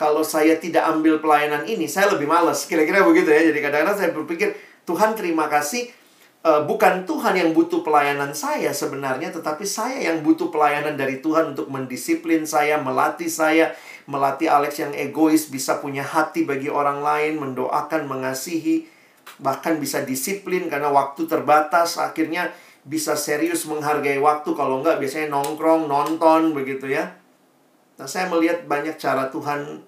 Kalau 0.00 0.24
saya 0.24 0.56
tidak 0.56 0.88
ambil 0.88 1.20
pelayanan 1.20 1.68
ini, 1.68 1.84
saya 1.84 2.08
lebih 2.08 2.24
malas. 2.24 2.64
Kira-kira 2.64 3.04
begitu 3.04 3.28
ya. 3.28 3.52
Jadi 3.52 3.60
kadang-kadang 3.60 4.00
saya 4.00 4.10
berpikir, 4.16 4.56
Tuhan 4.88 5.12
terima 5.12 5.44
kasih. 5.52 5.92
Uh, 6.40 6.64
bukan 6.64 7.04
Tuhan 7.04 7.36
yang 7.36 7.52
butuh 7.52 7.84
pelayanan 7.84 8.32
saya 8.32 8.72
sebenarnya, 8.72 9.28
tetapi 9.28 9.60
saya 9.68 10.00
yang 10.00 10.24
butuh 10.24 10.48
pelayanan 10.48 10.96
dari 10.96 11.20
Tuhan 11.20 11.52
untuk 11.52 11.68
mendisiplin 11.68 12.48
saya, 12.48 12.80
melatih 12.80 13.28
saya, 13.28 13.76
melatih 14.08 14.48
Alex 14.48 14.80
yang 14.80 14.96
egois, 14.96 15.52
bisa 15.52 15.84
punya 15.84 16.00
hati 16.00 16.48
bagi 16.48 16.72
orang 16.72 17.04
lain, 17.04 17.36
mendoakan, 17.36 18.08
mengasihi, 18.08 18.88
bahkan 19.36 19.76
bisa 19.76 20.00
disiplin 20.00 20.72
karena 20.72 20.88
waktu 20.88 21.28
terbatas. 21.28 22.00
Akhirnya 22.00 22.48
bisa 22.88 23.12
serius 23.20 23.68
menghargai 23.68 24.16
waktu 24.16 24.56
kalau 24.56 24.80
enggak 24.80 24.96
biasanya 24.96 25.36
nongkrong 25.36 25.84
nonton 25.84 26.56
begitu 26.56 26.88
ya 26.88 27.12
nah 28.00 28.08
saya 28.08 28.32
melihat 28.32 28.64
banyak 28.64 28.96
cara 28.96 29.28
Tuhan 29.28 29.84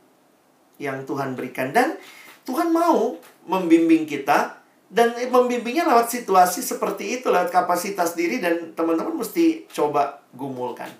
yang 0.82 1.06
Tuhan 1.06 1.38
berikan. 1.38 1.70
Dan 1.70 1.94
Tuhan 2.42 2.74
mau 2.74 3.14
membimbing 3.46 4.02
kita 4.02 4.58
dan 4.92 5.14
membimbingnya 5.16 5.88
lewat 5.88 6.10
situasi 6.12 6.60
seperti 6.60 7.22
itu 7.22 7.32
lewat 7.32 7.48
kapasitas 7.48 8.12
diri 8.12 8.42
dan 8.42 8.74
teman-teman 8.74 9.22
mesti 9.22 9.64
coba 9.70 10.20
gumulkan. 10.34 10.90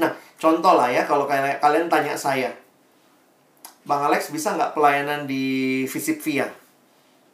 Nah 0.00 0.16
contoh 0.40 0.74
lah 0.74 0.88
ya 0.90 1.04
kalau 1.04 1.28
kalian, 1.28 1.86
tanya 1.86 2.18
saya 2.18 2.50
Bang 3.86 4.04
Alex 4.04 4.28
bisa 4.28 4.52
nggak 4.52 4.76
pelayanan 4.76 5.24
di 5.24 5.84
Visit 5.88 6.20
Via? 6.20 6.44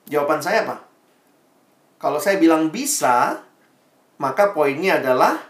Jawaban 0.06 0.38
saya 0.38 0.62
apa? 0.62 0.86
Kalau 1.98 2.22
saya 2.22 2.38
bilang 2.38 2.70
bisa, 2.70 3.42
maka 4.22 4.54
poinnya 4.54 5.02
adalah 5.02 5.40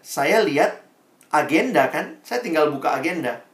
saya 0.00 0.40
lihat 0.40 0.80
agenda 1.28 1.90
kan, 1.92 2.16
saya 2.24 2.40
tinggal 2.40 2.72
buka 2.72 2.96
agenda. 2.96 3.44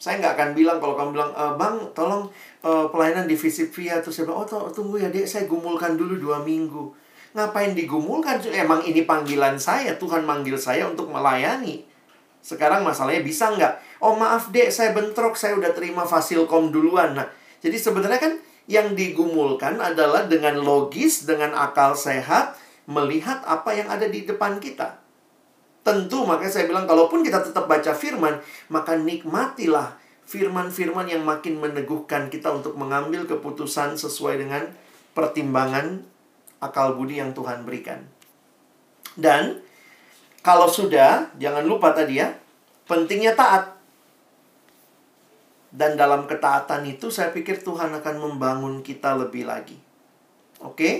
Saya 0.00 0.16
nggak 0.16 0.32
akan 0.32 0.50
bilang 0.56 0.80
kalau 0.80 0.96
kamu 0.96 1.10
bilang, 1.12 1.30
e, 1.36 1.44
bang, 1.60 1.76
tolong 1.92 2.24
uh, 2.64 2.88
pelayanan 2.88 3.28
di 3.28 3.36
Visip 3.36 3.68
Via. 3.76 4.00
Terus 4.00 4.16
saya 4.16 4.32
bilang, 4.32 4.48
oh 4.48 4.72
tunggu 4.72 4.96
ya 4.96 5.12
dek, 5.12 5.28
saya 5.28 5.44
gumulkan 5.44 6.00
dulu 6.00 6.16
dua 6.16 6.40
minggu. 6.40 6.88
Ngapain 7.36 7.76
digumulkan? 7.76 8.40
Emang 8.48 8.80
ini 8.80 9.04
panggilan 9.04 9.60
saya, 9.60 10.00
Tuhan 10.00 10.24
manggil 10.24 10.56
saya 10.56 10.88
untuk 10.88 11.12
melayani. 11.12 11.84
Sekarang 12.40 12.80
masalahnya 12.80 13.20
bisa 13.20 13.52
nggak? 13.52 14.00
Oh 14.00 14.16
maaf 14.16 14.48
dek, 14.48 14.72
saya 14.72 14.96
bentrok, 14.96 15.36
saya 15.36 15.52
udah 15.60 15.76
terima 15.76 16.08
fasilkom 16.08 16.72
duluan. 16.72 17.12
Nah, 17.12 17.28
jadi 17.60 17.76
sebenarnya 17.76 18.20
kan 18.24 18.32
yang 18.64 18.96
digumulkan 18.96 19.76
adalah 19.84 20.24
dengan 20.24 20.56
logis, 20.64 21.28
dengan 21.28 21.52
akal 21.52 21.92
sehat, 21.92 22.56
melihat 22.88 23.44
apa 23.44 23.76
yang 23.76 23.92
ada 23.92 24.08
di 24.08 24.24
depan 24.24 24.56
kita. 24.56 24.99
Tentu, 25.80 26.28
makanya 26.28 26.52
saya 26.52 26.68
bilang, 26.68 26.84
kalaupun 26.84 27.24
kita 27.24 27.40
tetap 27.40 27.64
baca 27.64 27.96
firman, 27.96 28.36
maka 28.68 29.00
nikmatilah 29.00 29.96
firman-firman 30.28 31.08
yang 31.08 31.24
makin 31.24 31.58
meneguhkan 31.58 32.28
kita 32.28 32.52
untuk 32.52 32.76
mengambil 32.76 33.24
keputusan 33.24 33.96
sesuai 33.96 34.44
dengan 34.44 34.68
pertimbangan 35.16 36.04
akal 36.60 36.94
budi 36.94 37.18
yang 37.18 37.32
Tuhan 37.32 37.64
berikan. 37.64 38.04
Dan, 39.16 39.64
kalau 40.44 40.68
sudah, 40.68 41.32
jangan 41.40 41.64
lupa 41.64 41.96
tadi 41.96 42.20
ya, 42.20 42.36
pentingnya 42.84 43.34
taat. 43.34 43.74
Dan 45.70 45.96
dalam 45.96 46.28
ketaatan 46.28 46.86
itu 46.86 47.08
saya 47.08 47.32
pikir 47.32 47.62
Tuhan 47.64 47.94
akan 47.94 48.16
membangun 48.20 48.82
kita 48.84 49.16
lebih 49.16 49.48
lagi. 49.48 49.78
Oke? 50.60 50.76
Okay? 50.76 50.94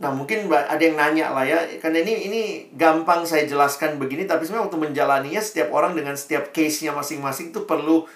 Nah, 0.00 0.10
mungkin 0.10 0.48
ada 0.48 0.80
yang 0.80 0.96
nanya 0.96 1.30
lah 1.30 1.44
ya, 1.44 1.58
karena 1.78 2.02
ini 2.02 2.26
ini 2.26 2.40
gampang 2.74 3.22
saya 3.28 3.44
jelaskan 3.44 4.00
begini, 4.00 4.24
tapi 4.26 4.42
sebenarnya 4.42 4.66
waktu 4.66 4.78
menjalaninya 4.80 5.42
setiap 5.44 5.68
orang 5.70 5.92
dengan 5.92 6.16
setiap 6.18 6.50
case-nya 6.50 6.90
masing-masing 6.96 7.52
itu 7.52 7.62
perlu 7.68 8.08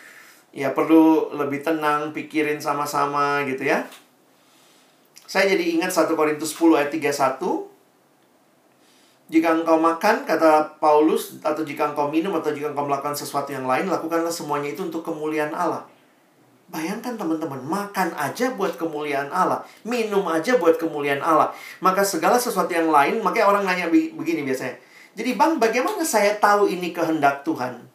ya 0.57 0.73
perlu 0.73 1.37
lebih 1.37 1.61
tenang, 1.63 2.11
pikirin 2.17 2.59
sama-sama 2.59 3.45
gitu 3.47 3.69
ya. 3.69 3.87
Saya 5.27 5.53
jadi 5.53 5.79
ingat 5.79 5.93
1 5.93 6.17
Korintus 6.17 6.55
10 6.55 6.79
ayat 6.81 6.91
31, 6.91 7.71
jika 9.27 9.49
engkau 9.59 9.75
makan, 9.75 10.23
kata 10.23 10.79
Paulus, 10.79 11.43
atau 11.43 11.67
jika 11.67 11.91
engkau 11.91 12.07
minum, 12.07 12.31
atau 12.39 12.55
jika 12.55 12.71
engkau 12.71 12.87
melakukan 12.87 13.19
sesuatu 13.19 13.51
yang 13.51 13.67
lain, 13.67 13.91
lakukanlah 13.91 14.31
semuanya 14.31 14.71
itu 14.71 14.87
untuk 14.87 15.03
kemuliaan 15.03 15.51
Allah. 15.51 15.83
Bayangkan 16.67 17.15
teman-teman, 17.15 17.63
makan 17.63 18.11
aja 18.19 18.51
buat 18.59 18.75
kemuliaan 18.75 19.31
Allah. 19.31 19.63
Minum 19.87 20.27
aja 20.27 20.59
buat 20.59 20.77
kemuliaan 20.77 21.23
Allah. 21.23 21.55
Maka 21.79 22.03
segala 22.03 22.37
sesuatu 22.37 22.75
yang 22.75 22.91
lain, 22.91 23.23
makanya 23.23 23.47
orang 23.47 23.63
nanya 23.63 23.87
begini 23.91 24.43
biasanya. 24.43 24.75
Jadi 25.15 25.39
bang, 25.39 25.57
bagaimana 25.63 26.03
saya 26.03 26.35
tahu 26.37 26.67
ini 26.67 26.91
kehendak 26.91 27.47
Tuhan? 27.47 27.87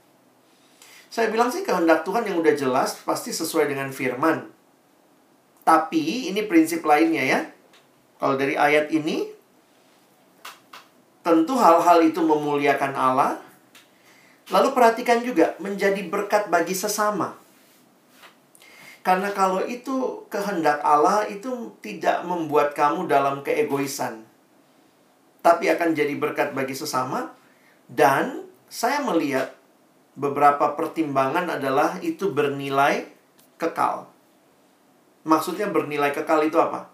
Saya 1.12 1.28
bilang 1.28 1.52
sih 1.52 1.68
kehendak 1.68 2.08
Tuhan 2.08 2.24
yang 2.24 2.40
udah 2.40 2.56
jelas, 2.56 2.96
pasti 3.04 3.36
sesuai 3.36 3.68
dengan 3.68 3.92
firman. 3.92 4.48
Tapi 5.68 6.32
ini 6.32 6.48
prinsip 6.48 6.82
lainnya 6.88 7.22
ya. 7.22 7.40
Kalau 8.18 8.40
dari 8.40 8.56
ayat 8.56 8.88
ini, 8.90 9.42
Tentu 11.22 11.54
hal-hal 11.54 12.02
itu 12.02 12.18
memuliakan 12.18 12.98
Allah. 12.98 13.38
Lalu 14.50 14.74
perhatikan 14.74 15.22
juga 15.22 15.54
menjadi 15.62 16.02
berkat 16.10 16.50
bagi 16.50 16.74
sesama. 16.74 17.38
Karena 19.02 19.34
kalau 19.34 19.66
itu 19.66 20.26
kehendak 20.30 20.82
Allah 20.86 21.26
itu 21.26 21.74
tidak 21.82 22.22
membuat 22.26 22.78
kamu 22.78 23.10
dalam 23.10 23.42
keegoisan. 23.42 24.26
Tapi 25.42 25.74
akan 25.74 25.98
jadi 25.98 26.14
berkat 26.22 26.54
bagi 26.54 26.78
sesama. 26.78 27.34
Dan 27.90 28.46
saya 28.70 29.02
melihat 29.02 29.58
beberapa 30.14 30.78
pertimbangan 30.78 31.58
adalah 31.58 31.98
itu 32.06 32.30
bernilai 32.30 33.10
kekal. 33.58 34.08
Maksudnya 35.26 35.70
bernilai 35.74 36.14
kekal 36.14 36.46
itu 36.46 36.62
apa? 36.62 36.92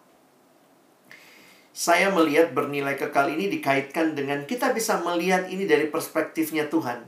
saya 1.77 2.09
melihat 2.09 2.57
bernilai 2.57 2.97
kekal 2.97 3.29
ini 3.29 3.53
dikaitkan 3.53 4.17
dengan 4.17 4.49
kita 4.49 4.73
bisa 4.73 4.97
melihat 5.05 5.45
ini 5.45 5.69
dari 5.69 5.85
perspektifnya 5.93 6.73
Tuhan. 6.73 7.05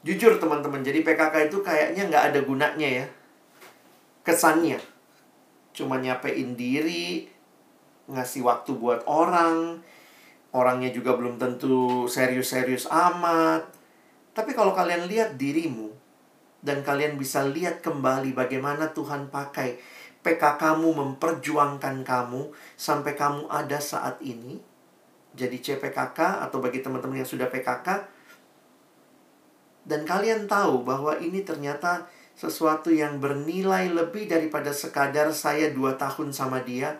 Jujur 0.00 0.40
teman-teman, 0.40 0.80
jadi 0.80 1.04
PKK 1.04 1.52
itu 1.52 1.60
kayaknya 1.60 2.08
nggak 2.08 2.24
ada 2.32 2.40
gunanya 2.40 2.88
ya. 2.88 3.06
Kesannya. 4.30 4.78
Cuma 5.74 5.98
nyapein 5.98 6.54
diri, 6.54 7.26
ngasih 8.06 8.46
waktu 8.46 8.78
buat 8.78 9.02
orang, 9.10 9.82
orangnya 10.54 10.94
juga 10.94 11.18
belum 11.18 11.34
tentu 11.34 12.06
serius-serius 12.06 12.86
amat. 12.86 13.66
Tapi 14.30 14.54
kalau 14.54 14.70
kalian 14.70 15.10
lihat 15.10 15.34
dirimu, 15.34 15.90
dan 16.62 16.86
kalian 16.86 17.16
bisa 17.18 17.42
lihat 17.42 17.82
kembali 17.82 18.36
bagaimana 18.36 18.94
Tuhan 18.94 19.32
pakai 19.32 19.80
PKK-mu 20.20 20.92
memperjuangkan 20.92 22.04
kamu 22.04 22.52
sampai 22.76 23.16
kamu 23.16 23.48
ada 23.48 23.80
saat 23.80 24.20
ini. 24.20 24.60
Jadi 25.32 25.58
CPKK 25.58 26.44
atau 26.44 26.62
bagi 26.62 26.84
teman-teman 26.84 27.24
yang 27.24 27.30
sudah 27.30 27.48
PKK 27.48 28.20
dan 29.88 30.04
kalian 30.04 30.44
tahu 30.44 30.84
bahwa 30.84 31.16
ini 31.16 31.40
ternyata 31.40 32.04
sesuatu 32.40 32.88
yang 32.88 33.20
bernilai 33.20 33.92
lebih 33.92 34.24
daripada 34.24 34.72
sekadar 34.72 35.28
saya 35.36 35.68
dua 35.76 36.00
tahun 36.00 36.32
sama 36.32 36.64
dia. 36.64 36.96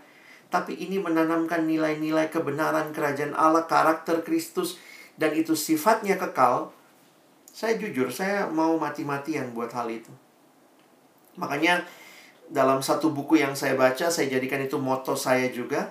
Tapi 0.53 0.77
ini 0.77 1.01
menanamkan 1.01 1.65
nilai-nilai 1.65 2.29
kebenaran 2.29 2.93
kerajaan 2.93 3.33
Allah, 3.33 3.65
karakter 3.65 4.21
Kristus, 4.21 4.77
dan 5.17 5.33
itu 5.33 5.57
sifatnya 5.57 6.21
kekal. 6.21 6.69
Saya 7.57 7.81
jujur, 7.81 8.13
saya 8.13 8.53
mau 8.53 8.77
mati-matian 8.77 9.57
buat 9.57 9.73
hal 9.73 9.89
itu. 9.89 10.13
Makanya 11.41 11.89
dalam 12.53 12.85
satu 12.85 13.09
buku 13.15 13.41
yang 13.41 13.57
saya 13.57 13.79
baca, 13.79 14.13
saya 14.13 14.29
jadikan 14.29 14.61
itu 14.61 14.77
moto 14.77 15.17
saya 15.17 15.49
juga. 15.49 15.89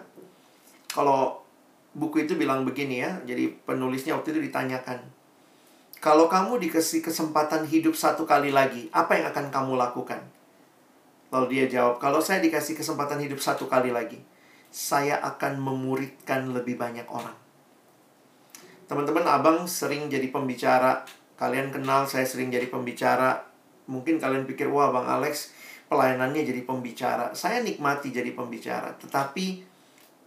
Kalau 0.92 1.42
buku 1.98 2.30
itu 2.30 2.38
bilang 2.38 2.68
begini 2.68 3.02
ya, 3.02 3.18
jadi 3.26 3.50
penulisnya 3.66 4.14
waktu 4.14 4.36
itu 4.38 4.52
ditanyakan. 4.52 5.19
Kalau 6.00 6.32
kamu 6.32 6.64
dikasih 6.64 7.04
kesempatan 7.04 7.68
hidup 7.68 7.92
satu 7.92 8.24
kali 8.24 8.56
lagi, 8.56 8.88
apa 8.96 9.20
yang 9.20 9.36
akan 9.36 9.52
kamu 9.52 9.76
lakukan? 9.76 10.24
Lalu 11.28 11.46
dia 11.52 11.66
jawab, 11.68 12.00
kalau 12.00 12.24
saya 12.24 12.40
dikasih 12.40 12.80
kesempatan 12.80 13.20
hidup 13.20 13.44
satu 13.44 13.68
kali 13.68 13.92
lagi, 13.92 14.16
saya 14.72 15.20
akan 15.20 15.60
memuridkan 15.60 16.56
lebih 16.56 16.80
banyak 16.80 17.04
orang. 17.12 17.36
Teman-teman, 18.88 19.28
abang 19.28 19.68
sering 19.68 20.08
jadi 20.08 20.32
pembicara. 20.32 21.04
Kalian 21.36 21.68
kenal 21.68 22.08
saya 22.08 22.24
sering 22.24 22.48
jadi 22.48 22.72
pembicara. 22.72 23.44
Mungkin 23.92 24.24
kalian 24.24 24.48
pikir, 24.48 24.72
wah 24.72 24.96
bang 24.96 25.04
Alex, 25.20 25.52
pelayanannya 25.92 26.48
jadi 26.48 26.64
pembicara. 26.64 27.36
Saya 27.36 27.60
nikmati 27.60 28.16
jadi 28.16 28.32
pembicara, 28.32 28.96
tetapi 28.96 29.68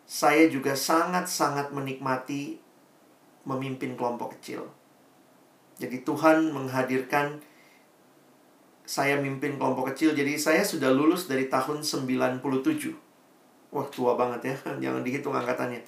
saya 0.05 0.53
juga 0.53 0.77
sangat-sangat 0.77 1.73
menikmati 1.73 2.61
memimpin 3.49 3.97
kelompok 3.97 4.37
kecil. 4.37 4.82
Jadi 5.83 6.07
Tuhan 6.07 6.55
menghadirkan 6.55 7.43
saya 8.87 9.19
mimpin 9.19 9.59
kelompok 9.59 9.95
kecil. 9.95 10.15
Jadi 10.15 10.39
saya 10.39 10.63
sudah 10.63 10.95
lulus 10.95 11.27
dari 11.27 11.51
tahun 11.51 11.83
97. 11.83 12.39
Wah, 13.75 13.87
tua 13.91 14.15
banget 14.15 14.53
ya. 14.53 14.57
Jangan 14.85 15.03
dihitung 15.03 15.35
angkatannya. 15.35 15.83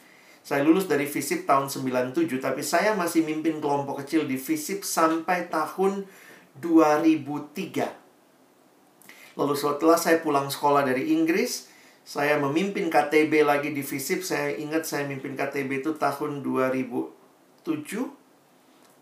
Saya 0.45 0.61
lulus 0.61 0.85
dari 0.85 1.09
FISIP 1.09 1.49
tahun 1.49 1.73
97, 1.73 2.37
tapi 2.37 2.61
saya 2.61 2.93
masih 2.93 3.25
mimpin 3.25 3.65
kelompok 3.65 4.05
kecil 4.05 4.29
di 4.29 4.37
FISIP 4.37 4.85
sampai 4.85 5.49
tahun 5.49 6.05
2003. 6.61 9.41
Lalu 9.41 9.55
setelah 9.57 9.97
saya 9.97 10.21
pulang 10.21 10.53
sekolah 10.53 10.85
dari 10.85 11.17
Inggris, 11.17 11.73
saya 12.05 12.37
memimpin 12.37 12.93
KTB 12.93 13.41
lagi 13.41 13.73
di 13.73 13.81
FISIP. 13.81 14.21
Saya 14.21 14.53
ingat 14.61 14.85
saya 14.85 15.09
mimpin 15.09 15.33
KTB 15.33 15.81
itu 15.81 15.97
tahun 15.97 16.45
2007, 16.45 17.65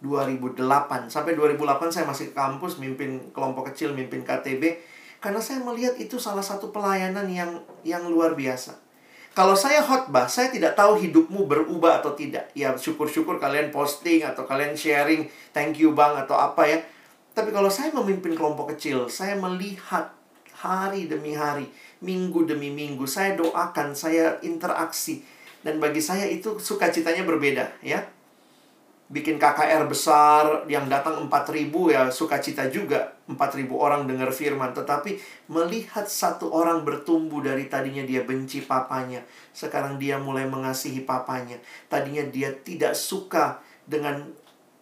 2008. 0.02 1.08
Sampai 1.08 1.38
2008 1.38 1.94
saya 1.94 2.04
masih 2.04 2.30
ke 2.30 2.34
kampus, 2.36 2.76
mimpin 2.82 3.32
kelompok 3.32 3.72
kecil, 3.72 3.94
mimpin 3.96 4.26
KTB. 4.26 4.82
Karena 5.22 5.38
saya 5.38 5.62
melihat 5.62 5.94
itu 5.96 6.18
salah 6.18 6.42
satu 6.42 6.74
pelayanan 6.74 7.30
yang 7.30 7.62
yang 7.86 8.04
luar 8.10 8.34
biasa 8.34 8.92
kalau 9.32 9.56
saya 9.56 9.80
khotbah, 9.80 10.28
saya 10.28 10.52
tidak 10.52 10.76
tahu 10.76 11.00
hidupmu 11.00 11.48
berubah 11.48 12.04
atau 12.04 12.12
tidak. 12.12 12.52
Ya, 12.52 12.76
syukur-syukur 12.76 13.40
kalian 13.40 13.72
posting 13.72 14.20
atau 14.20 14.44
kalian 14.44 14.76
sharing, 14.76 15.24
thank 15.56 15.80
you 15.80 15.96
bang 15.96 16.20
atau 16.20 16.36
apa 16.36 16.68
ya. 16.68 16.78
Tapi 17.32 17.48
kalau 17.48 17.72
saya 17.72 17.88
memimpin 17.96 18.36
kelompok 18.36 18.76
kecil, 18.76 19.08
saya 19.08 19.32
melihat 19.40 20.12
hari 20.52 21.08
demi 21.08 21.32
hari, 21.32 21.64
minggu 22.04 22.44
demi 22.44 22.68
minggu, 22.68 23.08
saya 23.08 23.32
doakan, 23.32 23.96
saya 23.96 24.36
interaksi. 24.44 25.24
Dan 25.64 25.80
bagi 25.80 26.04
saya 26.04 26.28
itu 26.28 26.60
sukacitanya 26.60 27.24
berbeda, 27.24 27.72
ya 27.80 28.04
bikin 29.12 29.36
KKR 29.36 29.84
besar 29.84 30.64
yang 30.72 30.88
datang 30.88 31.28
4000 31.28 31.68
ya 31.92 32.08
sukacita 32.08 32.72
juga 32.72 33.12
4000 33.28 33.68
orang 33.76 34.08
dengar 34.08 34.32
firman. 34.32 34.72
Tetapi 34.72 35.20
melihat 35.52 36.08
satu 36.08 36.48
orang 36.48 36.80
bertumbuh 36.80 37.44
dari 37.44 37.68
tadinya 37.68 38.00
dia 38.08 38.24
benci 38.24 38.64
papanya 38.64 39.20
sekarang 39.52 40.00
dia 40.00 40.16
mulai 40.16 40.48
mengasihi 40.48 41.04
papanya. 41.04 41.60
Tadinya 41.92 42.24
dia 42.24 42.56
tidak 42.56 42.96
suka 42.96 43.60
dengan 43.84 44.32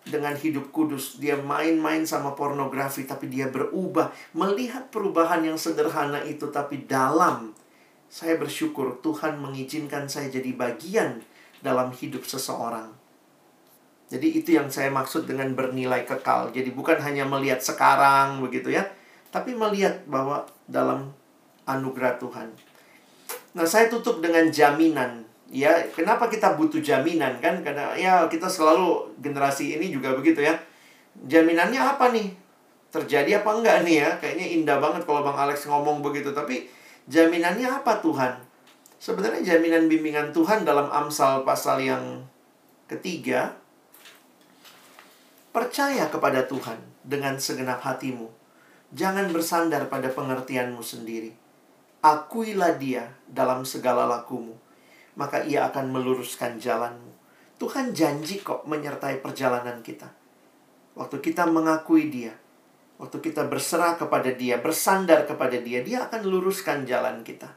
dengan 0.06 0.38
hidup 0.38 0.70
kudus. 0.70 1.18
Dia 1.18 1.34
main-main 1.34 2.06
sama 2.06 2.38
pornografi 2.38 3.02
tapi 3.10 3.26
dia 3.26 3.50
berubah. 3.50 4.14
Melihat 4.38 4.94
perubahan 4.94 5.42
yang 5.42 5.58
sederhana 5.58 6.22
itu 6.22 6.46
tapi 6.54 6.86
dalam 6.86 7.50
saya 8.06 8.38
bersyukur 8.38 9.02
Tuhan 9.02 9.42
mengizinkan 9.42 10.06
saya 10.06 10.30
jadi 10.30 10.54
bagian 10.54 11.18
dalam 11.62 11.90
hidup 11.90 12.22
seseorang 12.22 12.99
jadi 14.10 14.26
itu 14.26 14.58
yang 14.58 14.66
saya 14.66 14.90
maksud 14.90 15.30
dengan 15.30 15.54
bernilai 15.54 16.02
kekal. 16.02 16.50
Jadi 16.50 16.74
bukan 16.74 16.98
hanya 16.98 17.22
melihat 17.22 17.62
sekarang 17.62 18.42
begitu 18.42 18.74
ya, 18.74 18.82
tapi 19.30 19.54
melihat 19.54 20.02
bahwa 20.10 20.42
dalam 20.66 21.14
anugerah 21.62 22.18
Tuhan. 22.18 22.50
Nah, 23.54 23.62
saya 23.62 23.86
tutup 23.86 24.18
dengan 24.18 24.50
jaminan. 24.50 25.22
Ya, 25.46 25.86
kenapa 25.94 26.26
kita 26.26 26.58
butuh 26.58 26.82
jaminan 26.82 27.38
kan? 27.38 27.62
Karena 27.62 27.94
ya 27.94 28.26
kita 28.26 28.50
selalu 28.50 29.14
generasi 29.22 29.78
ini 29.78 29.94
juga 29.94 30.10
begitu 30.18 30.42
ya. 30.42 30.58
Jaminannya 31.30 31.78
apa 31.78 32.10
nih? 32.10 32.34
Terjadi 32.90 33.46
apa 33.46 33.62
enggak 33.62 33.86
nih 33.86 33.96
ya? 34.02 34.10
Kayaknya 34.18 34.46
indah 34.58 34.78
banget 34.82 35.06
kalau 35.06 35.22
Bang 35.22 35.38
Alex 35.38 35.70
ngomong 35.70 36.02
begitu, 36.02 36.34
tapi 36.34 36.66
jaminannya 37.06 37.70
apa 37.70 38.02
Tuhan? 38.02 38.42
Sebenarnya 38.98 39.54
jaminan 39.54 39.86
bimbingan 39.86 40.34
Tuhan 40.34 40.66
dalam 40.66 40.90
Amsal 40.90 41.46
pasal 41.46 41.78
yang 41.78 42.26
ketiga 42.90 43.54
Percaya 45.50 46.06
kepada 46.06 46.46
Tuhan 46.46 46.78
dengan 47.02 47.34
segenap 47.34 47.82
hatimu. 47.82 48.30
Jangan 48.94 49.34
bersandar 49.34 49.90
pada 49.90 50.06
pengertianmu 50.06 50.78
sendiri. 50.78 51.34
Akuilah 52.06 52.78
dia 52.78 53.10
dalam 53.26 53.66
segala 53.66 54.06
lakumu, 54.06 54.54
maka 55.18 55.42
ia 55.42 55.66
akan 55.66 55.90
meluruskan 55.90 56.62
jalanmu. 56.62 57.10
Tuhan 57.58 57.90
janji 57.90 58.40
kok 58.46 58.62
menyertai 58.70 59.18
perjalanan 59.18 59.82
kita. 59.82 60.06
Waktu 60.94 61.18
kita 61.18 61.50
mengakui 61.50 62.08
dia, 62.14 62.32
waktu 63.02 63.18
kita 63.18 63.50
berserah 63.50 63.98
kepada 63.98 64.30
dia, 64.30 64.62
bersandar 64.62 65.26
kepada 65.26 65.58
dia, 65.58 65.82
dia 65.82 66.06
akan 66.06 66.30
luruskan 66.30 66.86
jalan 66.86 67.26
kita. 67.26 67.52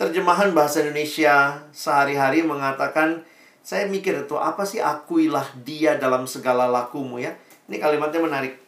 Terjemahan 0.00 0.56
bahasa 0.56 0.80
Indonesia 0.80 1.62
sehari-hari 1.68 2.42
mengatakan 2.42 3.28
saya 3.62 3.86
mikir 3.86 4.26
itu 4.26 4.34
apa 4.34 4.66
sih 4.66 4.82
akuilah 4.82 5.46
dia 5.62 5.94
dalam 5.94 6.26
segala 6.26 6.66
lakumu 6.66 7.22
ya. 7.22 7.30
Ini 7.70 7.78
kalimatnya 7.78 8.18
menarik. 8.18 8.58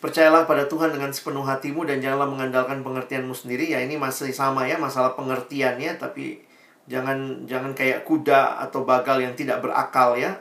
Percayalah 0.00 0.48
pada 0.48 0.64
Tuhan 0.64 0.96
dengan 0.96 1.12
sepenuh 1.12 1.44
hatimu 1.44 1.84
dan 1.84 2.00
janganlah 2.00 2.32
mengandalkan 2.32 2.80
pengertianmu 2.80 3.36
sendiri. 3.36 3.76
Ya 3.76 3.84
ini 3.84 4.00
masih 4.00 4.32
sama 4.32 4.64
ya 4.64 4.80
masalah 4.80 5.12
pengertiannya 5.20 6.00
tapi 6.00 6.40
jangan 6.88 7.44
jangan 7.44 7.76
kayak 7.76 8.08
kuda 8.08 8.56
atau 8.64 8.88
bagal 8.88 9.20
yang 9.20 9.36
tidak 9.36 9.60
berakal 9.60 10.16
ya. 10.16 10.40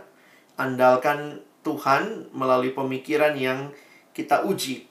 Andalkan 0.56 1.44
Tuhan 1.68 2.32
melalui 2.32 2.72
pemikiran 2.72 3.36
yang 3.36 3.76
kita 4.16 4.48
uji. 4.48 4.88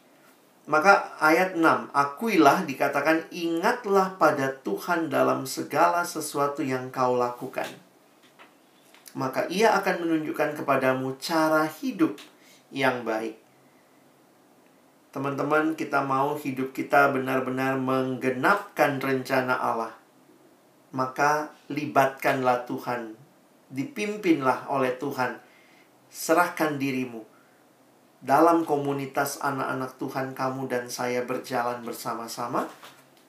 Maka 0.64 1.16
ayat 1.20 1.57
6, 1.61 1.92
akuilah 1.92 2.64
dikatakan 2.64 3.28
ingatlah 3.32 4.16
pada 4.16 4.48
Tuhan 4.64 5.12
dalam 5.12 5.44
segala 5.44 6.05
sesuatu 6.09 6.64
yang 6.64 6.88
kau 6.88 7.20
lakukan 7.20 7.84
maka 9.14 9.46
ia 9.46 9.70
akan 9.78 10.02
menunjukkan 10.04 10.58
kepadamu 10.58 11.14
cara 11.22 11.70
hidup 11.70 12.18
yang 12.74 13.06
baik. 13.06 13.38
Teman-teman, 15.14 15.78
kita 15.78 16.02
mau 16.02 16.34
hidup 16.34 16.74
kita 16.74 17.14
benar-benar 17.14 17.78
menggenapkan 17.78 18.98
rencana 18.98 19.54
Allah. 19.54 19.94
Maka 20.90 21.54
libatkanlah 21.70 22.66
Tuhan, 22.66 23.14
dipimpinlah 23.70 24.66
oleh 24.66 24.98
Tuhan. 24.98 25.38
Serahkan 26.10 26.82
dirimu 26.82 27.22
dalam 28.18 28.66
komunitas 28.66 29.38
anak-anak 29.38 29.94
Tuhan 29.98 30.34
kamu 30.34 30.66
dan 30.66 30.90
saya 30.90 31.22
berjalan 31.22 31.86
bersama-sama 31.86 32.66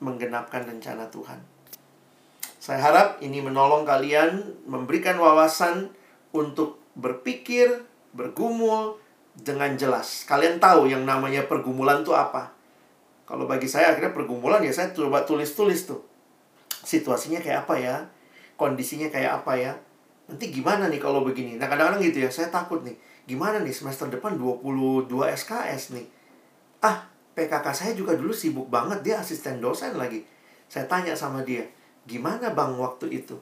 menggenapkan 0.01 0.65
rencana 0.65 1.09
Tuhan. 1.13 1.54
Saya 2.65 2.81
harap 2.81 3.21
ini 3.21 3.45
menolong 3.45 3.85
kalian 3.85 4.41
memberikan 4.65 5.21
wawasan 5.21 5.93
untuk 6.33 6.81
berpikir, 6.97 7.85
bergumul 8.17 8.97
dengan 9.37 9.77
jelas. 9.77 10.25
Kalian 10.25 10.57
tahu 10.57 10.89
yang 10.89 11.05
namanya 11.05 11.45
pergumulan 11.45 12.01
itu 12.01 12.17
apa? 12.17 12.57
Kalau 13.29 13.45
bagi 13.45 13.69
saya 13.69 13.93
akhirnya 13.93 14.17
pergumulan 14.17 14.65
ya 14.65 14.73
saya 14.73 14.89
coba 14.97 15.21
tulis-tulis 15.29 15.85
tuh. 15.85 16.01
Situasinya 16.81 17.37
kayak 17.37 17.69
apa 17.69 17.75
ya? 17.77 17.95
Kondisinya 18.57 19.13
kayak 19.13 19.45
apa 19.45 19.53
ya? 19.61 19.77
Nanti 20.25 20.49
gimana 20.49 20.89
nih 20.89 20.97
kalau 20.97 21.21
begini? 21.21 21.61
Nah 21.61 21.69
kadang-kadang 21.69 22.01
gitu 22.01 22.25
ya, 22.25 22.33
saya 22.33 22.49
takut 22.49 22.81
nih. 22.81 22.97
Gimana 23.29 23.61
nih 23.61 23.77
semester 23.77 24.09
depan 24.09 24.41
22 24.41 25.05
SKS 25.37 25.93
nih? 25.93 26.09
Ah, 26.81 27.13
PKK 27.37 27.65
saya 27.77 27.91
juga 27.93 28.17
dulu 28.17 28.33
sibuk 28.33 28.73
banget, 28.73 29.05
dia 29.05 29.21
asisten 29.21 29.61
dosen 29.61 29.93
lagi. 29.93 30.25
Saya 30.65 30.89
tanya 30.89 31.13
sama 31.13 31.45
dia, 31.45 31.61
Gimana 32.05 32.53
bang 32.53 32.77
waktu 32.77 33.09
itu? 33.21 33.37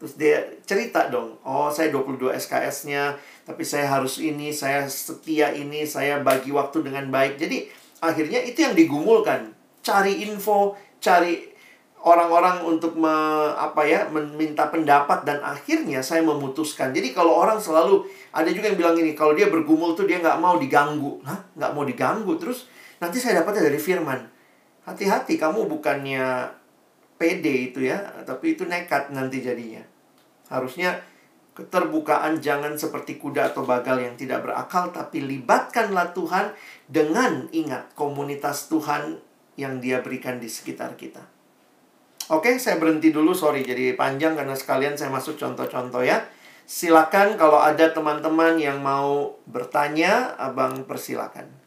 Terus 0.00 0.16
dia 0.16 0.48
cerita 0.64 1.12
dong, 1.12 1.36
oh 1.44 1.68
saya 1.68 1.92
22 1.92 2.32
SKS-nya, 2.32 3.20
tapi 3.44 3.60
saya 3.68 3.84
harus 3.84 4.16
ini, 4.16 4.48
saya 4.48 4.88
setia 4.88 5.52
ini, 5.52 5.84
saya 5.84 6.24
bagi 6.24 6.48
waktu 6.56 6.80
dengan 6.80 7.12
baik. 7.12 7.36
Jadi 7.36 7.68
akhirnya 8.00 8.40
itu 8.40 8.64
yang 8.64 8.72
digumulkan. 8.72 9.52
Cari 9.84 10.24
info, 10.24 10.72
cari 11.04 11.52
orang-orang 12.00 12.64
untuk 12.64 12.96
me, 12.96 13.12
apa 13.52 13.84
ya 13.84 14.08
meminta 14.08 14.72
pendapat 14.72 15.28
dan 15.28 15.44
akhirnya 15.44 16.00
saya 16.00 16.24
memutuskan. 16.24 16.96
Jadi 16.96 17.12
kalau 17.12 17.36
orang 17.36 17.60
selalu 17.60 18.08
ada 18.32 18.48
juga 18.48 18.72
yang 18.72 18.80
bilang 18.80 18.96
ini, 18.96 19.12
kalau 19.12 19.36
dia 19.36 19.52
bergumul 19.52 19.92
tuh 19.92 20.08
dia 20.08 20.16
nggak 20.16 20.40
mau 20.40 20.56
diganggu, 20.56 21.20
Hah? 21.28 21.44
nggak 21.60 21.72
mau 21.76 21.84
diganggu. 21.84 22.40
Terus 22.40 22.64
nanti 23.04 23.20
saya 23.20 23.44
dapatnya 23.44 23.68
dari 23.68 23.76
Firman. 23.76 24.20
Hati-hati 24.88 25.36
kamu 25.36 25.68
bukannya 25.68 26.56
pede 27.20 27.68
itu 27.68 27.84
ya, 27.84 28.00
tapi 28.24 28.56
itu 28.56 28.64
nekat 28.64 29.12
nanti 29.12 29.44
jadinya. 29.44 29.84
Harusnya 30.48 31.04
keterbukaan 31.52 32.40
jangan 32.40 32.80
seperti 32.80 33.20
kuda 33.20 33.52
atau 33.52 33.68
bagal 33.68 34.00
yang 34.00 34.16
tidak 34.16 34.40
berakal, 34.40 34.88
tapi 34.88 35.20
libatkanlah 35.20 36.16
Tuhan 36.16 36.56
dengan 36.88 37.44
ingat 37.52 37.92
komunitas 37.92 38.72
Tuhan 38.72 39.20
yang 39.60 39.84
dia 39.84 40.00
berikan 40.00 40.40
di 40.40 40.48
sekitar 40.48 40.96
kita. 40.96 41.20
Oke, 42.32 42.56
saya 42.56 42.80
berhenti 42.80 43.12
dulu, 43.12 43.36
sorry 43.36 43.60
jadi 43.60 43.92
panjang 43.92 44.32
karena 44.32 44.56
sekalian 44.56 44.96
saya 44.96 45.12
masuk 45.12 45.36
contoh-contoh 45.36 46.00
ya. 46.00 46.24
Silakan 46.64 47.34
kalau 47.34 47.58
ada 47.58 47.90
teman-teman 47.90 48.54
yang 48.56 48.78
mau 48.80 49.34
bertanya, 49.50 50.38
abang 50.38 50.86
persilakan. 50.86 51.60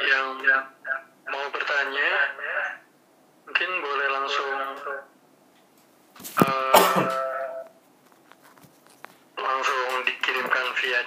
yang 0.00 0.64
mau 1.28 1.46
bertanya 1.52 2.10
mungkin 3.44 3.70
boleh 3.82 4.08
langsung 4.08 4.56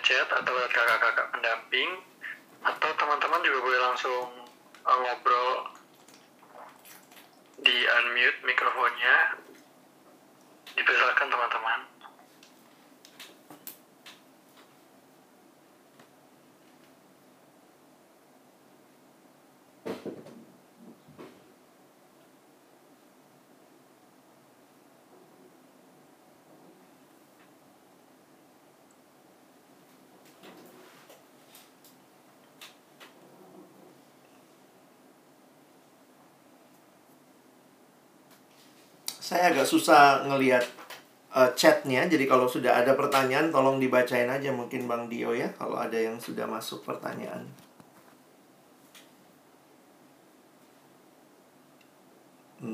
chat 0.04 0.28
atau 0.28 0.51
lewat 0.51 0.72
kakak-kakak 0.76 1.32
pendamping 1.32 1.89
atau 2.60 2.89
teman-teman 2.99 3.39
juga 3.39 3.60
boleh 3.64 3.80
langsung 3.88 4.28
uh, 4.84 4.97
ngobrol 4.99 5.72
di 7.64 7.88
unmute 7.88 8.43
mikrofonnya 8.43 9.39
dipersilakan 10.76 11.32
teman-teman 11.32 11.80
Saya 39.34 39.49
agak 39.49 39.65
susah 39.65 40.29
ngelihat 40.29 40.61
uh, 41.34 41.49
chatnya, 41.57 42.05
jadi 42.05 42.29
kalau 42.29 42.45
sudah 42.45 42.86
ada 42.86 42.93
pertanyaan 42.93 43.49
tolong 43.49 43.81
dibacain 43.81 44.29
aja 44.29 44.53
mungkin 44.53 44.86
Bang 44.86 45.09
Dio 45.09 45.34
ya, 45.34 45.49
kalau 45.57 45.73
ada 45.73 45.97
yang 45.97 46.21
sudah 46.21 46.45
masuk 46.45 46.86
pertanyaan. 46.86 47.41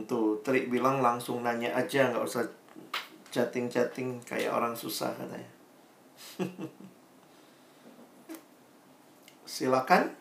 Tuh, 0.04 0.44
Tri 0.44 0.68
bilang 0.68 1.00
langsung 1.00 1.48
nanya 1.48 1.72
aja, 1.80 2.12
nggak 2.12 2.28
usah 2.28 2.44
chatting-chatting 3.32 4.20
kayak 4.28 4.52
orang 4.52 4.76
susah 4.76 5.16
katanya. 5.16 5.48
Silakan. 9.48 10.19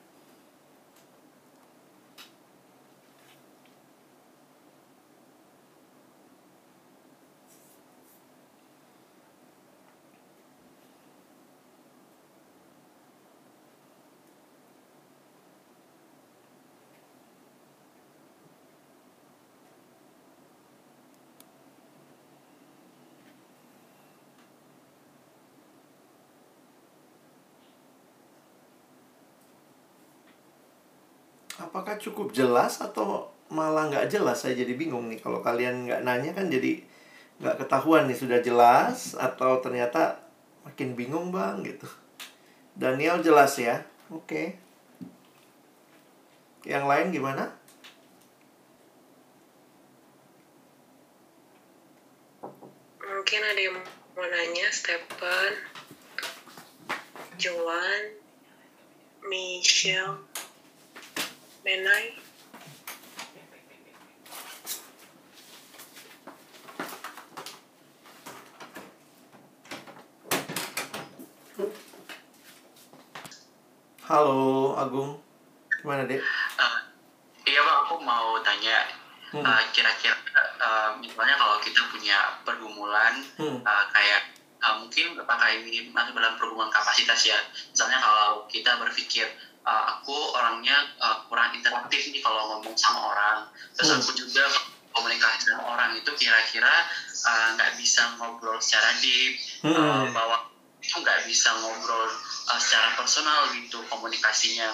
Apakah 31.68 32.00
cukup 32.00 32.32
jelas 32.32 32.80
atau 32.80 33.28
malah 33.52 33.92
nggak 33.92 34.08
jelas? 34.08 34.40
Saya 34.40 34.56
jadi 34.56 34.72
bingung 34.72 35.12
nih. 35.12 35.20
Kalau 35.20 35.44
kalian 35.44 35.84
nggak 35.84 36.00
nanya 36.00 36.32
kan 36.32 36.48
jadi 36.48 36.80
nggak 37.38 37.60
ketahuan 37.60 38.08
nih 38.08 38.16
sudah 38.16 38.40
jelas 38.40 39.12
atau 39.14 39.60
ternyata 39.60 40.24
makin 40.64 40.96
bingung 40.96 41.28
bang 41.28 41.60
gitu. 41.60 41.84
Daniel 42.72 43.20
jelas 43.20 43.60
ya? 43.60 43.84
Oke. 44.08 44.56
Yang 46.64 46.84
lain 46.88 47.06
gimana? 47.12 47.44
Mungkin 52.98 53.40
ada 53.44 53.60
yang 53.60 53.76
mau 54.16 54.24
nanya 54.24 54.68
Stephen 54.72 55.52
Joan 57.36 58.02
Michelle 59.28 60.27
Menai 61.68 62.16
halo 74.08 74.72
Agung 74.80 75.20
gimana 75.84 76.08
dek 76.08 76.24
Uh, 76.56 76.78
iya 77.44 77.60
bang, 77.60 77.78
aku 77.84 78.00
mau 78.00 78.40
tanya, 78.40 78.88
Hmm. 79.28 79.44
uh, 79.44 79.60
kira-kira 79.76 80.16
uh, 80.56 80.96
misalnya 80.96 81.36
kalau 81.36 81.60
kita 81.60 81.84
punya 81.92 82.40
pergumulan 82.48 83.20
Hmm. 83.36 83.60
uh, 83.60 83.84
kayak 83.92 84.32
uh, 84.64 84.80
mungkin 84.80 85.20
apakah 85.20 85.52
ini 85.52 85.92
masuk 85.92 86.16
dalam 86.16 86.40
pergumulan 86.40 86.72
kapasitas 86.72 87.28
ya? 87.28 87.36
Misalnya 87.70 88.00
kalau 88.00 88.48
kita 88.48 88.80
berpikir 88.80 89.28
uh, 89.68 89.84
aku 90.00 90.16
orangnya 90.32 90.76
uh, 90.96 91.20
kurang 91.28 91.52
interaktif 91.52 92.08
nih 92.08 92.24
kalau 92.24 92.56
ngomong 92.56 92.72
sama 92.72 93.12
orang, 93.12 93.38
terus 93.76 93.92
Hmm. 93.92 94.00
aku 94.00 94.16
juga 94.16 94.48
komunikasi 94.96 95.52
dengan 95.52 95.68
orang 95.68 95.90
itu 95.94 96.08
kira-kira 96.16 96.72
uh, 97.28 97.48
nggak 97.54 97.76
bisa 97.76 98.16
ngobrol 98.16 98.56
secara 98.64 98.96
deep, 99.04 99.36
uh, 99.68 99.76
Hmm. 99.76 100.16
bahwa 100.16 100.48
itu 100.80 100.96
nggak 100.96 101.28
bisa 101.28 101.52
ngobrol 101.60 102.08
uh, 102.48 102.58
secara 102.58 102.96
personal 102.96 103.52
gitu 103.52 103.84
komunikasinya. 103.92 104.72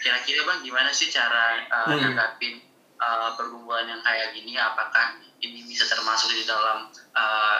Kira-kira 0.00 0.46
bang 0.46 0.62
gimana 0.62 0.94
sih 0.94 1.10
cara 1.10 1.66
uh, 1.66 1.90
Hmm. 1.90 1.98
nanggapin 1.98 2.62
uh, 3.02 3.34
pergumulan 3.34 3.90
yang 3.90 4.02
kayak 4.06 4.30
gini? 4.30 4.54
Apakah 4.54 5.18
ini 5.42 5.66
bisa 5.66 5.90
termasuk 5.90 6.30
di 6.30 6.46
dalam 6.46 6.86
uh, 7.18 7.58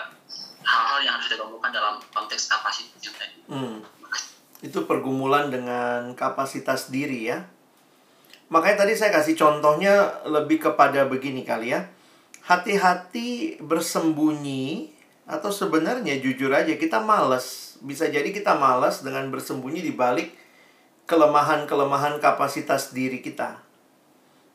hal-hal 0.63 0.99
yang 1.03 1.19
harus 1.19 1.29
ditemukan 1.35 1.71
dalam 1.75 1.99
konteks 2.15 2.47
kapasitas 2.47 3.11
tadi? 3.19 3.43
Hmm. 3.51 3.83
Itu 4.65 4.89
pergumulan 4.89 5.53
dengan 5.53 6.17
kapasitas 6.17 6.89
diri 6.89 7.29
ya. 7.29 7.45
Makanya 8.49 8.87
tadi 8.87 8.95
saya 8.95 9.11
kasih 9.11 9.35
contohnya 9.35 10.23
lebih 10.25 10.63
kepada 10.63 11.05
begini 11.11 11.43
kali 11.43 11.75
ya. 11.75 11.91
Hati-hati 12.47 13.59
bersembunyi 13.59 14.95
atau 15.27 15.51
sebenarnya 15.51 16.23
jujur 16.23 16.55
aja 16.55 16.79
kita 16.79 17.03
males. 17.03 17.77
Bisa 17.83 18.07
jadi 18.07 18.31
kita 18.31 18.55
malas 18.55 19.03
dengan 19.03 19.29
bersembunyi 19.35 19.83
di 19.83 19.93
balik 19.93 20.31
kelemahan-kelemahan 21.11 22.23
kapasitas 22.23 22.95
diri 22.95 23.19
kita. 23.19 23.67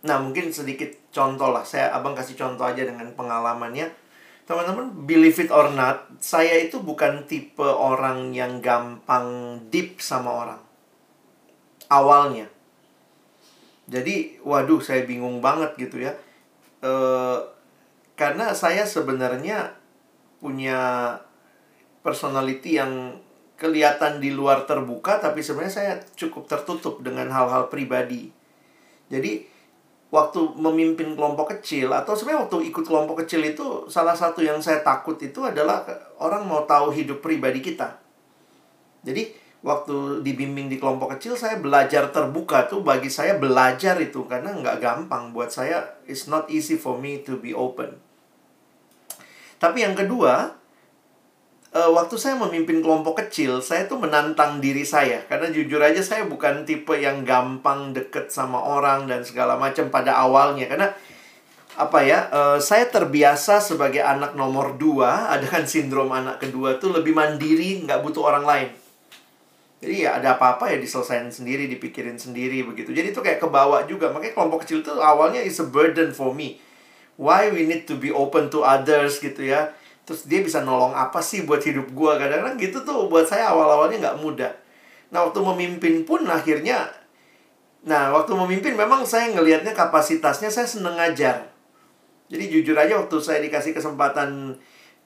Nah, 0.01 0.17
mungkin 0.17 0.49
sedikit 0.49 0.89
contoh 1.13 1.53
lah. 1.53 1.67
Saya 1.67 1.93
abang 1.93 2.17
kasih 2.17 2.33
contoh 2.33 2.65
aja 2.65 2.81
dengan 2.81 3.11
pengalamannya. 3.13 4.00
Teman-teman, 4.51 5.07
believe 5.07 5.39
it 5.39 5.47
or 5.47 5.71
not, 5.71 6.11
saya 6.19 6.59
itu 6.59 6.83
bukan 6.83 7.23
tipe 7.23 7.63
orang 7.63 8.35
yang 8.35 8.59
gampang 8.59 9.55
deep 9.71 10.03
sama 10.03 10.27
orang. 10.27 10.61
Awalnya. 11.87 12.51
Jadi, 13.87 14.43
waduh, 14.43 14.83
saya 14.83 15.07
bingung 15.07 15.39
banget 15.39 15.79
gitu 15.79 16.03
ya. 16.03 16.19
Eh, 16.83 17.39
karena 18.19 18.51
saya 18.51 18.83
sebenarnya 18.83 19.71
punya 20.43 21.15
personality 22.03 22.75
yang 22.75 23.23
kelihatan 23.55 24.19
di 24.19 24.35
luar 24.35 24.67
terbuka, 24.67 25.23
tapi 25.23 25.39
sebenarnya 25.39 25.71
saya 25.79 25.93
cukup 26.19 26.51
tertutup 26.51 26.99
dengan 26.99 27.31
hal-hal 27.31 27.71
pribadi. 27.71 28.35
Jadi, 29.07 29.47
waktu 30.11 30.43
memimpin 30.59 31.15
kelompok 31.15 31.55
kecil 31.57 31.87
atau 31.95 32.11
sebenarnya 32.11 32.43
waktu 32.45 32.67
ikut 32.67 32.83
kelompok 32.83 33.23
kecil 33.23 33.47
itu 33.47 33.87
salah 33.87 34.11
satu 34.11 34.43
yang 34.43 34.59
saya 34.59 34.83
takut 34.83 35.15
itu 35.23 35.39
adalah 35.39 35.87
orang 36.19 36.43
mau 36.43 36.67
tahu 36.67 36.91
hidup 36.91 37.23
pribadi 37.23 37.63
kita. 37.63 37.95
Jadi 39.07 39.31
waktu 39.63 40.19
dibimbing 40.19 40.67
di 40.67 40.77
kelompok 40.77 41.15
kecil 41.15 41.39
saya 41.39 41.63
belajar 41.63 42.11
terbuka 42.11 42.67
tuh 42.67 42.83
bagi 42.83 43.07
saya 43.07 43.39
belajar 43.39 43.95
itu 44.03 44.27
karena 44.27 44.51
nggak 44.51 44.83
gampang 44.83 45.31
buat 45.31 45.47
saya 45.47 45.95
it's 46.03 46.27
not 46.27 46.51
easy 46.51 46.75
for 46.75 46.99
me 46.99 47.23
to 47.23 47.39
be 47.39 47.55
open. 47.55 47.95
Tapi 49.63 49.87
yang 49.87 49.95
kedua 49.95 50.60
eh, 51.71 51.89
waktu 51.89 52.15
saya 52.19 52.35
memimpin 52.35 52.83
kelompok 52.83 53.23
kecil, 53.25 53.63
saya 53.63 53.87
tuh 53.87 53.99
menantang 53.99 54.59
diri 54.59 54.83
saya. 54.83 55.23
Karena 55.25 55.47
jujur 55.47 55.79
aja 55.79 56.03
saya 56.03 56.27
bukan 56.27 56.67
tipe 56.67 56.95
yang 56.99 57.23
gampang 57.23 57.95
deket 57.95 58.29
sama 58.29 58.59
orang 58.59 59.07
dan 59.07 59.23
segala 59.23 59.55
macam 59.55 59.87
pada 59.87 60.19
awalnya. 60.19 60.67
Karena 60.67 60.91
apa 61.79 61.99
ya, 62.03 62.27
eh, 62.27 62.59
saya 62.59 62.91
terbiasa 62.91 63.63
sebagai 63.63 64.03
anak 64.03 64.35
nomor 64.35 64.75
dua, 64.75 65.31
ada 65.31 65.47
kan 65.47 65.63
sindrom 65.63 66.11
anak 66.11 66.43
kedua 66.43 66.75
tuh 66.77 66.91
lebih 66.91 67.15
mandiri, 67.15 67.87
nggak 67.87 68.03
butuh 68.03 68.23
orang 68.27 68.45
lain. 68.45 68.69
Jadi 69.81 70.05
ya 70.05 70.21
ada 70.21 70.37
apa-apa 70.37 70.69
ya 70.69 70.77
diselesain 70.77 71.33
sendiri, 71.33 71.65
dipikirin 71.65 72.13
sendiri 72.13 72.61
begitu. 72.61 72.93
Jadi 72.93 73.17
itu 73.17 73.21
kayak 73.23 73.41
kebawa 73.41 73.89
juga. 73.89 74.13
Makanya 74.13 74.37
kelompok 74.37 74.61
kecil 74.61 74.85
itu 74.85 74.93
awalnya 75.01 75.41
is 75.41 75.57
a 75.57 75.65
burden 75.65 76.13
for 76.13 76.37
me. 76.37 76.61
Why 77.17 77.49
we 77.49 77.65
need 77.65 77.89
to 77.89 77.97
be 77.97 78.13
open 78.13 78.53
to 78.53 78.61
others 78.61 79.17
gitu 79.17 79.41
ya 79.41 79.73
terus 80.03 80.25
dia 80.25 80.41
bisa 80.41 80.65
nolong 80.65 80.91
apa 80.97 81.21
sih 81.21 81.45
buat 81.45 81.61
hidup 81.61 81.93
gua 81.93 82.17
kadang-kadang 82.17 82.57
gitu 82.57 82.81
tuh 82.81 83.07
buat 83.07 83.25
saya 83.25 83.53
awal-awalnya 83.53 84.01
nggak 84.01 84.17
mudah 84.19 84.51
nah 85.11 85.27
waktu 85.27 85.39
memimpin 85.43 86.07
pun 86.07 86.23
akhirnya 86.25 86.89
nah 87.81 88.13
waktu 88.13 88.33
memimpin 88.37 88.77
memang 88.77 89.03
saya 89.03 89.33
ngelihatnya 89.33 89.73
kapasitasnya 89.73 90.49
saya 90.53 90.67
seneng 90.69 90.97
ngajar 90.97 91.49
jadi 92.31 92.45
jujur 92.47 92.77
aja 92.77 92.95
waktu 92.95 93.17
saya 93.19 93.43
dikasih 93.43 93.75
kesempatan 93.75 94.55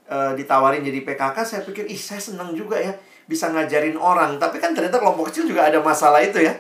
eh, 0.06 0.32
ditawarin 0.38 0.86
jadi 0.86 1.02
PKK 1.02 1.38
saya 1.42 1.62
pikir 1.66 1.88
ih 1.90 1.98
saya 1.98 2.22
seneng 2.22 2.54
juga 2.54 2.78
ya 2.78 2.94
bisa 3.26 3.50
ngajarin 3.52 3.98
orang. 3.98 4.38
Tapi 4.38 4.62
kan 4.62 4.72
ternyata 4.74 5.02
kelompok 5.02 5.34
kecil 5.34 5.50
juga 5.50 5.68
ada 5.68 5.82
masalah 5.82 6.22
itu 6.22 6.42
ya. 6.42 6.54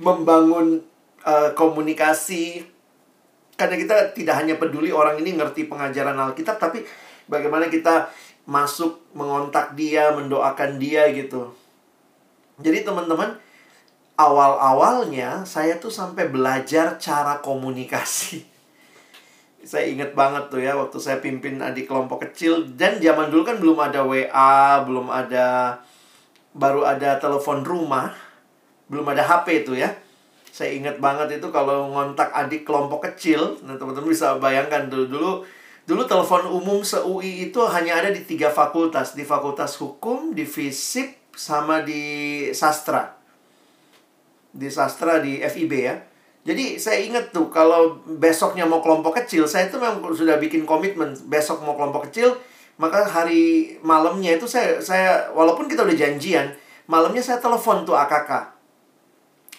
Membangun 0.00 0.80
uh, 1.24 1.52
komunikasi. 1.52 2.64
Karena 3.56 3.76
kita 3.80 3.96
tidak 4.12 4.34
hanya 4.36 4.60
peduli 4.60 4.92
orang 4.92 5.16
ini 5.20 5.32
ngerti 5.32 5.64
pengajaran 5.64 6.16
Alkitab, 6.16 6.60
tapi 6.60 6.84
bagaimana 7.26 7.70
kita 7.70 8.10
masuk 8.46 9.02
mengontak 9.12 9.74
dia, 9.74 10.14
mendoakan 10.14 10.78
dia 10.78 11.10
gitu. 11.10 11.50
Jadi 12.62 12.86
teman-teman, 12.86 13.36
awal-awalnya 14.16 15.44
saya 15.44 15.76
tuh 15.76 15.92
sampai 15.92 16.30
belajar 16.30 16.96
cara 16.96 17.42
komunikasi. 17.42 18.42
Saya 19.66 19.90
inget 19.90 20.14
banget 20.14 20.46
tuh 20.46 20.62
ya 20.62 20.78
waktu 20.78 20.94
saya 21.02 21.18
pimpin 21.18 21.58
adik 21.58 21.90
kelompok 21.90 22.22
kecil 22.22 22.70
dan 22.78 23.02
zaman 23.02 23.34
dulu 23.34 23.42
kan 23.42 23.58
belum 23.58 23.74
ada 23.82 24.06
WA, 24.06 24.78
belum 24.86 25.10
ada 25.10 25.74
baru 26.54 26.86
ada 26.86 27.18
telepon 27.18 27.66
rumah, 27.66 28.14
belum 28.86 29.02
ada 29.10 29.26
HP 29.26 29.66
itu 29.66 29.74
ya. 29.74 29.90
Saya 30.54 30.70
inget 30.70 31.02
banget 31.02 31.42
itu 31.42 31.50
kalau 31.50 31.90
ngontak 31.90 32.30
adik 32.30 32.62
kelompok 32.62 33.10
kecil, 33.10 33.58
nah 33.66 33.74
teman-teman 33.74 34.06
bisa 34.06 34.38
bayangkan 34.38 34.86
dulu 34.86 35.04
dulu 35.10 35.32
dulu 35.86 36.02
telepon 36.04 36.50
umum 36.50 36.82
se-UI 36.82 37.48
itu 37.48 37.62
hanya 37.62 38.02
ada 38.02 38.10
di 38.10 38.26
tiga 38.26 38.50
fakultas, 38.50 39.14
di 39.14 39.22
Fakultas 39.22 39.78
Hukum, 39.78 40.34
di 40.34 40.42
FISIP, 40.42 41.30
sama 41.36 41.86
di 41.86 42.02
Sastra. 42.50 43.14
Di 44.50 44.66
Sastra 44.66 45.22
di 45.22 45.38
FIB 45.38 45.72
ya. 45.78 45.94
Jadi 46.46 46.78
saya 46.78 47.02
ingat 47.02 47.34
tuh 47.34 47.50
kalau 47.50 48.02
besoknya 48.06 48.66
mau 48.66 48.78
kelompok 48.78 49.22
kecil, 49.22 49.46
saya 49.50 49.66
itu 49.66 49.78
memang 49.82 49.98
sudah 50.14 50.38
bikin 50.38 50.62
komitmen 50.62 51.14
besok 51.26 51.62
mau 51.66 51.74
kelompok 51.74 52.06
kecil, 52.10 52.38
maka 52.78 53.02
hari 53.02 53.74
malamnya 53.82 54.38
itu 54.38 54.46
saya 54.46 54.78
saya 54.78 55.26
walaupun 55.34 55.66
kita 55.66 55.82
udah 55.82 55.98
janjian, 55.98 56.54
malamnya 56.86 57.18
saya 57.18 57.42
telepon 57.42 57.82
tuh 57.82 57.98
AKK. 57.98 58.30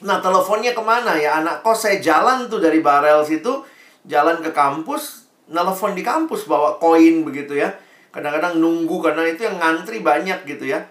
Nah 0.07 0.23
teleponnya 0.23 0.71
ke 0.71 0.79
mana 0.79 1.19
ya 1.19 1.43
anak 1.43 1.59
kos 1.59 1.83
saya 1.83 1.99
jalan 1.99 2.47
tuh 2.47 2.63
dari 2.63 2.79
barel 2.79 3.19
situ 3.27 3.67
jalan 4.07 4.39
ke 4.39 4.55
kampus, 4.55 5.26
nelfon 5.47 5.95
di 5.95 6.03
kampus 6.03 6.45
bawa 6.47 6.79
koin 6.79 7.23
begitu 7.23 7.57
ya. 7.59 7.71
Kadang-kadang 8.11 8.59
nunggu 8.59 9.03
karena 9.03 9.27
itu 9.27 9.43
yang 9.47 9.59
ngantri 9.59 9.99
banyak 10.03 10.43
gitu 10.47 10.69
ya. 10.69 10.83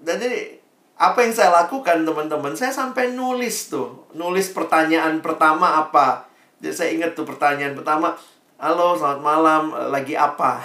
Jadi 0.00 0.60
apa 1.00 1.24
yang 1.24 1.32
saya 1.32 1.48
lakukan 1.64 2.04
teman-teman 2.04 2.52
saya 2.52 2.68
sampai 2.76 3.16
nulis 3.16 3.72
tuh 3.72 4.04
nulis 4.12 4.52
pertanyaan 4.52 5.24
pertama 5.24 5.80
apa 5.80 6.28
jadi 6.60 6.76
saya 6.76 6.88
ingat 6.92 7.16
tuh 7.16 7.24
pertanyaan 7.24 7.72
pertama 7.72 8.12
halo 8.60 8.92
selamat 8.92 9.20
malam 9.24 9.72
lagi 9.88 10.12
apa 10.12 10.60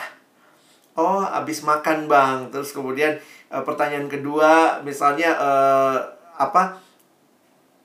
oh 0.99 1.23
habis 1.23 1.63
makan 1.63 2.11
bang 2.11 2.51
terus 2.51 2.75
kemudian 2.75 3.15
uh, 3.47 3.63
pertanyaan 3.63 4.11
kedua 4.11 4.83
misalnya 4.83 5.39
uh, 5.39 6.03
apa 6.35 6.83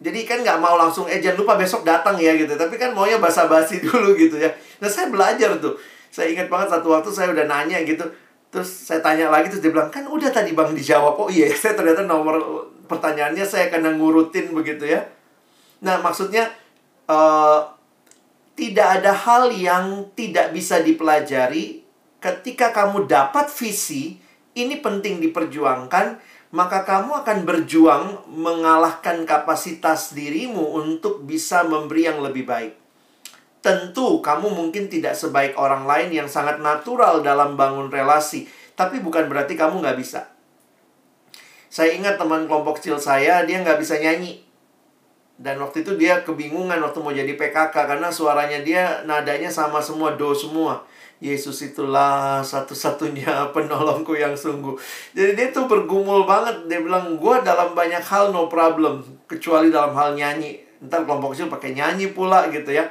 jadi 0.01 0.24
kan 0.24 0.40
nggak 0.40 0.59
mau 0.64 0.80
langsung 0.80 1.05
eh 1.05 1.20
jangan 1.20 1.44
lupa 1.44 1.61
besok 1.61 1.84
datang 1.84 2.16
ya 2.16 2.32
gitu. 2.32 2.57
Tapi 2.57 2.80
kan 2.80 2.96
maunya 2.96 3.20
basa-basi 3.20 3.80
dulu 3.84 4.16
gitu 4.16 4.40
ya. 4.40 4.48
Nah 4.80 4.88
saya 4.88 5.12
belajar 5.12 5.61
tuh. 5.61 5.76
Saya 6.09 6.32
ingat 6.32 6.48
banget 6.48 6.72
satu 6.72 6.88
waktu 6.88 7.12
saya 7.12 7.28
udah 7.36 7.44
nanya 7.44 7.84
gitu. 7.84 8.09
Terus 8.48 8.66
saya 8.66 9.05
tanya 9.05 9.28
lagi 9.28 9.53
terus 9.53 9.61
dia 9.61 9.70
bilang 9.70 9.92
kan 9.92 10.09
udah 10.09 10.32
tadi 10.32 10.57
bang 10.57 10.72
dijawab. 10.72 11.20
Oh 11.20 11.28
iya 11.28 11.53
saya 11.61 11.76
ternyata 11.76 12.09
nomor 12.09 12.40
pertanyaannya 12.88 13.44
saya 13.44 13.68
kena 13.68 13.92
ngurutin 13.92 14.57
begitu 14.57 14.88
ya. 14.88 15.05
Nah 15.84 16.01
maksudnya 16.01 16.48
uh, 17.05 17.61
tidak 18.57 19.05
ada 19.05 19.12
hal 19.12 19.53
yang 19.53 20.09
tidak 20.16 20.57
bisa 20.57 20.80
dipelajari 20.80 21.84
ketika 22.24 22.72
kamu 22.72 23.05
dapat 23.05 23.53
visi 23.53 24.16
ini 24.57 24.80
penting 24.80 25.20
diperjuangkan 25.20 26.20
maka 26.51 26.82
kamu 26.82 27.22
akan 27.22 27.38
berjuang 27.46 28.26
mengalahkan 28.26 29.22
kapasitas 29.22 30.11
dirimu 30.18 30.74
untuk 30.82 31.22
bisa 31.22 31.62
memberi 31.62 32.11
yang 32.11 32.18
lebih 32.18 32.42
baik. 32.42 32.74
Tentu 33.62 34.18
kamu 34.18 34.51
mungkin 34.51 34.90
tidak 34.90 35.14
sebaik 35.14 35.55
orang 35.55 35.86
lain 35.86 36.11
yang 36.11 36.26
sangat 36.26 36.59
natural 36.59 37.22
dalam 37.22 37.55
bangun 37.55 37.86
relasi. 37.86 38.51
Tapi 38.74 38.98
bukan 38.98 39.30
berarti 39.30 39.55
kamu 39.55 39.78
nggak 39.78 39.98
bisa. 40.01 40.26
Saya 41.70 41.94
ingat 41.94 42.18
teman 42.18 42.51
kelompok 42.51 42.82
kecil 42.82 42.98
saya, 42.98 43.46
dia 43.46 43.62
nggak 43.62 43.78
bisa 43.78 44.01
nyanyi. 44.01 44.42
Dan 45.38 45.62
waktu 45.62 45.86
itu 45.86 45.94
dia 45.94 46.26
kebingungan 46.26 46.82
waktu 46.82 46.98
mau 46.98 47.14
jadi 47.14 47.32
PKK 47.38 47.72
karena 47.72 48.11
suaranya 48.11 48.59
dia 48.61 49.07
nadanya 49.07 49.48
sama 49.48 49.78
semua, 49.78 50.18
do 50.18 50.34
semua. 50.34 50.82
Yesus 51.20 51.60
itulah 51.60 52.40
satu-satunya 52.40 53.44
penolongku 53.54 54.16
yang 54.16 54.32
sungguh. 54.32 54.72
Jadi 55.12 55.36
dia 55.36 55.48
tuh 55.52 55.68
bergumul 55.68 56.24
banget. 56.24 56.64
Dia 56.64 56.80
bilang, 56.80 57.20
gue 57.20 57.36
dalam 57.44 57.76
banyak 57.76 58.00
hal 58.00 58.32
no 58.32 58.48
problem. 58.48 59.04
Kecuali 59.28 59.68
dalam 59.68 59.92
hal 59.92 60.16
nyanyi. 60.16 60.56
Ntar 60.80 61.04
kelompok 61.04 61.36
kecil 61.36 61.52
pakai 61.52 61.76
nyanyi 61.76 62.16
pula 62.16 62.48
gitu 62.48 62.72
ya. 62.72 62.88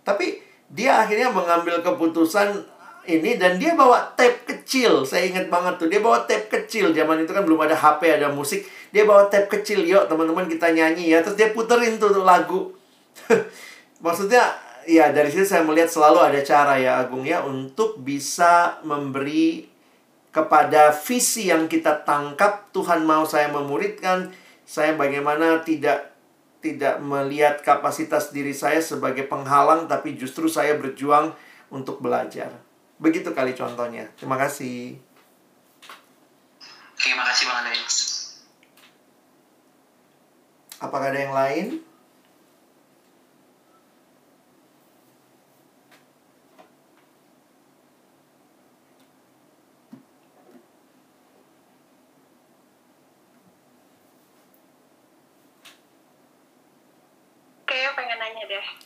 Tapi 0.00 0.40
dia 0.72 1.04
akhirnya 1.04 1.28
mengambil 1.28 1.84
keputusan 1.84 2.64
ini 3.06 3.38
dan 3.38 3.60
dia 3.60 3.76
bawa 3.76 4.16
tape 4.18 4.48
kecil. 4.48 5.04
Saya 5.04 5.30
ingat 5.30 5.46
banget 5.52 5.78
tuh, 5.78 5.86
dia 5.92 6.00
bawa 6.00 6.24
tape 6.24 6.48
kecil. 6.48 6.96
Zaman 6.96 7.22
itu 7.22 7.30
kan 7.36 7.44
belum 7.44 7.60
ada 7.60 7.76
HP, 7.76 8.18
ada 8.18 8.32
musik. 8.32 8.66
Dia 8.90 9.04
bawa 9.04 9.28
tape 9.28 9.52
kecil, 9.52 9.84
yuk 9.86 10.08
teman-teman 10.10 10.48
kita 10.48 10.72
nyanyi 10.72 11.12
ya. 11.12 11.20
Terus 11.22 11.36
dia 11.38 11.52
puterin 11.52 12.00
tuh, 12.00 12.08
tuh 12.08 12.24
lagu. 12.24 12.72
Maksudnya 14.04 14.65
ya 14.86 15.10
dari 15.10 15.28
situ 15.28 15.44
saya 15.44 15.66
melihat 15.66 15.90
selalu 15.90 16.18
ada 16.22 16.40
cara 16.42 16.78
ya 16.78 17.02
Agung 17.02 17.26
ya 17.26 17.42
untuk 17.42 18.00
bisa 18.00 18.78
memberi 18.86 19.66
kepada 20.30 20.94
visi 20.94 21.48
yang 21.50 21.66
kita 21.66 22.06
tangkap 22.06 22.70
Tuhan 22.70 23.02
mau 23.02 23.26
saya 23.26 23.50
memuridkan 23.50 24.30
saya 24.66 24.98
bagaimana 24.98 25.62
tidak 25.62 26.16
tidak 26.58 26.98
melihat 26.98 27.62
kapasitas 27.62 28.34
diri 28.34 28.50
saya 28.50 28.82
sebagai 28.82 29.30
penghalang, 29.30 29.86
tapi 29.86 30.18
justru 30.18 30.50
saya 30.50 30.74
berjuang 30.74 31.30
untuk 31.70 32.02
belajar. 32.02 32.50
Begitu 32.98 33.30
kali 33.30 33.54
contohnya. 33.54 34.10
Terima 34.18 34.34
kasih. 34.34 34.98
Terima 36.98 37.22
kasih 37.22 37.44
Bang 37.46 37.70
Alex. 37.70 37.86
Apakah 40.82 41.14
ada 41.14 41.20
yang 41.22 41.34
lain? 41.36 41.85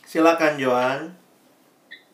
Silakan 0.03 0.53
Joan. 0.59 0.99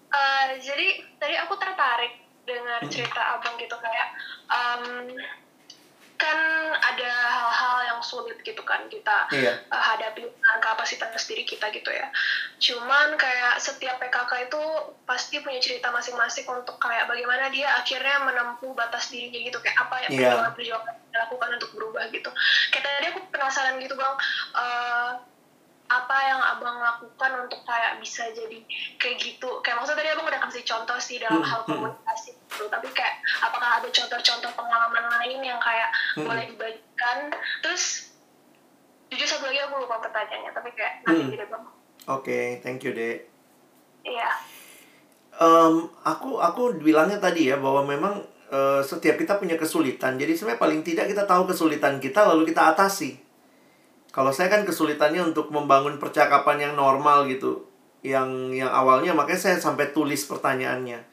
Uh, 0.08 0.46
jadi 0.62 1.04
tadi 1.20 1.36
aku 1.36 1.58
tertarik 1.60 2.24
dengan 2.48 2.80
cerita 2.88 3.36
abang 3.36 3.60
gitu 3.60 3.76
kayak 3.76 4.08
um, 4.48 5.12
kan 6.18 6.40
ada 6.82 7.12
hal-hal 7.14 7.78
yang 7.94 8.02
sulit 8.02 8.42
gitu 8.42 8.66
kan 8.66 8.90
kita 8.90 9.30
iya. 9.38 9.62
uh, 9.70 9.78
hadapi 9.78 10.26
dengan 10.26 10.58
kapasitas 10.58 11.30
diri 11.30 11.46
kita 11.46 11.70
gitu 11.70 11.94
ya. 11.94 12.10
Cuman 12.58 13.14
kayak 13.20 13.62
setiap 13.62 14.02
PKK 14.02 14.50
itu 14.50 14.62
pasti 15.06 15.38
punya 15.46 15.62
cerita 15.62 15.94
masing-masing 15.94 16.50
untuk 16.50 16.82
kayak 16.82 17.06
bagaimana 17.06 17.54
dia 17.54 17.70
akhirnya 17.78 18.26
menempuh 18.26 18.74
batas 18.74 19.14
dirinya 19.14 19.38
gitu 19.38 19.62
kayak 19.62 19.78
apa 19.78 19.96
yang 20.10 20.12
yeah. 20.18 20.50
perjuangan 20.50 20.96
dilakukan 21.14 21.50
untuk 21.62 21.70
berubah 21.78 22.04
gitu. 22.10 22.30
Kayak 22.74 22.84
tadi 22.90 23.06
aku 23.14 23.20
penasaran 23.30 23.78
gitu 23.78 23.94
bang. 23.94 24.16
Uh, 24.58 25.12
apa 25.88 26.18
yang 26.20 26.42
abang 26.44 26.78
lakukan 26.84 27.32
untuk 27.48 27.64
kayak 27.64 28.00
bisa 28.04 28.28
jadi 28.36 28.60
kayak 29.00 29.18
gitu. 29.24 29.64
Kayak 29.64 29.80
maksudnya 29.80 30.04
tadi 30.04 30.10
abang 30.12 30.28
udah 30.28 30.42
kasih 30.44 30.64
contoh 30.68 30.98
sih 31.00 31.18
dalam 31.20 31.40
hmm, 31.40 31.48
hal 31.48 31.62
hmm. 31.64 31.72
komunikasi 31.72 32.36
gitu. 32.36 32.64
Tapi 32.68 32.88
kayak 32.92 33.16
apakah 33.40 33.80
ada 33.80 33.88
contoh-contoh 33.88 34.52
pengalaman 34.52 35.06
lain 35.20 35.40
yang 35.40 35.60
kayak 35.64 35.90
hmm. 36.20 36.28
boleh 36.28 36.46
dibagikan 36.52 37.18
terus 37.64 38.12
jujur 39.08 39.24
satu 39.24 39.48
lagi 39.48 39.64
aku 39.64 39.80
lupa 39.80 40.04
pertanyaannya 40.04 40.52
tapi 40.52 40.70
kayak 40.76 40.94
nanti 41.08 41.24
hmm. 41.24 41.40
deh 41.40 41.48
bang. 41.48 41.64
Oke 41.64 41.76
okay, 42.08 42.46
thank 42.60 42.84
you 42.84 42.92
dek. 42.92 43.28
Iya. 44.04 44.30
Um, 45.38 45.88
aku 46.04 46.42
aku 46.44 46.76
bilangnya 46.84 47.22
tadi 47.22 47.48
ya 47.48 47.62
bahwa 47.62 47.88
memang 47.88 48.26
uh, 48.52 48.84
setiap 48.84 49.16
kita 49.16 49.40
punya 49.40 49.56
kesulitan. 49.56 50.20
Jadi 50.20 50.36
sebenarnya 50.36 50.60
paling 50.60 50.82
tidak 50.84 51.08
kita 51.08 51.24
tahu 51.24 51.48
kesulitan 51.48 52.04
kita 52.04 52.28
lalu 52.28 52.52
kita 52.52 52.76
atasi 52.76 53.27
kalau 54.18 54.34
saya 54.34 54.50
kan 54.50 54.66
kesulitannya 54.66 55.22
untuk 55.30 55.54
membangun 55.54 56.02
percakapan 56.02 56.58
yang 56.58 56.74
normal 56.74 57.30
gitu. 57.30 57.70
Yang 58.02 58.58
yang 58.58 58.74
awalnya 58.74 59.14
makanya 59.14 59.38
saya 59.38 59.58
sampai 59.62 59.94
tulis 59.94 60.26
pertanyaannya. 60.26 61.06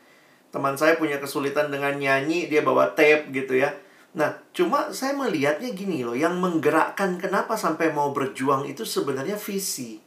Teman 0.48 0.72
saya 0.80 0.96
punya 0.96 1.20
kesulitan 1.20 1.68
dengan 1.68 2.00
nyanyi, 2.00 2.48
dia 2.48 2.64
bawa 2.64 2.96
tape 2.96 3.28
gitu 3.28 3.60
ya. 3.60 3.76
Nah, 4.16 4.32
cuma 4.56 4.88
saya 4.88 5.12
melihatnya 5.12 5.76
gini 5.76 6.00
loh, 6.00 6.16
yang 6.16 6.40
menggerakkan 6.40 7.20
kenapa 7.20 7.60
sampai 7.60 7.92
mau 7.92 8.08
berjuang 8.16 8.64
itu 8.64 8.88
sebenarnya 8.88 9.36
visi. 9.36 10.00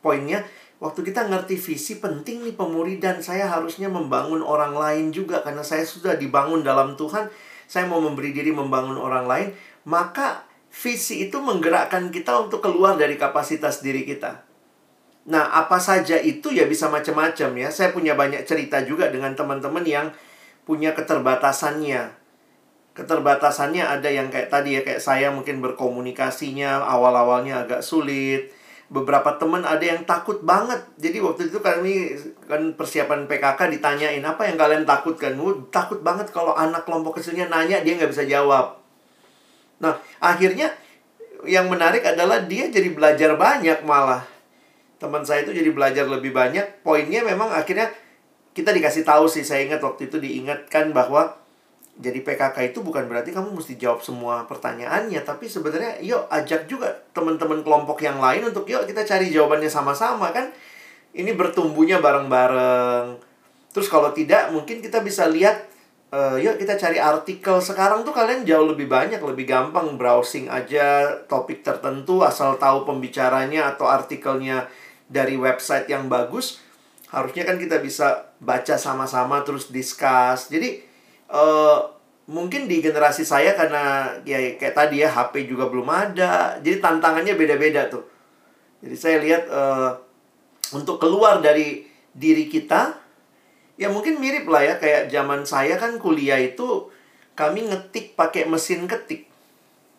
Poinnya, 0.00 0.40
waktu 0.80 1.04
kita 1.04 1.28
ngerti 1.28 1.60
visi 1.60 2.00
penting 2.00 2.48
nih 2.48 2.56
pemuridan, 2.56 3.20
saya 3.20 3.44
harusnya 3.44 3.92
membangun 3.92 4.40
orang 4.40 4.72
lain 4.72 5.12
juga 5.12 5.44
karena 5.44 5.60
saya 5.60 5.84
sudah 5.84 6.16
dibangun 6.16 6.64
dalam 6.64 6.96
Tuhan 6.96 7.28
saya 7.68 7.84
mau 7.84 8.00
memberi 8.00 8.32
diri 8.32 8.56
membangun 8.56 8.96
orang 8.96 9.28
lain, 9.28 9.48
maka 9.84 10.48
visi 10.72 11.28
itu 11.28 11.36
menggerakkan 11.36 12.08
kita 12.08 12.48
untuk 12.48 12.64
keluar 12.64 12.96
dari 12.96 13.20
kapasitas 13.20 13.84
diri 13.84 14.08
kita. 14.08 14.40
Nah, 15.28 15.54
apa 15.54 15.78
saja 15.78 16.18
itu 16.18 16.50
ya 16.50 16.66
bisa 16.66 16.88
macam-macam 16.88 17.50
ya. 17.60 17.68
Saya 17.70 17.94
punya 17.94 18.16
banyak 18.18 18.42
cerita 18.48 18.82
juga 18.82 19.12
dengan 19.12 19.36
teman-teman 19.36 19.84
yang 19.86 20.10
punya 20.66 20.96
keterbatasannya. 20.96 22.18
Keterbatasannya 22.96 23.84
ada 23.86 24.08
yang 24.10 24.32
kayak 24.32 24.50
tadi 24.50 24.80
ya, 24.80 24.82
kayak 24.82 24.98
saya 24.98 25.30
mungkin 25.30 25.62
berkomunikasinya 25.62 26.82
awal-awalnya 26.82 27.68
agak 27.68 27.86
sulit. 27.86 28.50
Beberapa 28.92 29.38
teman 29.40 29.62
ada 29.64 29.80
yang 29.80 30.02
takut 30.04 30.42
banget. 30.42 30.82
Jadi 30.98 31.22
waktu 31.22 31.48
itu 31.48 31.62
kami 31.62 32.18
kan 32.50 32.74
persiapan 32.76 33.24
PKK 33.30 33.78
ditanyain 33.78 34.24
apa 34.26 34.44
yang 34.50 34.58
kalian 34.58 34.84
takutkan. 34.84 35.38
Takut 35.70 36.02
banget 36.02 36.28
kalau 36.34 36.52
anak 36.52 36.84
kelompok 36.84 37.22
kecilnya 37.22 37.46
nanya 37.46 37.80
dia 37.80 37.96
nggak 37.96 38.10
bisa 38.10 38.26
jawab. 38.26 38.81
Nah, 39.82 39.98
akhirnya 40.22 40.70
yang 41.42 41.66
menarik 41.66 42.06
adalah 42.06 42.46
dia 42.46 42.70
jadi 42.70 42.94
belajar 42.94 43.34
banyak 43.34 43.82
malah 43.82 44.22
teman 45.02 45.26
saya 45.26 45.42
itu 45.42 45.50
jadi 45.50 45.74
belajar 45.74 46.06
lebih 46.06 46.30
banyak. 46.30 46.86
Poinnya 46.86 47.26
memang 47.26 47.50
akhirnya 47.50 47.90
kita 48.54 48.70
dikasih 48.70 49.02
tahu 49.02 49.26
sih, 49.26 49.42
saya 49.42 49.66
ingat 49.66 49.82
waktu 49.82 50.06
itu 50.06 50.22
diingatkan 50.22 50.94
bahwa 50.94 51.34
jadi 51.98 52.22
PKK 52.22 52.72
itu 52.72 52.78
bukan 52.80 53.04
berarti 53.10 53.34
kamu 53.34 53.52
mesti 53.52 53.74
jawab 53.76 54.00
semua 54.00 54.46
pertanyaannya, 54.46 55.20
tapi 55.26 55.50
sebenarnya 55.50 55.98
yuk 56.00 56.24
ajak 56.30 56.70
juga 56.70 57.02
teman-teman 57.12 57.60
kelompok 57.66 58.00
yang 58.00 58.22
lain 58.22 58.48
untuk 58.48 58.64
yuk 58.70 58.86
kita 58.86 59.02
cari 59.02 59.28
jawabannya 59.28 59.68
sama-sama 59.68 60.30
kan. 60.30 60.54
Ini 61.12 61.36
bertumbuhnya 61.36 62.00
bareng-bareng. 62.00 63.20
Terus 63.72 63.88
kalau 63.92 64.12
tidak 64.16 64.48
mungkin 64.52 64.80
kita 64.80 65.04
bisa 65.04 65.28
lihat 65.28 65.71
uh, 66.12 66.36
yuk 66.36 66.60
kita 66.60 66.76
cari 66.76 67.00
artikel 67.00 67.58
sekarang 67.58 68.04
tuh 68.04 68.12
kalian 68.12 68.44
jauh 68.44 68.68
lebih 68.68 68.86
banyak 68.86 69.18
lebih 69.18 69.48
gampang 69.48 69.96
browsing 69.96 70.46
aja 70.52 71.16
topik 71.26 71.64
tertentu 71.64 72.20
asal 72.22 72.60
tahu 72.60 72.84
pembicaranya 72.84 73.72
atau 73.72 73.88
artikelnya 73.88 74.68
dari 75.12 75.36
website 75.36 75.92
yang 75.92 76.08
bagus, 76.08 76.64
harusnya 77.12 77.44
kan 77.44 77.60
kita 77.60 77.84
bisa 77.84 78.32
baca 78.40 78.80
sama-sama 78.80 79.44
terus 79.44 79.68
discuss. 79.68 80.48
Jadi 80.48 80.80
uh, 81.28 81.84
mungkin 82.32 82.64
di 82.64 82.80
generasi 82.80 83.28
saya 83.28 83.52
karena 83.52 84.16
ya 84.24 84.56
kayak 84.56 84.72
tadi 84.72 85.04
ya 85.04 85.12
HP 85.12 85.44
juga 85.44 85.68
belum 85.68 85.84
ada, 85.84 86.56
jadi 86.64 86.80
tantangannya 86.80 87.36
beda-beda 87.36 87.92
tuh. 87.92 88.08
Jadi 88.80 88.96
saya 88.96 89.16
lihat 89.20 89.44
uh, 89.52 90.00
untuk 90.72 90.96
keluar 90.96 91.44
dari 91.44 91.84
diri 92.16 92.48
kita, 92.48 92.96
ya 93.82 93.90
mungkin 93.90 94.22
mirip 94.22 94.46
lah 94.46 94.62
ya 94.62 94.74
kayak 94.78 95.10
zaman 95.10 95.42
saya 95.42 95.74
kan 95.74 95.98
kuliah 95.98 96.38
itu 96.38 96.86
kami 97.34 97.66
ngetik 97.66 98.14
pakai 98.14 98.46
mesin 98.46 98.86
ketik 98.86 99.32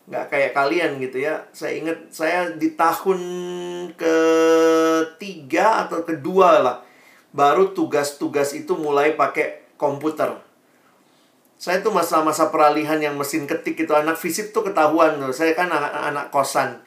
nggak 0.03 0.25
kayak 0.27 0.51
kalian 0.51 0.99
gitu 0.99 1.23
ya. 1.23 1.47
Saya 1.55 1.79
ingat 1.79 2.11
saya 2.11 2.51
di 2.51 2.75
tahun 2.75 3.19
ketiga 3.95 5.87
atau 5.87 6.03
kedua 6.03 6.59
lah 6.59 6.77
baru 7.31 7.71
tugas-tugas 7.71 8.51
itu 8.53 8.75
mulai 8.75 9.15
pakai 9.15 9.63
komputer. 9.79 10.35
Saya 11.55 11.79
tuh 11.79 11.95
masa-masa 11.95 12.51
peralihan 12.51 12.99
yang 12.99 13.15
mesin 13.15 13.47
ketik 13.47 13.79
itu 13.79 13.93
anak 13.95 14.19
fisik 14.19 14.51
tuh 14.51 14.67
ketahuan 14.67 15.15
loh. 15.15 15.31
Saya 15.31 15.55
kan 15.55 15.71
anak, 15.71 15.95
anak 15.95 16.27
kosan. 16.27 16.83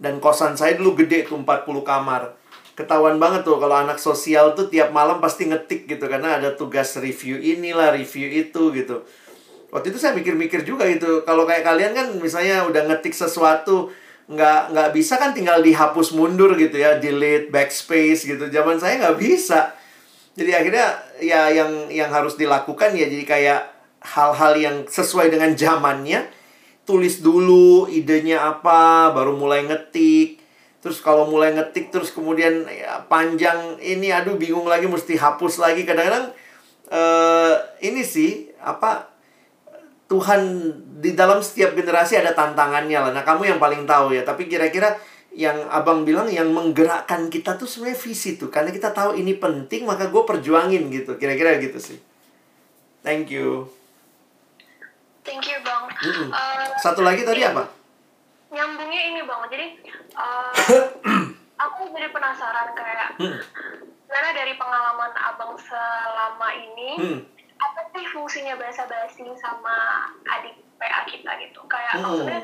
Dan 0.00 0.16
kosan 0.16 0.56
saya 0.56 0.80
dulu 0.80 1.04
gede 1.04 1.28
tuh 1.28 1.36
40 1.36 1.84
kamar. 1.84 2.32
Ketahuan 2.74 3.22
banget 3.22 3.46
tuh 3.46 3.62
kalau 3.62 3.78
anak 3.78 4.02
sosial 4.02 4.50
tuh 4.58 4.66
tiap 4.66 4.90
malam 4.90 5.22
pasti 5.22 5.46
ngetik 5.46 5.86
gitu 5.86 6.10
karena 6.10 6.42
ada 6.42 6.58
tugas 6.58 6.98
review 6.98 7.38
inilah, 7.38 7.94
review 7.94 8.26
itu 8.26 8.74
gitu. 8.74 9.06
Waktu 9.70 9.94
itu 9.94 9.98
saya 10.02 10.14
mikir-mikir 10.18 10.66
juga 10.66 10.86
gitu 10.90 11.22
kalau 11.22 11.46
kayak 11.46 11.62
kalian 11.62 11.94
kan 11.94 12.06
misalnya 12.18 12.66
udah 12.66 12.90
ngetik 12.90 13.14
sesuatu 13.14 13.94
nggak 14.26 14.74
nggak 14.74 14.88
bisa 14.90 15.20
kan 15.20 15.30
tinggal 15.36 15.62
dihapus 15.62 16.16
mundur 16.16 16.58
gitu 16.58 16.74
ya 16.74 16.98
delete 16.98 17.54
backspace 17.54 18.26
gitu. 18.26 18.50
Zaman 18.50 18.82
saya 18.82 18.98
nggak 18.98 19.18
bisa. 19.22 19.74
Jadi 20.34 20.50
akhirnya 20.50 20.86
ya 21.22 21.54
yang 21.54 21.90
yang 21.94 22.10
harus 22.10 22.34
dilakukan 22.34 22.98
ya 22.98 23.06
jadi 23.06 23.22
kayak 23.22 23.60
hal-hal 24.02 24.52
yang 24.58 24.76
sesuai 24.90 25.30
dengan 25.30 25.54
zamannya 25.54 26.26
tulis 26.84 27.24
dulu 27.24 27.88
idenya 27.88 28.44
apa 28.44 29.14
baru 29.16 29.32
mulai 29.32 29.64
ngetik 29.64 30.43
terus 30.84 31.00
kalau 31.00 31.24
mulai 31.32 31.56
ngetik 31.56 31.88
terus 31.88 32.12
kemudian 32.12 32.68
ya, 32.68 33.00
panjang 33.08 33.80
ini 33.80 34.12
aduh 34.12 34.36
bingung 34.36 34.68
lagi 34.68 34.84
mesti 34.84 35.16
hapus 35.16 35.56
lagi 35.56 35.88
kadang-kadang 35.88 36.28
uh, 36.92 37.56
ini 37.80 38.04
sih 38.04 38.52
apa 38.60 39.14
Tuhan 40.04 40.40
di 41.00 41.16
dalam 41.16 41.40
setiap 41.40 41.72
generasi 41.72 42.20
ada 42.20 42.36
tantangannya 42.36 43.00
lah. 43.00 43.10
Nah, 43.16 43.24
kamu 43.24 43.56
yang 43.56 43.58
paling 43.58 43.88
tahu 43.88 44.12
ya. 44.12 44.22
Tapi 44.22 44.46
kira-kira 44.46 45.00
yang 45.34 45.56
abang 45.72 46.04
bilang 46.04 46.28
yang 46.28 46.52
menggerakkan 46.52 47.32
kita 47.32 47.56
tuh 47.56 47.64
sebenarnya 47.64 47.98
visi 47.98 48.36
tuh. 48.36 48.52
Karena 48.52 48.68
kita 48.70 48.92
tahu 48.92 49.16
ini 49.16 49.34
penting, 49.40 49.88
maka 49.88 50.12
gue 50.12 50.22
perjuangin 50.22 50.92
gitu. 50.92 51.16
Kira-kira 51.16 51.56
gitu 51.56 51.80
sih. 51.80 51.98
Thank 53.00 53.32
you. 53.32 53.64
Thank 55.24 55.48
you, 55.48 55.58
Bang. 55.64 55.88
Uh, 55.88 56.68
Satu 56.76 57.00
lagi 57.00 57.24
tadi 57.24 57.40
apa? 57.40 57.64
Nyambungnya 58.54 59.02
ini, 59.10 59.20
Bang. 59.26 59.42
Jadi, 59.50 59.66
uh, 60.14 60.54
aku 61.64 61.90
jadi 61.90 62.08
penasaran 62.14 62.70
kayak... 62.78 63.08
Hmm. 63.18 63.38
Karena 64.06 64.30
dari 64.30 64.54
pengalaman 64.54 65.10
abang 65.18 65.58
selama 65.58 66.48
ini... 66.54 66.90
Hmm 66.96 67.20
apa 67.64 67.80
sih 67.94 68.04
fungsinya 68.12 68.54
bahasa 68.58 68.84
basi 68.86 69.24
sama 69.38 70.08
adik 70.26 70.54
PA 70.76 71.00
kita 71.06 71.30
gitu 71.40 71.60
kayak 71.70 71.96
hmm. 71.98 72.02
maksudnya 72.04 72.40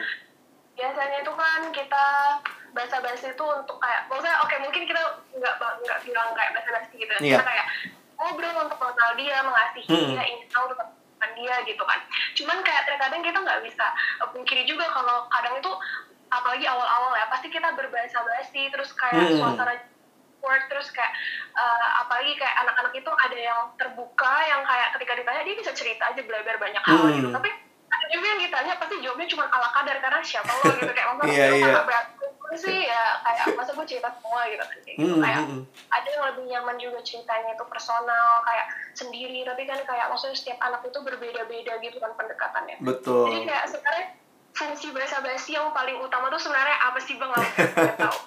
biasanya 0.79 1.19
itu 1.21 1.33
kan 1.35 1.61
kita 1.75 2.05
bahasa 2.73 2.97
basi 3.03 3.27
itu 3.35 3.45
untuk 3.45 3.77
kayak 3.83 4.07
maksudnya 4.07 4.37
oke 4.41 4.49
okay, 4.49 4.59
mungkin 4.63 4.83
kita 4.87 5.03
nggak 5.37 5.55
nggak 5.61 5.99
bilang 6.07 6.29
kayak 6.33 6.51
bahasa 6.57 6.71
basi 6.73 6.95
gitu 6.97 7.13
yeah. 7.21 7.37
kita 7.37 7.45
kayak 7.45 7.67
ngobrol 8.17 8.57
untuk 8.65 8.79
mengenal 8.79 9.11
dia 9.19 9.37
mengasihi 9.43 9.91
hmm. 9.91 10.09
dia 10.15 10.23
ingin 10.25 10.49
tahu 10.49 10.65
tentang 11.21 11.37
dia 11.37 11.55
gitu 11.69 11.85
kan 11.85 12.01
cuman 12.33 12.65
kayak 12.65 12.89
terkadang 12.89 13.21
kita 13.21 13.37
nggak 13.45 13.61
bisa 13.61 13.87
pungkiri 14.33 14.65
juga 14.65 14.89
kalau 14.89 15.29
kadang 15.29 15.61
itu 15.61 15.73
apalagi 16.33 16.65
awal-awal 16.65 17.13
ya 17.13 17.29
pasti 17.29 17.53
kita 17.53 17.77
berbahasa 17.77 18.25
basi 18.25 18.73
terus 18.73 18.97
kayak 18.97 19.29
hmm. 19.29 19.37
suasana 19.37 19.77
support 20.41 20.65
terus 20.73 20.89
kayak 20.97 21.13
uh, 21.53 21.89
apalagi 22.01 22.33
kayak 22.41 22.57
anak-anak 22.65 22.97
itu 22.97 23.11
ada 23.13 23.37
yang 23.37 23.61
terbuka 23.77 24.35
yang 24.49 24.65
kayak 24.65 24.89
ketika 24.97 25.13
ditanya 25.21 25.43
dia 25.45 25.57
bisa 25.61 25.73
cerita 25.77 26.09
aja 26.09 26.25
belajar 26.25 26.57
banyak 26.57 26.81
hal 26.81 27.05
hmm. 27.05 27.15
gitu 27.21 27.29
tapi 27.29 27.51
juga 28.11 28.27
yang 28.27 28.41
ditanya 28.43 28.73
pasti 28.77 28.95
jawabnya 29.01 29.29
cuma 29.31 29.45
ala 29.49 29.69
kadar 29.71 29.97
karena 30.03 30.21
siapa 30.21 30.51
lo 30.51 30.71
gitu 30.77 30.93
kayak 30.93 31.09
masa 31.17 31.31
yeah, 31.31 31.51
yeah. 31.55 32.05
sih 32.59 32.79
ya 32.83 33.03
kayak 33.23 33.55
masa 33.55 33.71
gue 33.79 33.87
cerita 33.87 34.11
semua 34.19 34.43
gitu 34.51 34.63
kan 34.67 34.79
kayak 34.83 34.97
gitu 34.99 35.15
hmm, 35.15 35.23
kayak 35.23 35.39
hmm, 35.39 35.51
hmm. 35.55 35.63
ada 35.95 36.09
yang 36.11 36.25
lebih 36.35 36.45
nyaman 36.51 36.77
juga 36.83 36.99
ceritanya 37.07 37.51
itu 37.55 37.65
personal 37.71 38.29
kayak 38.43 38.67
sendiri 38.99 39.41
tapi 39.47 39.63
kan 39.71 39.79
kayak 39.87 40.07
maksudnya 40.11 40.35
setiap 40.35 40.59
anak 40.59 40.83
itu 40.83 40.99
berbeda-beda 40.99 41.73
gitu 41.79 41.97
kan 42.03 42.11
pendekatannya 42.19 42.77
betul 42.83 43.31
jadi 43.31 43.47
kayak 43.47 43.65
sebenarnya 43.71 44.07
fungsi 44.51 44.91
bahasa 44.93 45.23
basi 45.23 45.55
yang 45.55 45.71
paling 45.71 45.97
utama 46.03 46.29
tuh 46.29 46.43
sebenarnya 46.43 46.77
apa 46.91 46.99
sih 47.01 47.15
bang? 47.17 47.31
Tahu. 47.97 48.19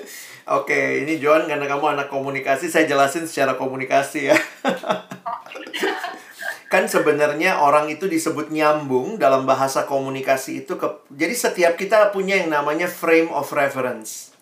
Oke, 0.62 1.04
ini 1.04 1.18
Joan 1.18 1.44
karena 1.50 1.66
kamu 1.68 1.98
anak 1.98 2.08
komunikasi, 2.08 2.70
saya 2.70 2.86
jelasin 2.86 3.26
secara 3.28 3.58
komunikasi 3.58 4.32
ya. 4.32 4.36
kan 6.72 6.88
sebenarnya 6.88 7.60
orang 7.60 7.92
itu 7.92 8.08
disebut 8.08 8.48
nyambung 8.48 9.20
dalam 9.20 9.44
bahasa 9.44 9.84
komunikasi 9.84 10.64
itu 10.64 10.80
ke 10.80 10.88
jadi 11.12 11.36
setiap 11.36 11.76
kita 11.76 12.08
punya 12.16 12.40
yang 12.40 12.48
namanya 12.48 12.88
frame 12.88 13.28
of 13.28 13.52
reference. 13.52 14.32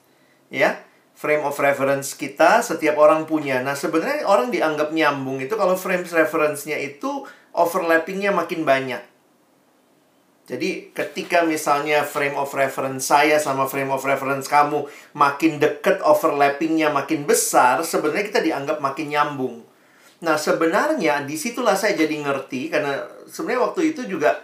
Ya. 0.47 0.87
Frame 1.19 1.45
of 1.45 1.59
reference 1.61 2.17
kita 2.17 2.65
setiap 2.65 2.97
orang 2.97 3.29
punya. 3.29 3.61
Nah, 3.61 3.77
sebenarnya 3.77 4.25
orang 4.25 4.49
dianggap 4.49 4.89
nyambung 4.95 5.37
itu 5.43 5.53
kalau 5.53 5.77
frame 5.77 6.07
reference-nya 6.07 6.81
itu 6.81 7.29
overlapping-nya 7.53 8.33
makin 8.33 8.65
banyak. 8.65 9.03
Jadi 10.49 10.97
ketika 10.97 11.45
misalnya 11.45 12.03
frame 12.03 12.41
of 12.41 12.51
reference 12.57 13.07
saya 13.07 13.37
sama 13.37 13.69
frame 13.69 13.93
of 13.93 14.01
reference 14.03 14.49
kamu 14.49 14.89
makin 15.13 15.61
deket 15.61 16.01
overlappingnya 16.01 16.89
makin 16.89 17.29
besar, 17.29 17.85
sebenarnya 17.85 18.25
kita 18.33 18.41
dianggap 18.41 18.81
makin 18.81 19.13
nyambung. 19.13 19.70
Nah 20.21 20.37
sebenarnya 20.37 21.25
di 21.25 21.37
situlah 21.37 21.77
saya 21.77 21.97
jadi 21.97 22.21
ngerti 22.21 22.69
karena 22.69 23.09
sebenarnya 23.25 23.73
waktu 23.73 23.97
itu 23.97 24.05
juga 24.05 24.37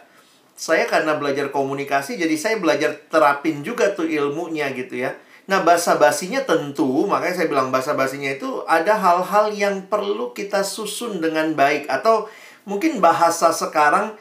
saya 0.57 0.89
karena 0.89 1.21
belajar 1.21 1.53
komunikasi 1.53 2.17
jadi 2.17 2.33
saya 2.41 2.57
belajar 2.57 2.97
terapin 3.13 3.61
juga 3.61 3.93
tuh 3.93 4.09
ilmunya 4.09 4.73
gitu 4.73 5.05
ya. 5.05 5.13
Nah 5.47 5.61
bahasa 5.63 6.01
basinya 6.01 6.41
tentu 6.43 7.05
makanya 7.05 7.45
saya 7.45 7.49
bilang 7.53 7.69
bahasa 7.69 7.93
basinya 7.93 8.33
itu 8.33 8.65
ada 8.65 8.97
hal-hal 8.97 9.53
yang 9.53 9.85
perlu 9.87 10.33
kita 10.33 10.65
susun 10.65 11.21
dengan 11.21 11.53
baik 11.53 11.87
atau 11.93 12.27
mungkin 12.65 12.99
bahasa 12.99 13.53
sekarang 13.53 14.17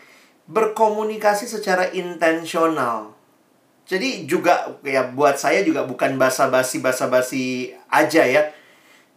berkomunikasi 0.45 1.49
secara 1.49 1.89
intensional. 1.95 3.15
Jadi 3.85 4.25
juga 4.25 4.75
ya 4.81 5.07
buat 5.13 5.37
saya 5.37 5.61
juga 5.61 5.85
bukan 5.85 6.17
basa-basi 6.17 6.81
basa-basi 6.81 7.73
aja 7.89 8.25
ya. 8.25 8.49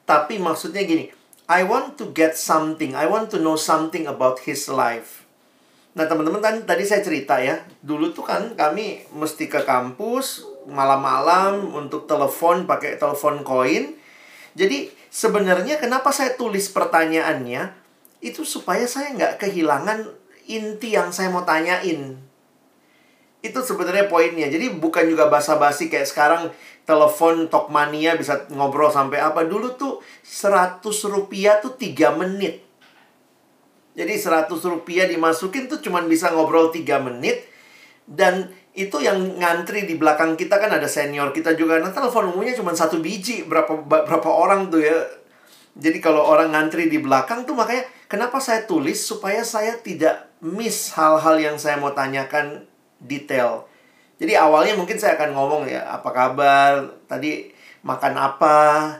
Tapi 0.08 0.40
maksudnya 0.40 0.84
gini, 0.84 1.12
I 1.48 1.64
want 1.64 1.96
to 1.96 2.12
get 2.12 2.36
something, 2.36 2.92
I 2.92 3.08
want 3.08 3.32
to 3.32 3.40
know 3.40 3.56
something 3.56 4.04
about 4.04 4.44
his 4.44 4.68
life. 4.68 5.24
Nah, 5.96 6.04
teman-teman 6.04 6.44
kan 6.44 6.54
tadi 6.68 6.84
saya 6.84 7.00
cerita 7.00 7.40
ya, 7.40 7.64
dulu 7.80 8.12
tuh 8.12 8.28
kan 8.28 8.52
kami 8.52 9.08
mesti 9.16 9.48
ke 9.48 9.64
kampus 9.64 10.44
malam-malam 10.68 11.72
untuk 11.72 12.04
telepon 12.04 12.68
pakai 12.68 13.00
telepon 13.00 13.40
koin. 13.40 13.96
Jadi 14.52 14.92
sebenarnya 15.08 15.80
kenapa 15.80 16.12
saya 16.12 16.36
tulis 16.36 16.68
pertanyaannya 16.68 17.72
itu 18.20 18.44
supaya 18.44 18.84
saya 18.84 19.16
nggak 19.16 19.40
kehilangan 19.40 20.04
inti 20.44 21.00
yang 21.00 21.08
saya 21.16 21.32
mau 21.32 21.48
tanyain. 21.48 22.20
Itu 23.40 23.64
sebenarnya 23.64 24.12
poinnya. 24.12 24.52
Jadi 24.52 24.68
bukan 24.76 25.08
juga 25.08 25.32
basa-basi 25.32 25.88
kayak 25.88 26.12
sekarang 26.12 26.42
telepon 26.88 27.52
Tokmania 27.52 28.16
bisa 28.16 28.48
ngobrol 28.48 28.88
sampai 28.88 29.20
apa. 29.20 29.44
Dulu 29.44 29.76
tuh 29.76 30.00
100 30.24 30.80
rupiah 31.12 31.60
tuh 31.60 31.76
3 31.76 32.16
menit. 32.16 32.64
Jadi 33.92 34.16
100 34.16 34.48
rupiah 34.48 35.04
dimasukin 35.04 35.68
tuh 35.68 35.84
cuman 35.84 36.08
bisa 36.08 36.32
ngobrol 36.32 36.72
3 36.72 36.88
menit. 37.04 37.44
Dan 38.08 38.48
itu 38.72 39.04
yang 39.04 39.20
ngantri 39.36 39.84
di 39.84 40.00
belakang 40.00 40.32
kita 40.32 40.56
kan 40.56 40.72
ada 40.72 40.88
senior 40.88 41.28
kita 41.36 41.52
juga. 41.52 41.76
Nah 41.76 41.92
telepon 41.92 42.32
umumnya 42.32 42.56
cuma 42.56 42.72
satu 42.72 43.04
biji. 43.04 43.44
Berapa, 43.44 43.84
berapa 43.84 44.30
orang 44.32 44.72
tuh 44.72 44.80
ya. 44.80 44.96
Jadi 45.76 46.00
kalau 46.00 46.24
orang 46.24 46.56
ngantri 46.56 46.88
di 46.88 47.04
belakang 47.04 47.44
tuh 47.44 47.52
makanya 47.52 47.84
kenapa 48.08 48.40
saya 48.40 48.64
tulis 48.64 48.96
supaya 48.96 49.44
saya 49.44 49.76
tidak 49.76 50.32
miss 50.40 50.96
hal-hal 50.96 51.36
yang 51.36 51.60
saya 51.60 51.76
mau 51.76 51.92
tanyakan 51.92 52.64
detail. 52.96 53.68
Jadi 54.18 54.34
awalnya 54.34 54.74
mungkin 54.74 54.98
saya 54.98 55.14
akan 55.14 55.30
ngomong 55.34 55.62
ya, 55.70 55.86
apa 55.86 56.10
kabar? 56.10 56.90
Tadi 57.06 57.54
makan 57.86 58.14
apa? 58.18 58.56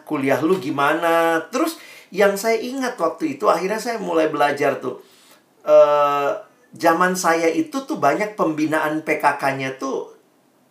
Kuliah 0.06 0.38
lu 0.38 0.62
gimana? 0.62 1.42
Terus 1.50 1.76
yang 2.14 2.38
saya 2.40 2.56
ingat 2.56 2.96
waktu 2.96 3.36
itu 3.36 3.50
akhirnya 3.50 3.76
saya 3.76 4.00
mulai 4.00 4.32
belajar 4.32 4.80
tuh 4.80 5.04
uh, 5.68 6.40
zaman 6.72 7.16
saya 7.16 7.52
itu 7.52 7.84
tuh 7.84 8.00
banyak 8.00 8.32
pembinaan 8.32 9.04
PKK-nya 9.04 9.76
tuh 9.76 10.16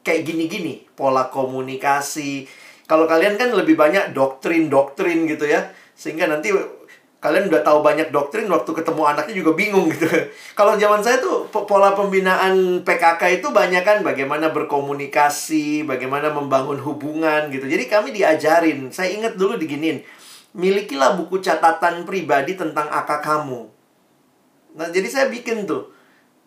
kayak 0.01 0.25
gini-gini 0.25 0.87
pola 0.97 1.29
komunikasi 1.29 2.49
kalau 2.89 3.05
kalian 3.05 3.37
kan 3.37 3.53
lebih 3.53 3.77
banyak 3.77 4.15
doktrin-doktrin 4.15 5.29
gitu 5.29 5.45
ya 5.45 5.69
sehingga 5.93 6.25
nanti 6.29 6.53
kalian 7.27 7.51
udah 7.51 7.59
tahu 7.59 7.83
banyak 7.83 8.07
doktrin 8.15 8.47
waktu 8.47 8.71
ketemu 8.71 9.03
anaknya 9.03 9.35
juga 9.35 9.51
bingung 9.51 9.91
gitu. 9.91 10.07
Kalau 10.59 10.79
zaman 10.79 11.03
saya 11.03 11.19
tuh 11.19 11.51
pola 11.51 11.91
pembinaan 11.91 12.87
PKK 12.87 13.43
itu 13.43 13.51
banyak 13.51 13.83
kan 13.83 13.99
bagaimana 13.99 14.55
berkomunikasi, 14.55 15.83
bagaimana 15.83 16.31
membangun 16.31 16.79
hubungan 16.79 17.51
gitu. 17.51 17.67
Jadi 17.67 17.91
kami 17.91 18.15
diajarin. 18.15 18.87
Saya 18.95 19.11
ingat 19.11 19.35
dulu 19.35 19.59
diginin 19.59 19.99
milikilah 20.55 21.19
buku 21.19 21.43
catatan 21.43 22.07
pribadi 22.07 22.55
tentang 22.55 22.87
akak 22.87 23.21
kamu. 23.21 23.67
Nah, 24.73 24.87
jadi 24.89 25.05
saya 25.05 25.25
bikin 25.27 25.69
tuh. 25.69 25.93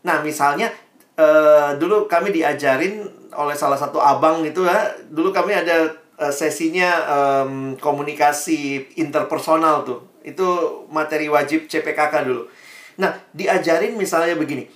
Nah, 0.03 0.19
misalnya 0.25 0.75
uh, 1.15 1.79
dulu 1.79 2.11
kami 2.11 2.35
diajarin 2.35 3.07
oleh 3.31 3.55
salah 3.55 3.79
satu 3.79 4.03
abang 4.03 4.43
itu 4.43 4.67
ya, 4.67 4.97
dulu 5.07 5.31
kami 5.31 5.55
ada 5.55 5.95
uh, 6.19 6.33
sesinya 6.35 6.91
um, 7.07 7.79
komunikasi 7.79 8.91
interpersonal 8.99 9.87
tuh. 9.87 10.10
Itu 10.23 10.83
materi 10.93 11.27
wajib 11.31 11.67
CPKK 11.71 12.27
dulu. 12.27 12.47
Nah, 13.01 13.17
diajarin 13.33 13.97
misalnya 13.97 14.37
begini. 14.37 14.69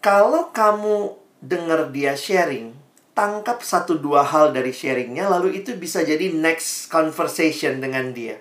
Kalau 0.00 0.52
kamu 0.52 1.16
dengar 1.40 1.88
dia 1.92 2.16
sharing, 2.16 2.76
tangkap 3.16 3.60
satu 3.60 3.96
dua 4.00 4.24
hal 4.24 4.52
dari 4.52 4.72
sharingnya, 4.72 5.28
lalu 5.28 5.60
itu 5.60 5.76
bisa 5.76 6.00
jadi 6.04 6.32
next 6.32 6.88
conversation 6.92 7.80
dengan 7.80 8.12
dia. 8.12 8.40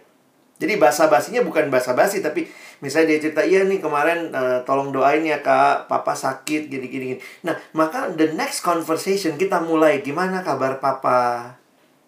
Jadi 0.60 0.76
bahasa 0.76 1.08
basinya 1.08 1.40
bukan 1.40 1.72
bahasa 1.72 1.96
basi 1.96 2.20
tapi 2.20 2.44
misalnya 2.84 3.16
dia 3.16 3.20
cerita 3.24 3.48
iya 3.48 3.64
nih 3.64 3.80
kemarin 3.80 4.36
uh, 4.36 4.60
tolong 4.68 4.92
doain 4.92 5.24
ya 5.24 5.40
kak 5.40 5.88
papa 5.88 6.12
sakit 6.12 6.68
gini 6.68 6.92
gini 6.92 7.06
gini. 7.16 7.20
Nah 7.48 7.56
maka 7.72 8.12
the 8.12 8.36
next 8.36 8.60
conversation 8.60 9.40
kita 9.40 9.64
mulai 9.64 10.04
gimana 10.04 10.44
kabar 10.44 10.84
papa. 10.84 11.56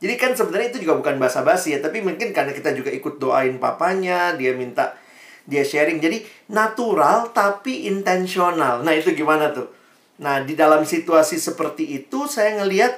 Jadi 0.01 0.13
kan 0.17 0.33
sebenarnya 0.33 0.73
itu 0.73 0.81
juga 0.81 0.97
bukan 0.97 1.21
bahasa 1.21 1.45
basi 1.45 1.77
ya 1.77 1.79
tapi 1.79 2.01
mungkin 2.01 2.33
karena 2.33 2.57
kita 2.57 2.73
juga 2.73 2.89
ikut 2.89 3.21
doain 3.21 3.61
papanya 3.61 4.33
dia 4.33 4.57
minta 4.57 4.97
dia 5.45 5.61
sharing 5.61 6.01
jadi 6.01 6.25
natural 6.49 7.29
tapi 7.29 7.85
intensional. 7.85 8.81
Nah 8.81 8.97
itu 8.97 9.13
gimana 9.13 9.53
tuh? 9.53 9.69
Nah 10.17 10.41
di 10.41 10.57
dalam 10.57 10.81
situasi 10.81 11.37
seperti 11.37 12.01
itu 12.01 12.25
saya 12.25 12.57
ngelihat 12.57 12.93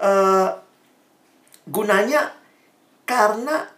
uh, 0.00 0.56
gunanya 1.68 2.32
karena 3.04 3.76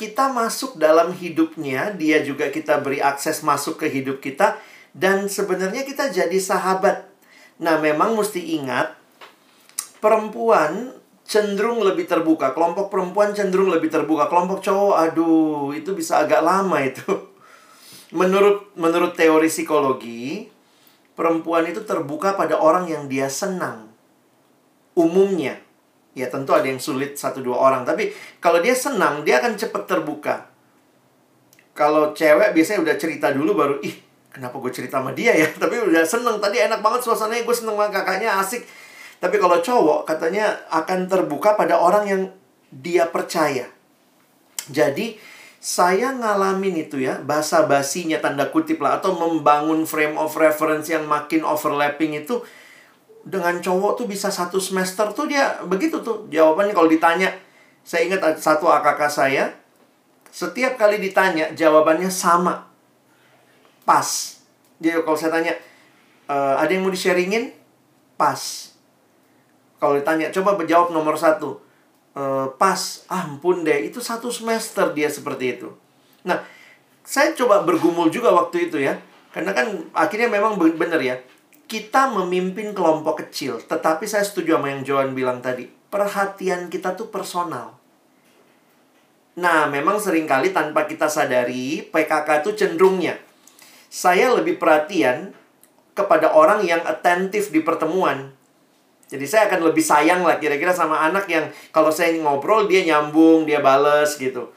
kita 0.00 0.32
masuk 0.32 0.80
dalam 0.80 1.12
hidupnya, 1.12 1.92
dia 1.92 2.24
juga 2.24 2.48
kita 2.48 2.80
beri 2.80 3.04
akses 3.04 3.44
masuk 3.44 3.84
ke 3.84 3.92
hidup 3.92 4.24
kita, 4.24 4.56
dan 4.96 5.28
sebenarnya 5.28 5.84
kita 5.84 6.08
jadi 6.08 6.40
sahabat. 6.40 7.04
Nah, 7.60 7.76
memang 7.76 8.16
mesti 8.16 8.56
ingat, 8.56 8.96
perempuan 10.00 10.96
cenderung 11.30 11.78
lebih 11.86 12.10
terbuka. 12.10 12.50
Kelompok 12.50 12.90
perempuan 12.90 13.30
cenderung 13.30 13.70
lebih 13.70 13.86
terbuka. 13.86 14.26
Kelompok 14.26 14.58
cowok, 14.58 14.96
aduh, 14.98 15.70
itu 15.70 15.94
bisa 15.94 16.26
agak 16.26 16.42
lama 16.42 16.82
itu. 16.82 17.06
Menurut 18.18 18.74
menurut 18.74 19.14
teori 19.14 19.46
psikologi, 19.46 20.50
perempuan 21.14 21.70
itu 21.70 21.86
terbuka 21.86 22.34
pada 22.34 22.58
orang 22.58 22.90
yang 22.90 23.06
dia 23.06 23.30
senang. 23.30 23.86
Umumnya, 24.98 25.54
Ya 26.10 26.26
tentu 26.26 26.50
ada 26.50 26.66
yang 26.66 26.82
sulit 26.82 27.14
satu 27.14 27.38
dua 27.38 27.54
orang 27.54 27.86
Tapi 27.86 28.10
kalau 28.42 28.58
dia 28.58 28.74
senang 28.74 29.22
dia 29.22 29.38
akan 29.38 29.54
cepat 29.54 29.86
terbuka 29.86 30.50
Kalau 31.70 32.10
cewek 32.10 32.50
biasanya 32.50 32.82
udah 32.82 32.96
cerita 32.98 33.30
dulu 33.30 33.54
baru 33.54 33.74
Ih 33.78 33.94
kenapa 34.34 34.58
gue 34.58 34.74
cerita 34.74 34.98
sama 34.98 35.14
dia 35.14 35.30
ya 35.38 35.46
Tapi 35.62 35.78
udah 35.78 36.02
seneng 36.02 36.42
Tadi 36.42 36.58
enak 36.66 36.82
banget 36.82 37.06
suasananya 37.06 37.46
Gue 37.46 37.54
seneng 37.54 37.78
sama 37.78 37.94
kakaknya 37.94 38.42
asik 38.42 38.66
Tapi 39.20 39.36
kalau 39.36 39.60
cowok 39.60 40.08
katanya 40.08 40.64
akan 40.72 41.04
terbuka 41.04 41.52
pada 41.52 41.76
orang 41.76 42.04
yang 42.08 42.22
dia 42.72 43.04
percaya. 43.04 43.68
Jadi 44.72 45.20
saya 45.60 46.16
ngalamin 46.16 46.88
itu 46.88 47.04
ya 47.04 47.20
Bahasa 47.20 47.68
basinya 47.68 48.16
tanda 48.16 48.48
kutip 48.48 48.80
lah 48.80 48.96
Atau 48.96 49.18
membangun 49.18 49.82
frame 49.84 50.16
of 50.16 50.32
reference 50.38 50.88
yang 50.88 51.04
makin 51.04 51.44
overlapping 51.44 52.16
itu 52.16 52.40
dengan 53.20 53.60
cowok 53.60 54.00
tuh 54.00 54.06
bisa 54.08 54.32
satu 54.32 54.56
semester 54.56 55.12
tuh 55.12 55.28
dia 55.28 55.60
begitu 55.68 56.00
tuh. 56.00 56.24
Jawabannya 56.32 56.72
kalau 56.72 56.88
ditanya 56.88 57.28
saya 57.84 58.08
ingat 58.08 58.40
satu 58.40 58.64
AKK 58.64 59.00
saya 59.12 59.52
setiap 60.32 60.80
kali 60.80 60.96
ditanya 60.96 61.52
jawabannya 61.52 62.08
sama. 62.08 62.64
Pas. 63.84 64.40
Jadi 64.80 65.04
kalau 65.04 65.20
saya 65.20 65.36
tanya 65.36 65.52
e, 66.24 66.36
ada 66.56 66.70
yang 66.72 66.80
mau 66.80 66.88
di 66.88 66.96
sharingin? 66.96 67.52
Pas 68.16 68.69
kalau 69.80 69.96
ditanya 69.96 70.28
coba 70.30 70.54
menjawab 70.60 70.92
nomor 70.92 71.16
satu 71.16 71.58
e, 72.12 72.22
pas 72.60 73.08
ampun 73.08 73.64
deh 73.64 73.88
itu 73.88 73.98
satu 73.98 74.28
semester 74.28 74.92
dia 74.92 75.08
seperti 75.08 75.58
itu 75.58 75.72
nah 76.22 76.44
saya 77.02 77.32
coba 77.34 77.64
bergumul 77.64 78.12
juga 78.12 78.30
waktu 78.30 78.68
itu 78.68 78.78
ya 78.78 79.00
karena 79.32 79.56
kan 79.56 79.66
akhirnya 79.96 80.28
memang 80.28 80.60
benar 80.60 81.00
ya 81.00 81.18
kita 81.70 82.10
memimpin 82.10 82.74
kelompok 82.74 83.22
kecil, 83.22 83.62
tetapi 83.62 84.02
saya 84.02 84.26
setuju 84.26 84.58
sama 84.58 84.74
yang 84.74 84.82
Joan 84.82 85.14
bilang 85.14 85.38
tadi. 85.38 85.70
Perhatian 85.70 86.66
kita 86.66 86.98
tuh 86.98 87.14
personal. 87.14 87.78
Nah, 89.38 89.70
memang 89.70 90.02
sering 90.02 90.26
kali 90.26 90.50
tanpa 90.50 90.90
kita 90.90 91.06
sadari, 91.06 91.86
PKK 91.86 92.42
itu 92.42 92.50
cenderungnya. 92.58 93.22
Saya 93.86 94.34
lebih 94.34 94.58
perhatian 94.58 95.30
kepada 95.94 96.34
orang 96.34 96.66
yang 96.66 96.82
atentif 96.82 97.54
di 97.54 97.62
pertemuan. 97.62 98.34
Jadi 99.10 99.26
saya 99.26 99.50
akan 99.50 99.74
lebih 99.74 99.82
sayang 99.82 100.22
lah 100.22 100.38
kira-kira 100.38 100.70
sama 100.70 101.02
anak 101.02 101.26
yang 101.26 101.50
kalau 101.74 101.90
saya 101.90 102.14
ngobrol 102.14 102.70
dia 102.70 102.86
nyambung, 102.86 103.42
dia 103.42 103.58
bales 103.58 104.14
gitu. 104.14 104.54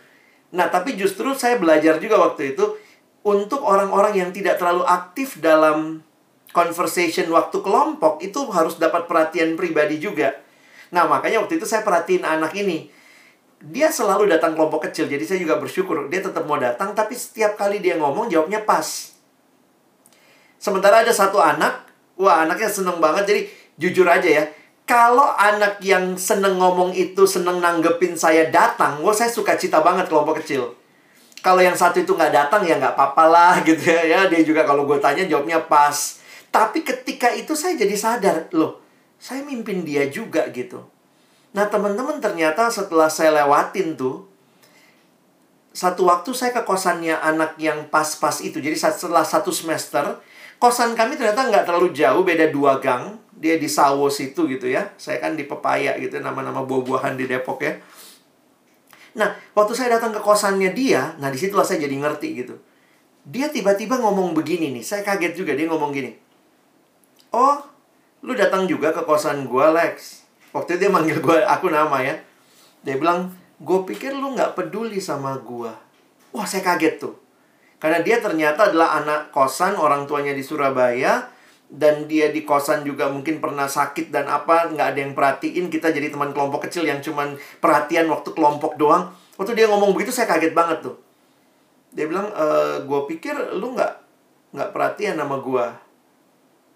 Nah, 0.53 0.69
tapi 0.69 0.93
justru 0.93 1.33
saya 1.33 1.57
belajar 1.57 1.97
juga 1.97 2.21
waktu 2.21 2.53
itu 2.53 2.77
untuk 3.25 3.65
orang-orang 3.65 4.13
yang 4.13 4.29
tidak 4.29 4.61
terlalu 4.61 4.85
aktif 4.85 5.41
dalam 5.41 6.05
conversation 6.53 7.25
waktu 7.33 7.57
kelompok 7.65 8.21
itu 8.21 8.45
harus 8.53 8.77
dapat 8.77 9.09
perhatian 9.09 9.57
pribadi 9.57 9.97
juga. 9.97 10.37
Nah, 10.93 11.09
makanya 11.09 11.41
waktu 11.41 11.57
itu 11.57 11.65
saya 11.65 11.81
perhatiin 11.81 12.21
anak 12.21 12.53
ini. 12.53 12.93
Dia 13.63 13.89
selalu 13.89 14.29
datang 14.29 14.53
kelompok 14.53 14.85
kecil, 14.85 15.09
jadi 15.09 15.23
saya 15.25 15.39
juga 15.41 15.57
bersyukur 15.57 16.11
dia 16.13 16.21
tetap 16.21 16.45
mau 16.45 16.61
datang, 16.61 16.93
tapi 16.93 17.17
setiap 17.17 17.57
kali 17.57 17.81
dia 17.81 17.97
ngomong 17.97 18.29
jawabnya 18.29 18.61
pas. 18.61 19.17
Sementara 20.61 21.01
ada 21.01 21.09
satu 21.15 21.41
anak, 21.41 21.89
wah 22.19 22.43
anaknya 22.45 22.69
seneng 22.69 22.99
banget, 23.01 23.23
jadi 23.25 23.41
jujur 23.77 24.05
aja 24.05 24.25
ya. 24.25 24.43
Kalau 24.83 25.31
anak 25.39 25.79
yang 25.79 26.19
seneng 26.19 26.59
ngomong 26.59 26.91
itu 26.91 27.23
seneng 27.23 27.63
nanggepin 27.63 28.19
saya 28.19 28.51
datang, 28.51 28.99
wah 28.99 29.15
saya 29.15 29.31
suka 29.31 29.55
cita 29.55 29.79
banget 29.79 30.11
kelompok 30.11 30.43
kecil. 30.43 30.75
Kalau 31.43 31.59
yang 31.59 31.75
satu 31.75 32.03
itu 32.03 32.15
nggak 32.15 32.31
datang 32.31 32.63
ya 32.63 32.79
nggak 32.79 32.95
apa-apa 32.95 33.25
lah 33.27 33.53
gitu 33.67 33.83
ya. 33.83 34.03
ya. 34.03 34.19
Dia 34.27 34.43
juga 34.43 34.67
kalau 34.67 34.83
gue 34.83 34.99
tanya 34.99 35.23
jawabnya 35.23 35.63
pas. 35.67 36.19
Tapi 36.53 36.85
ketika 36.85 37.33
itu 37.33 37.57
saya 37.57 37.73
jadi 37.73 37.95
sadar, 37.97 38.37
loh, 38.53 38.83
saya 39.17 39.41
mimpin 39.41 39.81
dia 39.81 40.05
juga 40.11 40.45
gitu. 40.53 40.85
Nah, 41.53 41.65
teman-teman 41.69 42.21
ternyata 42.21 42.69
setelah 42.69 43.09
saya 43.09 43.33
lewatin 43.33 43.97
tuh, 43.97 44.29
satu 45.73 46.05
waktu 46.05 46.29
saya 46.37 46.53
ke 46.53 46.61
kosannya 46.61 47.17
anak 47.17 47.57
yang 47.57 47.89
pas-pas 47.89 48.41
itu. 48.45 48.61
Jadi 48.61 48.77
setelah 48.77 49.25
satu 49.25 49.49
semester, 49.49 50.21
kosan 50.61 50.93
kami 50.93 51.17
ternyata 51.17 51.49
nggak 51.49 51.65
terlalu 51.65 51.89
jauh, 51.93 52.21
beda 52.21 52.53
dua 52.53 52.77
gang. 52.77 53.17
Dia 53.43 53.59
di 53.59 53.67
Sawo 53.67 54.07
situ 54.07 54.47
gitu 54.47 54.71
ya. 54.71 54.95
Saya 54.95 55.19
kan 55.19 55.35
di 55.35 55.43
Pepaya 55.43 55.99
gitu, 55.99 56.23
nama-nama 56.23 56.63
buah-buahan 56.63 57.19
di 57.19 57.27
Depok 57.27 57.59
ya. 57.59 57.75
Nah, 59.19 59.35
waktu 59.51 59.75
saya 59.75 59.99
datang 59.99 60.15
ke 60.15 60.23
kosannya 60.23 60.71
dia, 60.71 61.11
nah 61.19 61.27
di 61.27 61.35
situlah 61.35 61.67
saya 61.67 61.83
jadi 61.83 61.99
ngerti 61.99 62.39
gitu. 62.39 62.55
Dia 63.27 63.51
tiba-tiba 63.51 63.99
ngomong 63.99 64.31
begini 64.31 64.71
nih, 64.71 64.83
saya 64.83 65.03
kaget 65.03 65.35
juga 65.35 65.51
dia 65.59 65.67
ngomong 65.67 65.91
gini. 65.91 66.15
Oh, 67.35 67.59
lu 68.23 68.31
datang 68.31 68.63
juga 68.63 68.95
ke 68.95 69.03
kosan 69.03 69.43
gue, 69.43 69.65
Lex. 69.75 70.23
Waktu 70.55 70.79
itu 70.79 70.87
dia 70.87 70.91
manggil 70.93 71.19
gue, 71.19 71.37
aku 71.43 71.67
nama 71.67 71.99
ya. 71.99 72.15
Dia 72.81 72.95
bilang, 72.95 73.27
gue 73.59 73.79
pikir 73.83 74.15
lu 74.15 74.33
nggak 74.39 74.55
peduli 74.55 75.03
sama 75.03 75.35
gue. 75.43 75.71
Wah, 76.31 76.47
saya 76.47 76.63
kaget 76.63 77.03
tuh. 77.03 77.19
Karena 77.77 77.99
dia 77.99 78.23
ternyata 78.23 78.71
adalah 78.71 79.03
anak 79.03 79.35
kosan, 79.35 79.75
orang 79.75 80.07
tuanya 80.07 80.31
di 80.31 80.39
Surabaya, 80.39 81.27
dan 81.73 82.05
dia 82.05 82.29
di 82.29 82.45
kosan 82.45 82.85
juga 82.85 83.09
mungkin 83.09 83.41
pernah 83.41 83.65
sakit 83.65 84.13
dan 84.13 84.29
apa, 84.29 84.69
nggak 84.69 84.87
ada 84.93 84.99
yang 84.99 85.13
perhatiin. 85.17 85.73
Kita 85.73 85.89
jadi 85.89 86.13
teman 86.13 86.29
kelompok 86.29 86.69
kecil 86.69 86.85
yang 86.85 87.01
cuman 87.01 87.33
perhatian 87.57 88.05
waktu 88.13 88.29
kelompok 88.35 88.77
doang. 88.77 89.09
Waktu 89.39 89.57
dia 89.57 89.65
ngomong 89.65 89.97
begitu, 89.97 90.13
saya 90.13 90.29
kaget 90.29 90.53
banget 90.53 90.85
tuh. 90.85 91.01
Dia 91.89 92.05
bilang, 92.05 92.29
e, 92.29 92.45
gue 92.85 93.01
pikir 93.09 93.57
lu 93.57 93.73
nggak 93.73 93.93
nggak 94.53 94.69
perhatian 94.69 95.17
sama 95.17 95.41
gue. 95.41 95.65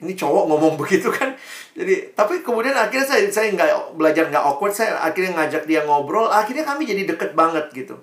Ini 0.02 0.14
cowok 0.18 0.44
ngomong 0.50 0.74
begitu 0.82 1.14
kan. 1.14 1.38
Jadi, 1.78 2.18
tapi 2.18 2.42
kemudian 2.42 2.74
akhirnya 2.74 3.06
saya 3.06 3.30
saya 3.30 3.54
nggak 3.54 3.98
belajar 4.02 4.34
nggak 4.34 4.44
awkward. 4.50 4.74
Saya 4.74 4.98
akhirnya 4.98 5.38
ngajak 5.38 5.70
dia 5.70 5.86
ngobrol. 5.86 6.26
Akhirnya 6.34 6.66
kami 6.66 6.90
jadi 6.90 7.06
deket 7.06 7.38
banget 7.38 7.70
gitu. 7.70 8.02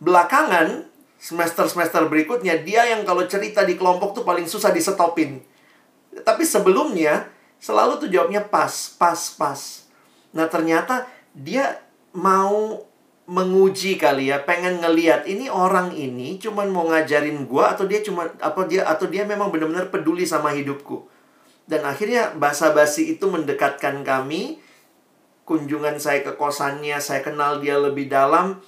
Belakangan 0.00 0.88
semester-semester 1.20 2.08
berikutnya 2.08 2.64
dia 2.64 2.88
yang 2.88 3.04
kalau 3.04 3.28
cerita 3.28 3.62
di 3.62 3.76
kelompok 3.76 4.16
tuh 4.16 4.24
paling 4.24 4.48
susah 4.48 4.72
disetopin. 4.72 5.51
Tapi 6.20 6.44
sebelumnya 6.44 7.32
selalu 7.56 8.04
tuh 8.04 8.08
jawabnya 8.12 8.44
pas, 8.44 8.92
pas, 9.00 9.20
pas. 9.38 9.60
Nah 10.36 10.46
ternyata 10.52 11.08
dia 11.32 11.80
mau 12.12 12.84
menguji 13.24 13.96
kali 13.96 14.28
ya, 14.28 14.44
pengen 14.44 14.84
ngeliat 14.84 15.24
ini 15.24 15.48
orang 15.48 15.94
ini 15.94 16.36
cuman 16.36 16.68
mau 16.68 16.84
ngajarin 16.90 17.48
gua 17.48 17.72
atau 17.72 17.88
dia 17.88 18.04
cuma 18.04 18.28
apa 18.42 18.68
dia 18.68 18.84
atau 18.84 19.08
dia 19.08 19.24
memang 19.24 19.48
benar-benar 19.48 19.88
peduli 19.88 20.28
sama 20.28 20.52
hidupku. 20.52 21.08
Dan 21.64 21.86
akhirnya 21.86 22.34
basa-basi 22.36 23.16
itu 23.16 23.30
mendekatkan 23.30 24.02
kami. 24.02 24.60
Kunjungan 25.42 25.98
saya 25.98 26.22
ke 26.22 26.38
kosannya, 26.38 27.02
saya 27.02 27.18
kenal 27.18 27.58
dia 27.58 27.74
lebih 27.74 28.06
dalam 28.06 28.62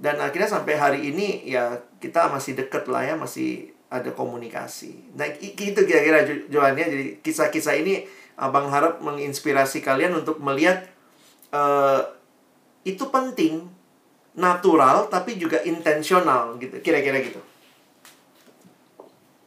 dan 0.00 0.16
akhirnya 0.16 0.48
sampai 0.48 0.74
hari 0.80 1.00
ini 1.12 1.44
ya 1.44 1.76
kita 2.00 2.32
masih 2.32 2.56
deket 2.56 2.88
lah 2.88 3.04
ya 3.04 3.14
masih 3.20 3.76
ada 3.90 4.10
komunikasi 4.14 5.18
nah 5.18 5.26
itu 5.26 5.74
kira-kira 5.74 6.22
jawabannya 6.46 6.86
jadi 6.86 7.06
kisah-kisah 7.20 7.74
ini 7.82 8.06
abang 8.38 8.70
harap 8.70 9.02
menginspirasi 9.02 9.82
kalian 9.84 10.16
untuk 10.16 10.40
melihat 10.40 10.86
uh, 11.52 12.00
itu 12.86 13.04
penting 13.10 13.68
natural 14.38 15.10
tapi 15.10 15.36
juga 15.36 15.60
intensional 15.66 16.56
gitu 16.62 16.78
kira-kira 16.80 17.20
gitu 17.20 17.42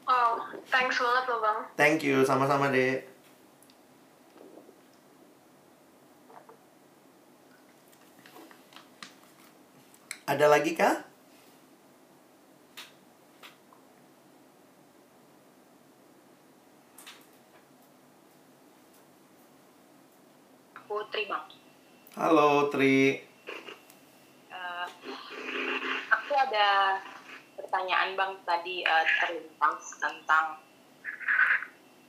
Oh, 0.03 0.35
thanks 0.67 0.99
banget 0.99 1.23
loh 1.31 1.39
bang. 1.39 1.59
Thank 1.79 2.03
you, 2.03 2.27
sama-sama 2.27 2.67
deh. 2.67 2.99
Ada 10.27 10.51
lagi 10.51 10.75
kah? 10.75 11.12
Aku 20.93 21.09
Tri 21.09 21.25
Bang. 21.25 21.41
Halo 22.13 22.69
Tri. 22.69 23.17
Uh, 24.45 24.85
aku 26.13 26.33
ada 26.37 27.01
pertanyaan 27.57 28.13
Bang 28.13 28.37
tadi 28.45 28.85
uh, 28.85 29.01
terlintas 29.01 29.97
tentang 29.97 30.61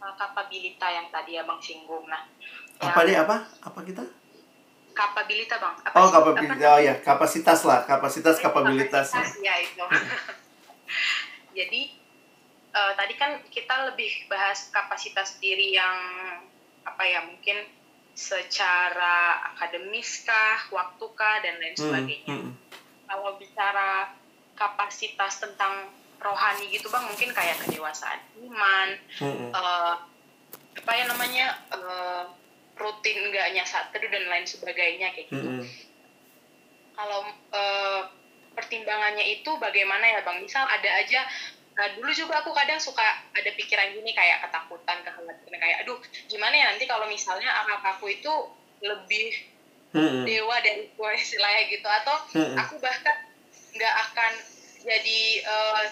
uh, 0.04 0.12
kapabilitas 0.20 1.00
yang 1.00 1.08
tadi 1.08 1.40
Abang 1.40 1.56
singgung. 1.64 2.04
Nah, 2.12 2.28
apa 2.76 3.08
deh 3.08 3.16
apa? 3.16 3.48
Apa 3.64 3.80
kita? 3.88 4.04
kapabilitas 4.94 5.58
bang 5.58 5.74
apa 5.74 5.96
oh 5.98 6.06
kapabilitas 6.06 6.70
oh 6.70 6.78
ya 6.78 6.94
kapasitas 7.02 7.66
lah 7.66 7.82
kapasitas 7.82 8.38
kapabilitas, 8.38 9.10
kapasitas 9.10 9.42
ya 9.42 9.54
itu 9.58 9.82
jadi 11.58 11.82
uh, 12.70 12.92
tadi 12.94 13.18
kan 13.18 13.42
kita 13.50 13.90
lebih 13.90 14.30
bahas 14.30 14.70
kapasitas 14.70 15.42
diri 15.42 15.74
yang 15.74 15.98
apa 16.86 17.02
ya 17.02 17.26
mungkin 17.26 17.66
secara 18.14 19.42
akademis 19.54 20.22
kah 20.22 20.70
waktu 20.70 21.06
kah 21.18 21.36
dan 21.42 21.58
lain 21.58 21.74
hmm, 21.74 21.82
sebagainya 21.82 22.36
hmm, 22.38 22.46
hmm. 22.46 22.52
kalau 23.10 23.34
bicara 23.36 24.14
kapasitas 24.54 25.42
tentang 25.42 25.90
rohani 26.22 26.70
gitu 26.70 26.86
bang 26.88 27.04
mungkin 27.04 27.34
kayak 27.34 27.58
kedewasaan 27.66 28.22
iman 28.38 28.88
hmm. 29.18 29.50
uh, 29.50 29.94
apa 30.74 30.90
ya 30.94 31.04
namanya 31.10 31.46
uh, 31.74 32.24
rutin 32.78 33.30
enggaknya 33.30 33.62
saat 33.62 33.94
teduh 33.94 34.10
dan 34.10 34.26
lain 34.26 34.46
sebagainya 34.46 35.14
kayak 35.14 35.30
gitu. 35.30 35.46
Mm 35.46 35.62
-hmm. 35.62 35.66
Kalau 36.94 37.20
uh, 37.54 38.02
pertimbangannya 38.54 39.24
itu 39.40 39.50
bagaimana 39.58 40.02
ya 40.02 40.20
bang? 40.26 40.42
Misal 40.42 40.66
ada 40.66 40.90
aja 40.98 41.26
Nah, 41.74 41.86
dulu 41.98 42.10
juga 42.14 42.38
aku 42.38 42.54
kadang 42.54 42.78
suka 42.78 43.02
ada 43.34 43.50
pikiran 43.58 43.90
gini 43.90 44.14
kayak 44.14 44.46
ketakutan, 44.46 45.02
kekhawatiran 45.02 45.58
kayak 45.58 45.76
aduh, 45.82 45.98
gimana 46.30 46.54
ya 46.54 46.64
nanti 46.70 46.86
kalau 46.86 47.10
misalnya 47.10 47.50
anak 47.50 47.82
aku 47.82 48.14
itu 48.14 48.30
lebih 48.78 49.34
hmm. 49.90 50.22
dewa 50.22 50.56
dari 50.62 50.86
gue 50.86 51.10
istilahnya 51.18 51.62
gitu 51.66 51.88
atau 51.88 52.16
hmm. 52.38 52.54
aku 52.54 52.78
bahkan 52.78 53.16
nggak 53.74 53.94
akan 54.10 54.32
jadi 54.86 55.20
uh, 55.50 55.82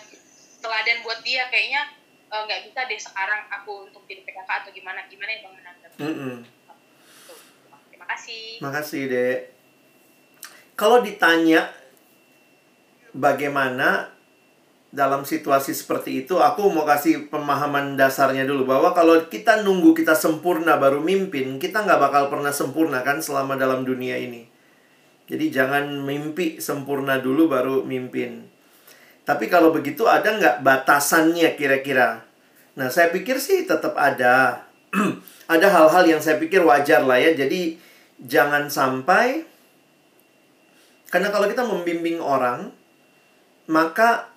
teladan 0.62 1.02
buat 1.02 1.18
dia 1.26 1.50
kayaknya 1.50 1.90
nggak 2.30 2.60
uh, 2.62 2.64
bisa 2.70 2.80
deh 2.86 3.00
sekarang 3.02 3.42
aku 3.50 3.90
untuk 3.90 4.06
jadi 4.06 4.22
PKK 4.22 4.50
atau 4.62 4.70
gimana 4.70 5.02
gimana 5.10 5.30
ya 5.34 5.38
bang 5.42 5.54
menanggapi. 5.59 5.98
Hmm 5.98 6.40
kasih. 8.12 8.60
Makasih, 8.60 9.02
Dek. 9.09 9.38
Kalau 10.76 10.98
ditanya 11.04 11.68
bagaimana 13.12 14.12
dalam 14.93 15.24
situasi 15.24 15.73
seperti 15.73 16.28
itu, 16.28 16.36
aku 16.36 16.69
mau 16.69 16.85
kasih 16.85 17.32
pemahaman 17.32 17.97
dasarnya 17.97 18.44
dulu 18.44 18.69
bahwa 18.69 18.93
kalau 18.93 19.24
kita 19.24 19.64
nunggu 19.64 19.97
kita 19.97 20.12
sempurna 20.12 20.77
baru 20.77 21.01
mimpin, 21.01 21.56
kita 21.56 21.81
nggak 21.81 21.97
bakal 21.97 22.28
pernah 22.28 22.52
sempurna 22.52 23.01
kan 23.01 23.24
selama 23.24 23.56
dalam 23.56 23.89
dunia 23.89 24.20
ini. 24.20 24.44
Jadi 25.32 25.48
jangan 25.48 26.05
mimpi 26.05 26.60
sempurna 26.60 27.16
dulu 27.24 27.48
baru 27.48 27.89
mimpin. 27.89 28.44
Tapi 29.24 29.48
kalau 29.48 29.73
begitu 29.73 30.05
ada 30.05 30.28
nggak 30.28 30.60
batasannya 30.60 31.56
kira-kira? 31.56 32.20
Nah 32.77 32.93
saya 32.93 33.09
pikir 33.09 33.40
sih 33.40 33.64
tetap 33.64 33.97
ada. 33.97 34.69
ada 35.55 35.66
hal-hal 35.73 36.05
yang 36.05 36.20
saya 36.20 36.36
pikir 36.36 36.60
wajar 36.69 37.01
lah 37.01 37.16
ya. 37.16 37.32
Jadi 37.32 37.81
jangan 38.20 38.69
sampai 38.69 39.48
karena 41.09 41.32
kalau 41.32 41.48
kita 41.48 41.64
membimbing 41.64 42.20
orang 42.20 42.73
maka 43.69 44.31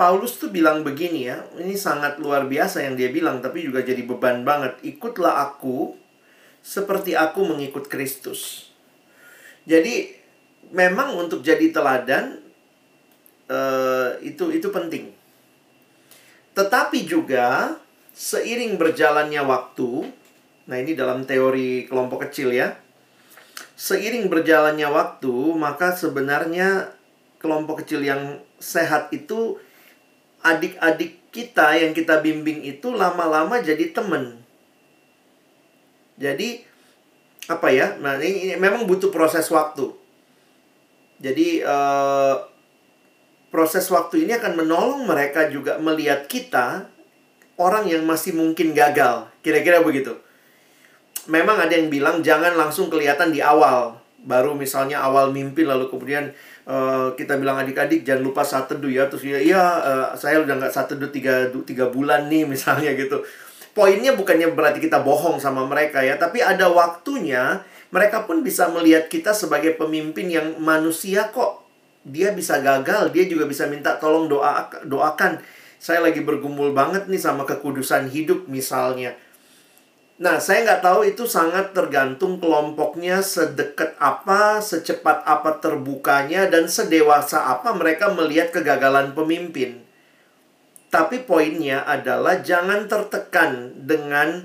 Paulus 0.00 0.40
tuh 0.40 0.48
bilang 0.48 0.80
begini 0.80 1.28
ya, 1.28 1.44
ini 1.60 1.76
sangat 1.76 2.16
luar 2.16 2.48
biasa 2.48 2.80
yang 2.88 2.96
dia 2.96 3.12
bilang 3.12 3.44
tapi 3.44 3.60
juga 3.60 3.84
jadi 3.84 4.00
beban 4.00 4.48
banget. 4.48 4.80
Ikutlah 4.80 5.44
aku 5.44 5.92
seperti 6.64 7.12
aku 7.12 7.44
mengikut 7.44 7.84
Kristus. 7.84 8.72
Jadi 9.68 10.08
memang 10.72 11.20
untuk 11.20 11.44
jadi 11.44 11.68
teladan 11.68 12.40
uh, 13.52 14.16
itu 14.24 14.48
itu 14.56 14.72
penting. 14.72 15.12
Tetapi 16.56 17.04
juga 17.04 17.76
seiring 18.16 18.80
berjalannya 18.80 19.44
waktu, 19.44 20.08
nah 20.64 20.80
ini 20.80 20.96
dalam 20.96 21.28
teori 21.28 21.84
kelompok 21.84 22.24
kecil 22.24 22.56
ya 22.56 22.72
seiring 23.76 24.32
berjalannya 24.32 24.88
waktu, 24.88 25.60
maka 25.60 25.92
sebenarnya 25.92 26.96
kelompok 27.40 27.84
kecil 27.84 28.00
yang 28.00 28.40
sehat 28.60 29.12
itu 29.12 29.60
adik-adik 30.40 31.20
kita 31.30 31.78
yang 31.78 31.92
kita 31.94 32.18
bimbing 32.18 32.64
itu 32.66 32.90
lama-lama 32.90 33.60
jadi 33.62 33.94
teman. 33.94 34.40
Jadi 36.20 36.66
apa 37.48 37.68
ya? 37.72 37.96
Nah, 37.98 38.20
ini, 38.20 38.50
ini 38.50 38.54
memang 38.56 38.84
butuh 38.84 39.08
proses 39.08 39.48
waktu. 39.48 39.92
Jadi 41.20 41.60
uh, 41.64 42.48
proses 43.52 43.84
waktu 43.92 44.24
ini 44.24 44.36
akan 44.36 44.56
menolong 44.56 45.04
mereka 45.04 45.48
juga 45.52 45.76
melihat 45.76 46.24
kita 46.26 46.88
orang 47.60 47.88
yang 47.88 48.08
masih 48.08 48.32
mungkin 48.32 48.72
gagal. 48.72 49.28
Kira-kira 49.44 49.84
begitu 49.84 50.16
memang 51.28 51.60
ada 51.60 51.70
yang 51.70 51.92
bilang 51.92 52.24
jangan 52.24 52.56
langsung 52.56 52.88
kelihatan 52.88 53.34
di 53.34 53.38
awal. 53.38 53.99
Baru 54.24 54.52
misalnya 54.52 55.00
awal 55.00 55.32
mimpi 55.32 55.64
lalu 55.64 55.88
kemudian 55.88 56.32
uh, 56.68 57.12
kita 57.16 57.40
bilang 57.40 57.56
adik-adik 57.60 58.04
jangan 58.04 58.22
lupa 58.24 58.42
saat 58.44 58.68
teduh 58.68 58.90
ya. 58.90 59.08
Terus 59.08 59.24
ya 59.24 59.38
iya 59.40 59.62
uh, 59.80 60.06
saya 60.16 60.40
udah 60.44 60.54
nggak 60.60 60.72
saat 60.72 60.92
teduh 60.92 61.08
tiga, 61.08 61.48
tiga 61.64 61.88
bulan 61.88 62.28
nih 62.28 62.44
misalnya 62.52 62.92
gitu. 62.96 63.22
Poinnya 63.70 64.18
bukannya 64.18 64.50
berarti 64.50 64.82
kita 64.82 65.00
bohong 65.00 65.38
sama 65.38 65.62
mereka 65.62 66.02
ya 66.02 66.18
tapi 66.18 66.42
ada 66.42 66.66
waktunya 66.66 67.62
mereka 67.94 68.26
pun 68.26 68.42
bisa 68.42 68.66
melihat 68.70 69.06
kita 69.06 69.30
sebagai 69.30 69.78
pemimpin 69.78 70.26
yang 70.28 70.58
manusia 70.58 71.30
kok. 71.30 71.64
Dia 72.02 72.32
bisa 72.32 72.58
gagal 72.64 73.12
dia 73.12 73.28
juga 73.28 73.46
bisa 73.46 73.68
minta 73.70 73.96
tolong 73.96 74.26
doa 74.28 74.68
doakan. 74.84 75.40
Saya 75.80 76.04
lagi 76.04 76.20
bergumul 76.20 76.76
banget 76.76 77.08
nih 77.08 77.16
sama 77.16 77.48
kekudusan 77.48 78.12
hidup 78.12 78.44
misalnya 78.52 79.16
Nah, 80.20 80.36
saya 80.36 80.68
nggak 80.68 80.84
tahu 80.84 81.00
itu 81.08 81.24
sangat 81.24 81.72
tergantung 81.72 82.36
kelompoknya 82.36 83.24
sedekat 83.24 83.96
apa, 83.96 84.60
secepat 84.60 85.24
apa 85.24 85.56
terbukanya, 85.64 86.44
dan 86.44 86.68
sedewasa 86.68 87.48
apa 87.48 87.72
mereka 87.72 88.12
melihat 88.12 88.52
kegagalan 88.52 89.16
pemimpin. 89.16 89.80
Tapi 90.92 91.24
poinnya 91.24 91.88
adalah 91.88 92.44
jangan 92.44 92.84
tertekan 92.84 93.72
dengan 93.88 94.44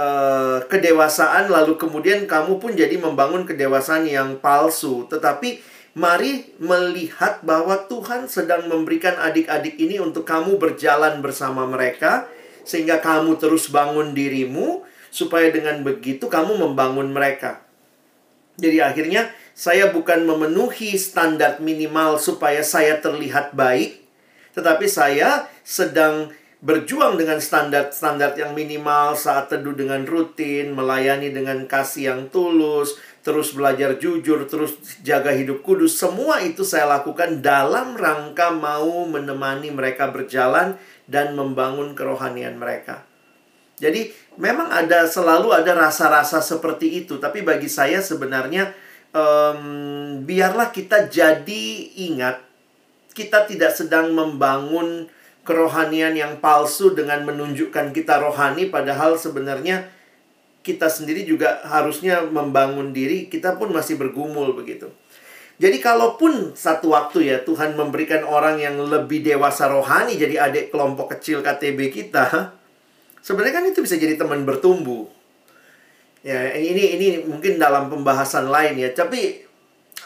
uh, 0.00 0.64
kedewasaan, 0.64 1.52
lalu 1.52 1.76
kemudian 1.76 2.24
kamu 2.24 2.56
pun 2.56 2.72
jadi 2.72 2.96
membangun 2.96 3.44
kedewasaan 3.44 4.08
yang 4.08 4.40
palsu. 4.40 5.04
Tetapi 5.12 5.60
mari 5.92 6.56
melihat 6.56 7.44
bahwa 7.44 7.84
Tuhan 7.84 8.32
sedang 8.32 8.64
memberikan 8.72 9.20
adik-adik 9.20 9.76
ini 9.76 10.00
untuk 10.00 10.24
kamu 10.24 10.56
berjalan 10.56 11.20
bersama 11.20 11.68
mereka 11.68 12.32
sehingga 12.64 12.98
kamu 12.98 13.36
terus 13.38 13.70
bangun 13.70 14.16
dirimu 14.16 14.82
supaya 15.14 15.52
dengan 15.54 15.86
begitu 15.86 16.26
kamu 16.26 16.58
membangun 16.58 17.14
mereka. 17.14 17.62
Jadi 18.58 18.82
akhirnya 18.82 19.30
saya 19.54 19.94
bukan 19.94 20.26
memenuhi 20.26 20.98
standar 20.98 21.62
minimal 21.62 22.18
supaya 22.18 22.66
saya 22.66 22.98
terlihat 22.98 23.54
baik, 23.54 24.02
tetapi 24.58 24.90
saya 24.90 25.46
sedang 25.62 26.34
berjuang 26.64 27.20
dengan 27.20 27.44
standar-standar 27.44 28.40
yang 28.40 28.56
minimal 28.56 29.12
saat 29.14 29.52
teduh 29.52 29.76
dengan 29.76 30.00
rutin, 30.08 30.72
melayani 30.72 31.28
dengan 31.28 31.68
kasih 31.68 32.08
yang 32.08 32.22
tulus, 32.32 32.96
terus 33.20 33.52
belajar 33.52 34.00
jujur, 34.00 34.48
terus 34.48 34.80
jaga 35.04 35.36
hidup 35.36 35.60
kudus. 35.60 36.00
Semua 36.00 36.40
itu 36.40 36.64
saya 36.64 36.88
lakukan 36.88 37.44
dalam 37.44 37.92
rangka 37.92 38.48
mau 38.48 39.04
menemani 39.04 39.76
mereka 39.76 40.08
berjalan 40.08 40.80
dan 41.04 41.36
membangun 41.36 41.92
kerohanian 41.92 42.56
mereka. 42.56 43.04
Jadi 43.78 44.14
memang 44.38 44.70
ada 44.70 45.04
selalu 45.04 45.50
ada 45.50 45.74
rasa-rasa 45.74 46.38
seperti 46.38 47.04
itu, 47.04 47.18
tapi 47.18 47.42
bagi 47.42 47.66
saya 47.66 47.98
sebenarnya 47.98 48.70
um, 49.10 49.60
biarlah 50.22 50.70
kita 50.70 51.10
jadi 51.10 51.64
ingat 52.08 52.38
kita 53.14 53.46
tidak 53.46 53.74
sedang 53.74 54.10
membangun 54.14 55.06
kerohanian 55.46 56.16
yang 56.18 56.42
palsu 56.42 56.96
dengan 56.96 57.22
menunjukkan 57.22 57.94
kita 57.94 58.18
rohani 58.18 58.72
padahal 58.72 59.14
sebenarnya 59.14 59.86
kita 60.64 60.88
sendiri 60.88 61.28
juga 61.28 61.60
harusnya 61.68 62.24
membangun 62.24 62.96
diri, 62.96 63.28
kita 63.28 63.60
pun 63.60 63.68
masih 63.68 64.00
bergumul 64.00 64.56
begitu. 64.56 64.88
Jadi 65.54 65.78
kalaupun 65.78 66.58
satu 66.58 66.90
waktu 66.90 67.30
ya 67.30 67.36
Tuhan 67.46 67.78
memberikan 67.78 68.26
orang 68.26 68.58
yang 68.58 68.74
lebih 68.74 69.22
dewasa 69.22 69.70
rohani 69.70 70.18
jadi 70.18 70.50
adik 70.50 70.74
kelompok 70.74 71.14
kecil 71.14 71.46
KTB 71.46 71.94
kita, 71.94 72.50
sebenarnya 73.22 73.62
kan 73.62 73.64
itu 73.70 73.78
bisa 73.78 73.94
jadi 73.94 74.18
teman 74.18 74.42
bertumbuh. 74.42 75.06
Ya, 76.26 76.56
ini 76.58 76.98
ini 76.98 77.06
mungkin 77.22 77.60
dalam 77.60 77.86
pembahasan 77.86 78.50
lain 78.50 78.82
ya, 78.82 78.90
tapi 78.90 79.46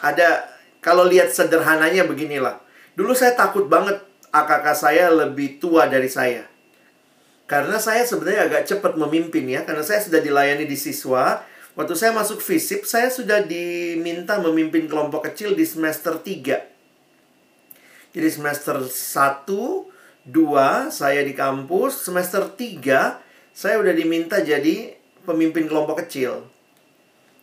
ada 0.05 0.45
kalau 0.85 1.07
lihat 1.09 1.33
sederhananya 1.33 2.05
beginilah. 2.05 2.61
Dulu 2.93 3.15
saya 3.17 3.33
takut 3.33 3.65
banget 3.65 3.97
AKK 4.29 4.67
saya 4.75 5.09
lebih 5.09 5.57
tua 5.57 5.89
dari 5.89 6.11
saya. 6.11 6.45
Karena 7.49 7.81
saya 7.81 8.05
sebenarnya 8.05 8.45
agak 8.45 8.63
cepat 8.69 8.93
memimpin 8.93 9.49
ya, 9.49 9.65
karena 9.65 9.81
saya 9.81 9.97
sudah 10.05 10.21
dilayani 10.21 10.69
di 10.69 10.77
siswa, 10.77 11.41
Waktu 11.79 11.95
saya 11.95 12.11
masuk 12.11 12.43
FISIP, 12.43 12.83
saya 12.83 13.07
sudah 13.07 13.39
diminta 13.39 14.35
memimpin 14.35 14.91
kelompok 14.91 15.31
kecil 15.31 15.55
di 15.55 15.63
semester 15.63 16.19
3. 16.19 16.59
Jadi 18.11 18.27
semester 18.27 18.83
1, 18.83 19.47
2 20.27 20.91
saya 20.91 21.23
di 21.23 21.31
kampus, 21.31 22.03
semester 22.03 22.51
3 22.51 23.23
saya 23.55 23.79
udah 23.79 23.95
diminta 23.95 24.43
jadi 24.43 24.91
pemimpin 25.23 25.71
kelompok 25.71 26.03
kecil. 26.03 26.51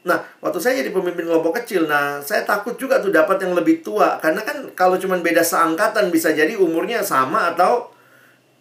Nah, 0.04 0.20
waktu 0.44 0.60
saya 0.60 0.84
jadi 0.84 0.92
pemimpin 0.92 1.24
kelompok 1.24 1.64
kecil, 1.64 1.88
nah 1.88 2.20
saya 2.20 2.44
takut 2.44 2.76
juga 2.76 3.00
tuh 3.00 3.08
dapat 3.08 3.40
yang 3.40 3.56
lebih 3.56 3.80
tua. 3.80 4.20
Karena 4.20 4.44
kan 4.44 4.68
kalau 4.76 5.00
cuma 5.00 5.16
beda 5.16 5.40
seangkatan 5.40 6.12
bisa 6.12 6.36
jadi 6.36 6.60
umurnya 6.60 7.00
sama 7.00 7.56
atau 7.56 7.88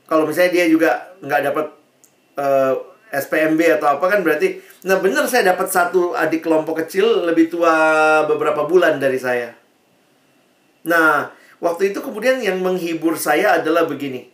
kalau 0.08 0.24
misalnya 0.24 0.56
dia 0.56 0.66
juga 0.72 1.20
nggak 1.20 1.42
dapat 1.52 1.68
uh, 2.40 2.95
SPMB 3.14 3.80
atau 3.80 3.98
apa 4.00 4.06
kan 4.10 4.20
berarti 4.26 4.60
nah 4.86 4.98
benar 5.02 5.26
saya 5.30 5.54
dapat 5.54 5.70
satu 5.70 6.18
adik 6.18 6.46
kelompok 6.46 6.86
kecil 6.86 7.26
lebih 7.26 7.50
tua 7.50 7.74
beberapa 8.26 8.66
bulan 8.66 8.98
dari 8.98 9.18
saya. 9.22 9.54
Nah, 10.86 11.34
waktu 11.58 11.92
itu 11.92 12.00
kemudian 12.00 12.40
yang 12.46 12.62
menghibur 12.62 13.18
saya 13.18 13.58
adalah 13.58 13.90
begini. 13.90 14.30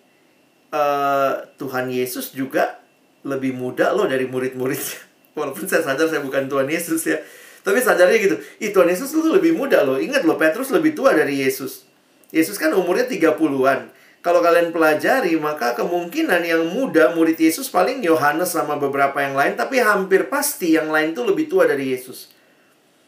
Uh, 0.72 1.36
Tuhan 1.60 1.92
Yesus 1.92 2.32
juga 2.32 2.80
lebih 3.24 3.56
muda 3.56 3.92
loh 3.96 4.08
dari 4.08 4.28
murid-muridnya. 4.28 5.00
Walaupun 5.40 5.68
saya 5.68 5.84
sadar 5.84 6.12
saya 6.12 6.24
bukan 6.24 6.52
Tuhan 6.52 6.68
Yesus 6.68 7.08
ya. 7.08 7.20
Tapi 7.62 7.78
sadarnya 7.78 8.18
gitu, 8.18 8.36
Ih, 8.58 8.74
Tuhan 8.74 8.90
Yesus 8.90 9.14
itu 9.14 9.30
lebih 9.30 9.54
muda 9.54 9.86
loh. 9.86 10.02
Ingat 10.02 10.26
loh, 10.26 10.36
Petrus 10.36 10.74
lebih 10.74 10.98
tua 10.98 11.14
dari 11.14 11.40
Yesus. 11.46 11.86
Yesus 12.34 12.58
kan 12.58 12.74
umurnya 12.74 13.06
30-an. 13.06 13.80
Kalau 14.22 14.38
kalian 14.38 14.70
pelajari, 14.70 15.34
maka 15.42 15.74
kemungkinan 15.74 16.46
yang 16.46 16.70
muda 16.70 17.18
murid 17.18 17.42
Yesus 17.42 17.74
paling 17.74 18.06
Yohanes 18.06 18.54
sama 18.54 18.78
beberapa 18.78 19.18
yang 19.18 19.34
lain, 19.34 19.58
tapi 19.58 19.82
hampir 19.82 20.30
pasti 20.30 20.78
yang 20.78 20.94
lain 20.94 21.18
itu 21.18 21.26
lebih 21.26 21.50
tua 21.50 21.66
dari 21.66 21.90
Yesus. 21.90 22.30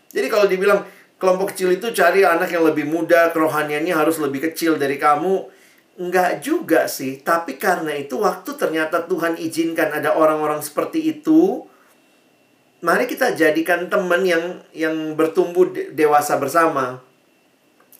Jadi 0.09 0.25
kalau 0.25 0.49
dibilang 0.49 0.81
kelompok 1.21 1.53
kecil 1.53 1.77
itu 1.77 1.93
cari 1.93 2.25
anak 2.25 2.49
yang 2.49 2.65
lebih 2.65 2.89
muda, 2.89 3.29
kerohaniannya 3.29 3.93
harus 3.93 4.17
lebih 4.17 4.49
kecil 4.49 4.81
dari 4.81 4.97
kamu, 4.97 5.45
enggak 6.01 6.41
juga 6.41 6.89
sih. 6.89 7.21
Tapi 7.21 7.61
karena 7.61 7.93
itu 7.93 8.17
waktu 8.17 8.57
ternyata 8.57 9.05
Tuhan 9.05 9.37
izinkan 9.37 9.93
ada 9.93 10.17
orang-orang 10.17 10.65
seperti 10.65 11.13
itu, 11.13 11.61
mari 12.81 13.05
kita 13.05 13.37
jadikan 13.37 13.85
teman 13.85 14.25
yang 14.25 14.65
yang 14.73 15.13
bertumbuh 15.13 15.69
dewasa 15.93 16.41
bersama. 16.41 17.05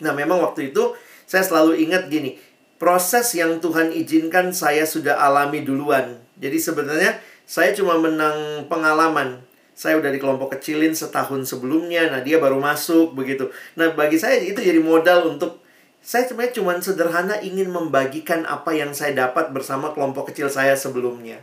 Nah, 0.02 0.14
memang 0.18 0.42
waktu 0.42 0.74
itu 0.74 0.98
saya 1.30 1.46
selalu 1.46 1.78
ingat 1.80 2.10
gini, 2.10 2.36
proses 2.82 3.32
yang 3.38 3.62
Tuhan 3.64 3.94
izinkan 3.94 4.52
saya 4.52 4.84
sudah 4.84 5.16
alami 5.20 5.64
duluan. 5.64 6.20
Jadi 6.38 6.58
sebenarnya 6.60 7.20
saya 7.48 7.72
cuma 7.76 8.00
menang 8.00 8.68
pengalaman. 8.68 9.40
Saya 9.74 9.98
udah 9.98 10.14
di 10.14 10.22
kelompok 10.22 10.54
kecilin 10.54 10.94
setahun 10.94 11.50
sebelumnya, 11.50 12.06
nah 12.06 12.22
dia 12.22 12.38
baru 12.38 12.62
masuk 12.62 13.18
begitu. 13.18 13.50
Nah 13.74 13.90
bagi 13.98 14.22
saya 14.22 14.38
itu 14.38 14.62
jadi 14.62 14.78
modal 14.78 15.34
untuk 15.34 15.66
saya 16.04 16.30
sebenarnya 16.30 16.62
cuma 16.62 16.78
sederhana 16.78 17.42
ingin 17.42 17.74
membagikan 17.74 18.46
apa 18.46 18.76
yang 18.76 18.94
saya 18.94 19.16
dapat 19.16 19.50
bersama 19.50 19.90
kelompok 19.96 20.30
kecil 20.30 20.52
saya 20.52 20.78
sebelumnya. 20.78 21.42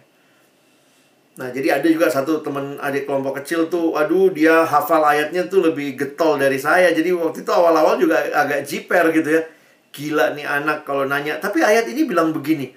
Nah, 1.41 1.49
jadi 1.49 1.81
ada 1.81 1.89
juga 1.89 2.13
satu 2.13 2.45
teman 2.45 2.77
adik 2.77 3.09
kelompok 3.09 3.41
kecil 3.41 3.73
tuh, 3.73 3.97
aduh 3.97 4.29
dia 4.29 4.61
hafal 4.69 5.01
ayatnya 5.01 5.49
tuh 5.49 5.65
lebih 5.65 5.97
getol 5.97 6.37
dari 6.37 6.61
saya. 6.61 6.93
Jadi 6.93 7.17
waktu 7.17 7.41
itu 7.41 7.49
awal-awal 7.49 7.97
juga 7.97 8.21
agak 8.21 8.69
jiper 8.69 9.09
gitu 9.17 9.41
ya 9.41 9.43
gila 9.91 10.35
nih 10.35 10.47
anak 10.47 10.87
kalau 10.87 11.07
nanya. 11.07 11.39
Tapi 11.43 11.63
ayat 11.63 11.87
ini 11.91 12.07
bilang 12.07 12.31
begini. 12.31 12.71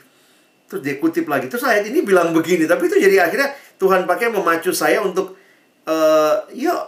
Terus 0.68 0.82
dia 0.82 0.98
kutip 0.98 1.30
lagi. 1.30 1.50
Terus 1.50 1.66
ayat 1.66 1.86
ini 1.86 2.02
bilang 2.02 2.34
begini. 2.34 2.66
Tapi 2.66 2.90
itu 2.90 2.98
jadi 2.98 3.30
akhirnya 3.30 3.54
Tuhan 3.78 4.10
pakai 4.10 4.34
memacu 4.34 4.74
saya 4.74 5.02
untuk 5.06 5.38
uh, 5.86 6.36
yuk 6.54 6.82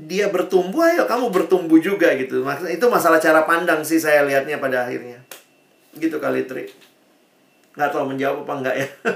dia 0.00 0.32
bertumbuh. 0.32 0.88
Ayo 0.88 1.04
kamu 1.04 1.28
bertumbuh 1.28 1.76
juga 1.76 2.16
gitu. 2.16 2.40
Maksudnya 2.40 2.72
itu 2.72 2.86
masalah 2.88 3.20
cara 3.20 3.44
pandang 3.44 3.84
sih 3.84 4.00
saya 4.00 4.24
lihatnya 4.24 4.56
pada 4.56 4.88
akhirnya. 4.88 5.20
Gitu 5.92 6.16
kali 6.16 6.48
Tri. 6.48 6.72
Nggak 7.76 7.90
tahu 7.92 8.04
menjawab 8.08 8.48
apa 8.48 8.52
enggak 8.58 8.76
ya? 8.80 8.88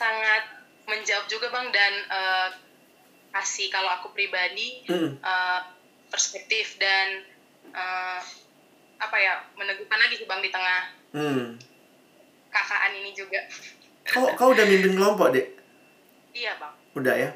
Sangat 0.00 0.44
menjawab 0.84 1.24
juga 1.30 1.48
bang. 1.48 1.66
Dan 1.72 1.92
uh, 2.12 2.48
kasih 3.30 3.70
kalau 3.70 3.88
aku 3.96 4.12
pribadi 4.12 4.82
hmm. 4.90 5.22
uh, 5.22 5.60
perspektif 6.10 6.76
dan 6.82 7.22
uh, 7.70 8.20
apa 9.00 9.16
ya 9.16 9.40
meneguhkan 9.56 9.96
lagi 9.96 10.14
sih 10.20 10.28
bang 10.28 10.44
di 10.44 10.52
tengah 10.52 10.80
hmm. 11.16 11.56
kakaan 12.52 12.92
ini 12.92 13.16
juga. 13.16 13.40
Kau 14.04 14.28
kau 14.36 14.52
udah 14.52 14.68
mimpin 14.68 14.92
kelompok 14.92 15.32
dek? 15.32 15.56
Iya 16.36 16.60
bang. 16.60 16.74
Udah 16.92 17.14
ya? 17.16 17.30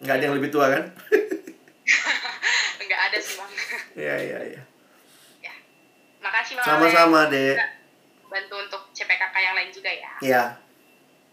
Nggak 0.00 0.14
ada 0.16 0.24
yang 0.24 0.36
lebih 0.40 0.48
tua 0.48 0.72
kan? 0.72 0.82
Nggak 2.86 3.00
ada 3.12 3.18
sih 3.20 3.36
bang. 3.36 3.52
Iya 3.92 4.14
iya 4.16 4.38
iya. 4.56 4.62
Ya. 5.44 5.54
Makasih 6.24 6.56
bang 6.56 6.64
sama-sama 6.64 7.28
dek. 7.28 7.56
Bantu 8.32 8.54
untuk 8.56 8.82
CPKK 8.96 9.36
yang 9.36 9.54
lain 9.54 9.70
juga 9.70 9.90
ya. 9.92 10.12
Iya. 10.24 10.42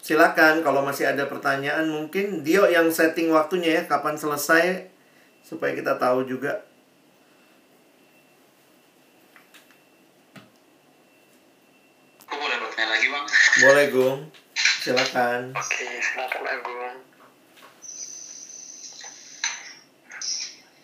Silakan 0.04 0.60
kalau 0.60 0.84
masih 0.84 1.08
ada 1.08 1.24
pertanyaan 1.32 1.88
mungkin 1.88 2.44
Dio 2.44 2.68
yang 2.68 2.92
setting 2.92 3.32
waktunya 3.32 3.80
ya 3.80 3.82
kapan 3.88 4.20
selesai 4.20 4.92
supaya 5.40 5.72
kita 5.72 5.96
tahu 5.96 6.28
juga. 6.28 6.68
Lagi 12.74 13.08
bang? 13.10 13.26
Boleh 13.62 13.86
Gung, 13.94 14.20
silakan. 14.82 15.54
Oke, 15.54 15.88
silakan 16.02 16.44
Agung. 16.50 16.98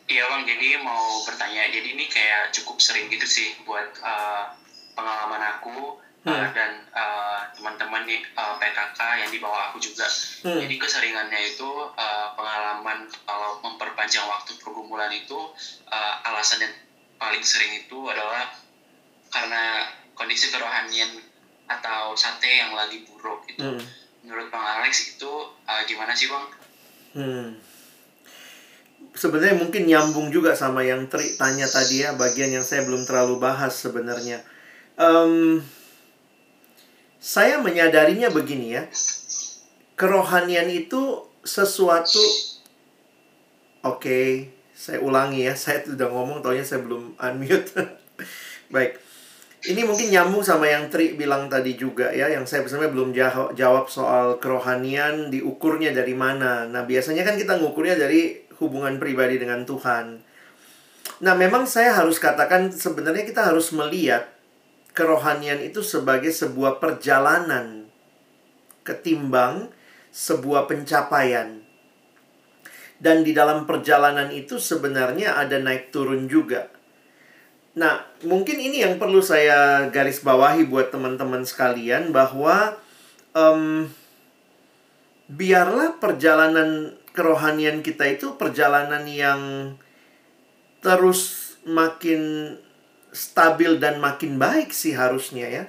Iya 0.10 0.24
bang, 0.26 0.42
jadi 0.46 0.68
mau 0.82 1.22
bertanya. 1.26 1.70
Jadi 1.70 1.98
ini 1.98 2.06
kayak 2.10 2.54
cukup 2.54 2.82
sering 2.82 3.10
gitu 3.14 3.26
sih 3.26 3.58
buat 3.66 3.94
uh, 4.02 4.54
pengalaman 4.98 5.42
aku 5.58 6.02
uh, 6.26 6.30
hmm. 6.30 6.50
dan 6.54 6.72
uh, 6.94 7.46
teman-teman 7.54 8.06
nih 8.10 8.22
uh, 8.34 8.58
PKK 8.58 9.00
yang 9.26 9.30
dibawa 9.30 9.70
aku 9.70 9.78
juga. 9.78 10.06
Hmm. 10.46 10.62
Jadi 10.66 10.76
keseringannya 10.82 11.54
itu 11.54 11.70
uh, 11.94 12.28
pengalaman 12.34 13.06
kalau 13.26 13.62
memperpanjang 13.62 14.26
waktu 14.26 14.58
pergumulan 14.62 15.14
itu 15.14 15.38
uh, 15.90 16.14
alasan 16.26 16.66
yang 16.66 16.74
paling 17.22 17.42
sering 17.46 17.86
itu 17.86 17.98
adalah 18.10 18.50
karena 19.30 19.94
kondisi 20.18 20.50
kerohanian 20.50 21.29
atau 21.70 22.18
sate 22.18 22.50
yang 22.50 22.74
lagi 22.74 23.06
buruk 23.06 23.46
itu. 23.46 23.62
Hmm. 23.62 23.80
Menurut 24.26 24.50
Bang 24.50 24.66
Alex 24.82 25.16
itu 25.16 25.32
uh, 25.64 25.82
gimana 25.86 26.12
sih 26.12 26.28
bang? 26.28 26.46
Hmm 27.16 27.70
sebenarnya 29.20 29.60
mungkin 29.60 29.84
nyambung 29.84 30.32
juga 30.32 30.56
sama 30.56 30.86
yang 30.86 31.12
Tri 31.12 31.36
tanya 31.36 31.68
tadi 31.68 32.08
ya 32.08 32.16
bagian 32.16 32.56
yang 32.56 32.66
saya 32.66 32.86
belum 32.88 33.04
terlalu 33.04 33.42
bahas 33.42 33.76
sebenarnya. 33.76 34.44
Um, 35.00 35.64
saya 37.20 37.60
menyadarinya 37.60 38.32
begini 38.32 38.80
ya, 38.80 38.84
kerohanian 40.00 40.72
itu 40.72 41.28
sesuatu. 41.44 42.24
Oke, 43.80 44.04
okay, 44.04 44.28
saya 44.76 45.00
ulangi 45.04 45.48
ya, 45.48 45.54
saya 45.64 45.84
sudah 45.84 46.08
ngomong, 46.08 46.40
taunya 46.40 46.64
saya 46.64 46.84
belum 46.84 47.16
unmute. 47.20 47.76
Baik, 48.74 49.00
ini 49.60 49.84
mungkin 49.84 50.08
nyambung 50.08 50.40
sama 50.40 50.72
yang 50.72 50.88
Tri 50.88 51.20
bilang 51.20 51.52
tadi 51.52 51.76
juga 51.76 52.16
ya, 52.16 52.32
yang 52.32 52.48
saya 52.48 52.64
sebenarnya 52.64 52.96
belum 52.96 53.10
jawab 53.58 53.92
soal 53.92 54.40
kerohanian 54.40 55.28
diukurnya 55.28 55.92
dari 55.92 56.16
mana. 56.16 56.64
Nah 56.64 56.88
biasanya 56.88 57.28
kan 57.28 57.36
kita 57.36 57.60
ngukurnya 57.60 58.00
dari 58.00 58.40
hubungan 58.64 58.96
pribadi 58.96 59.36
dengan 59.36 59.68
Tuhan. 59.68 60.24
Nah, 61.20 61.36
memang 61.36 61.68
saya 61.68 62.00
harus 62.00 62.16
katakan 62.16 62.72
sebenarnya 62.72 63.28
kita 63.28 63.52
harus 63.52 63.76
melihat 63.76 64.32
kerohanian 64.96 65.60
itu 65.60 65.84
sebagai 65.84 66.32
sebuah 66.32 66.80
perjalanan 66.80 67.92
ketimbang 68.88 69.68
sebuah 70.10 70.66
pencapaian. 70.66 71.62
Dan 73.00 73.24
di 73.24 73.32
dalam 73.32 73.64
perjalanan 73.64 74.32
itu 74.32 74.60
sebenarnya 74.60 75.40
ada 75.40 75.56
naik 75.60 75.92
turun 75.92 76.28
juga. 76.28 76.68
Nah, 77.78 78.02
mungkin 78.26 78.58
ini 78.58 78.82
yang 78.82 78.98
perlu 78.98 79.22
saya 79.22 79.90
garis 79.94 80.26
bawahi 80.26 80.66
buat 80.66 80.90
teman-teman 80.90 81.46
sekalian 81.46 82.10
bahwa 82.10 82.78
um, 83.38 83.86
biarlah 85.30 86.02
perjalanan 86.02 86.98
kerohanian 87.14 87.86
kita 87.86 88.10
itu 88.10 88.34
perjalanan 88.40 89.06
yang 89.06 89.42
terus 90.82 91.54
makin 91.68 92.56
stabil 93.14 93.78
dan 93.78 94.02
makin 94.02 94.42
baik 94.42 94.74
sih 94.74 94.98
harusnya 94.98 95.46
ya. 95.46 95.64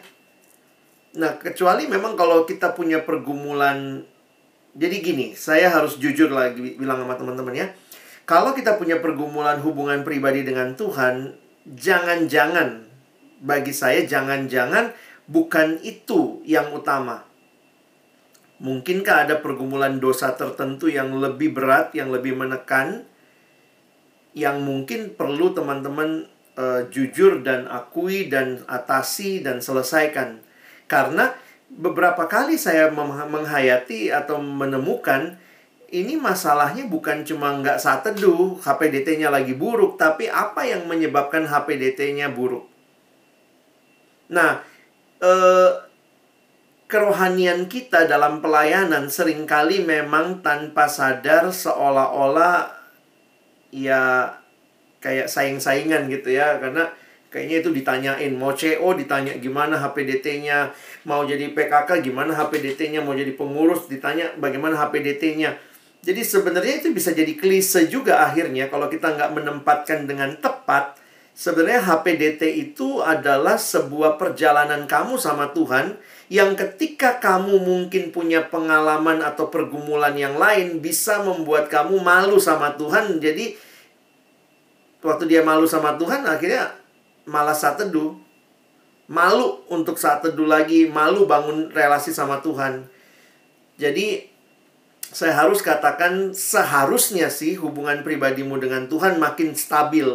Nah, 1.10 1.36
kecuali 1.36 1.90
memang 1.90 2.14
kalau 2.14 2.47
kita 2.47 2.72
punya 2.72 3.02
pergumulan 3.02 4.06
jadi 4.70 5.02
gini, 5.02 5.35
saya 5.35 5.66
harus 5.66 5.98
jujur 5.98 6.31
lagi 6.31 6.78
bilang 6.78 7.02
sama 7.02 7.18
teman-teman 7.18 7.55
ya. 7.59 7.66
Kalau 8.22 8.55
kita 8.55 8.78
punya 8.78 9.02
pergumulan 9.02 9.59
hubungan 9.59 10.06
pribadi 10.06 10.47
dengan 10.47 10.78
Tuhan, 10.78 11.35
jangan-jangan 11.66 12.90
bagi 13.40 13.72
saya 13.72 14.04
jangan-jangan 14.04 14.92
bukan 15.24 15.80
itu 15.80 16.44
yang 16.44 16.70
utama. 16.76 17.24
Mungkinkah 18.60 19.24
ada 19.24 19.40
pergumulan 19.40 19.96
dosa 19.96 20.36
tertentu 20.36 20.92
yang 20.92 21.16
lebih 21.16 21.56
berat, 21.56 21.96
yang 21.96 22.12
lebih 22.12 22.36
menekan, 22.36 23.08
yang 24.36 24.60
mungkin 24.60 25.16
perlu 25.16 25.56
teman-teman 25.56 26.28
uh, 26.60 26.84
jujur 26.92 27.40
dan 27.40 27.64
akui 27.72 28.28
dan 28.28 28.60
atasi 28.68 29.40
dan 29.40 29.64
selesaikan? 29.64 30.44
Karena 30.84 31.32
beberapa 31.72 32.28
kali 32.28 32.60
saya 32.60 32.92
menghayati 32.92 34.12
atau 34.12 34.44
menemukan 34.44 35.40
ini 35.90 36.14
masalahnya 36.14 36.86
bukan 36.86 37.26
cuma 37.26 37.58
nggak 37.58 37.82
saat 37.82 38.06
teduh, 38.06 38.58
HPDT-nya 38.62 39.26
lagi 39.26 39.58
buruk, 39.58 39.98
tapi 39.98 40.30
apa 40.30 40.62
yang 40.62 40.86
menyebabkan 40.86 41.46
HPDT-nya 41.50 42.30
buruk? 42.30 42.70
Nah, 44.30 44.62
eh, 45.18 45.70
kerohanian 46.90 47.70
kita 47.70 48.06
dalam 48.06 48.42
pelayanan 48.42 49.06
sering 49.06 49.46
kali 49.46 49.82
memang 49.82 50.42
tanpa 50.42 50.90
sadar 50.90 51.50
seolah-olah 51.50 52.70
ya 53.70 54.34
kayak 54.98 55.30
saing-saingan 55.30 56.10
gitu 56.10 56.34
ya 56.34 56.58
karena 56.58 56.90
kayaknya 57.30 57.62
itu 57.62 57.70
ditanyain 57.70 58.34
mau 58.34 58.50
CO 58.50 58.98
ditanya 58.98 59.38
gimana 59.38 59.78
HPDT-nya 59.78 60.74
mau 61.06 61.22
jadi 61.22 61.54
PKK 61.54 62.02
gimana 62.02 62.34
HPDT-nya 62.34 63.06
mau 63.06 63.14
jadi 63.14 63.38
pengurus 63.38 63.86
ditanya 63.86 64.34
bagaimana 64.42 64.74
HPDT-nya 64.74 65.69
jadi 66.01 66.24
sebenarnya 66.24 66.81
itu 66.81 66.97
bisa 66.97 67.12
jadi 67.12 67.36
klise 67.36 67.89
juga 67.93 68.24
akhirnya 68.24 68.72
kalau 68.72 68.89
kita 68.89 69.12
nggak 69.12 69.32
menempatkan 69.36 70.09
dengan 70.09 70.32
tepat 70.40 70.97
sebenarnya 71.40 71.81
HPDT 71.85 72.43
itu 72.68 73.01
adalah 73.01 73.56
sebuah 73.56 74.20
perjalanan 74.20 74.85
kamu 74.85 75.16
sama 75.16 75.56
Tuhan 75.56 75.97
yang 76.31 76.55
ketika 76.55 77.18
kamu 77.18 77.59
mungkin 77.59 78.14
punya 78.14 78.47
pengalaman 78.47 79.18
atau 79.18 79.51
pergumulan 79.51 80.14
yang 80.14 80.39
lain 80.39 80.78
bisa 80.78 81.27
membuat 81.27 81.66
kamu 81.66 81.98
malu 81.98 82.39
sama 82.39 82.78
Tuhan. 82.78 83.18
Jadi 83.18 83.59
waktu 85.02 85.27
dia 85.27 85.43
malu 85.43 85.66
sama 85.66 85.98
Tuhan 85.98 86.22
akhirnya 86.22 86.70
malah 87.27 87.56
saat 87.56 87.82
teduh. 87.82 88.14
Malu 89.10 89.66
untuk 89.66 89.98
saat 89.98 90.22
teduh 90.22 90.47
lagi, 90.47 90.86
malu 90.86 91.27
bangun 91.27 91.66
relasi 91.74 92.14
sama 92.14 92.39
Tuhan. 92.39 92.86
Jadi 93.74 94.22
saya 95.10 95.34
harus 95.34 95.58
katakan 95.58 96.30
seharusnya 96.30 97.34
sih 97.34 97.58
hubungan 97.58 98.06
pribadimu 98.06 98.62
dengan 98.62 98.86
Tuhan 98.86 99.18
makin 99.18 99.58
stabil. 99.58 100.06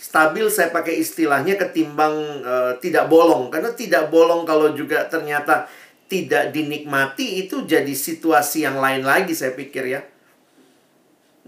Stabil 0.00 0.48
saya 0.48 0.72
pakai 0.72 0.96
istilahnya 0.96 1.60
ketimbang 1.60 2.40
uh, 2.40 2.72
tidak 2.80 3.12
bolong. 3.12 3.52
Karena 3.52 3.76
tidak 3.76 4.08
bolong 4.08 4.48
kalau 4.48 4.72
juga 4.72 5.04
ternyata 5.12 5.68
tidak 6.08 6.56
dinikmati 6.56 7.44
itu 7.44 7.68
jadi 7.68 7.92
situasi 7.92 8.64
yang 8.64 8.80
lain 8.80 9.04
lagi 9.04 9.36
saya 9.36 9.52
pikir 9.52 9.84
ya. 9.84 10.00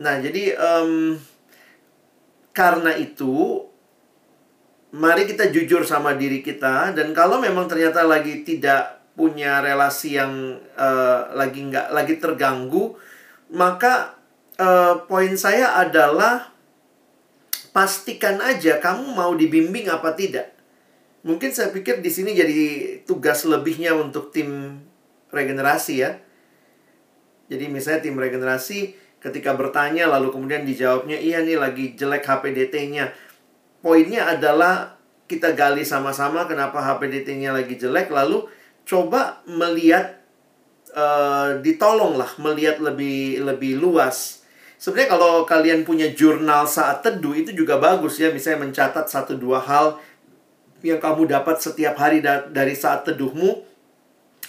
Nah, 0.00 0.20
jadi 0.20 0.52
um, 0.60 1.16
karena 2.52 2.92
itu 3.00 3.64
mari 4.92 5.24
kita 5.24 5.48
jujur 5.48 5.88
sama 5.88 6.12
diri 6.12 6.44
kita. 6.44 6.92
Dan 6.92 7.16
kalau 7.16 7.40
memang 7.40 7.64
ternyata 7.72 8.04
lagi 8.04 8.44
tidak 8.44 9.03
punya 9.14 9.62
relasi 9.62 10.18
yang 10.18 10.58
uh, 10.74 11.30
lagi 11.38 11.70
nggak 11.70 11.94
lagi 11.94 12.18
terganggu 12.18 12.98
maka 13.54 14.18
uh, 14.58 15.06
poin 15.06 15.34
saya 15.38 15.78
adalah 15.78 16.54
pastikan 17.74 18.38
aja 18.38 18.78
kamu 18.78 19.14
mau 19.14 19.34
dibimbing 19.34 19.90
apa 19.90 20.14
tidak. 20.14 20.54
Mungkin 21.26 21.50
saya 21.50 21.72
pikir 21.72 22.04
di 22.04 22.10
sini 22.12 22.36
jadi 22.36 22.60
tugas 23.02 23.42
lebihnya 23.48 23.96
untuk 23.96 24.30
tim 24.30 24.78
regenerasi 25.32 25.94
ya. 26.04 26.20
Jadi 27.48 27.66
misalnya 27.68 28.00
tim 28.04 28.16
regenerasi 28.16 28.94
ketika 29.18 29.56
bertanya 29.56 30.04
lalu 30.04 30.30
kemudian 30.30 30.68
dijawabnya 30.68 31.16
iya 31.16 31.40
nih 31.40 31.56
lagi 31.56 31.96
jelek 31.96 32.22
HPDT-nya. 32.28 33.10
Poinnya 33.80 34.36
adalah 34.36 35.00
kita 35.24 35.56
gali 35.56 35.82
sama-sama 35.82 36.44
kenapa 36.44 36.78
HPDT-nya 36.84 37.56
lagi 37.56 37.80
jelek 37.80 38.12
lalu 38.12 38.44
coba 38.84 39.40
melihat 39.48 40.20
uh, 40.92 41.58
ditolonglah 41.64 42.36
melihat 42.38 42.80
lebih 42.80 43.42
lebih 43.42 43.80
luas 43.80 44.44
Sebenarnya 44.84 45.16
kalau 45.16 45.48
kalian 45.48 45.80
punya 45.80 46.12
jurnal 46.12 46.68
saat 46.68 47.00
teduh 47.00 47.32
itu 47.32 47.56
juga 47.56 47.80
bagus 47.80 48.20
ya. 48.20 48.28
Misalnya 48.28 48.68
mencatat 48.68 49.08
satu 49.08 49.32
dua 49.32 49.56
hal 49.56 49.96
yang 50.84 51.00
kamu 51.00 51.24
dapat 51.24 51.56
setiap 51.56 51.96
hari 51.96 52.20
da 52.20 52.44
dari 52.44 52.76
saat 52.76 53.08
teduhmu. 53.08 53.64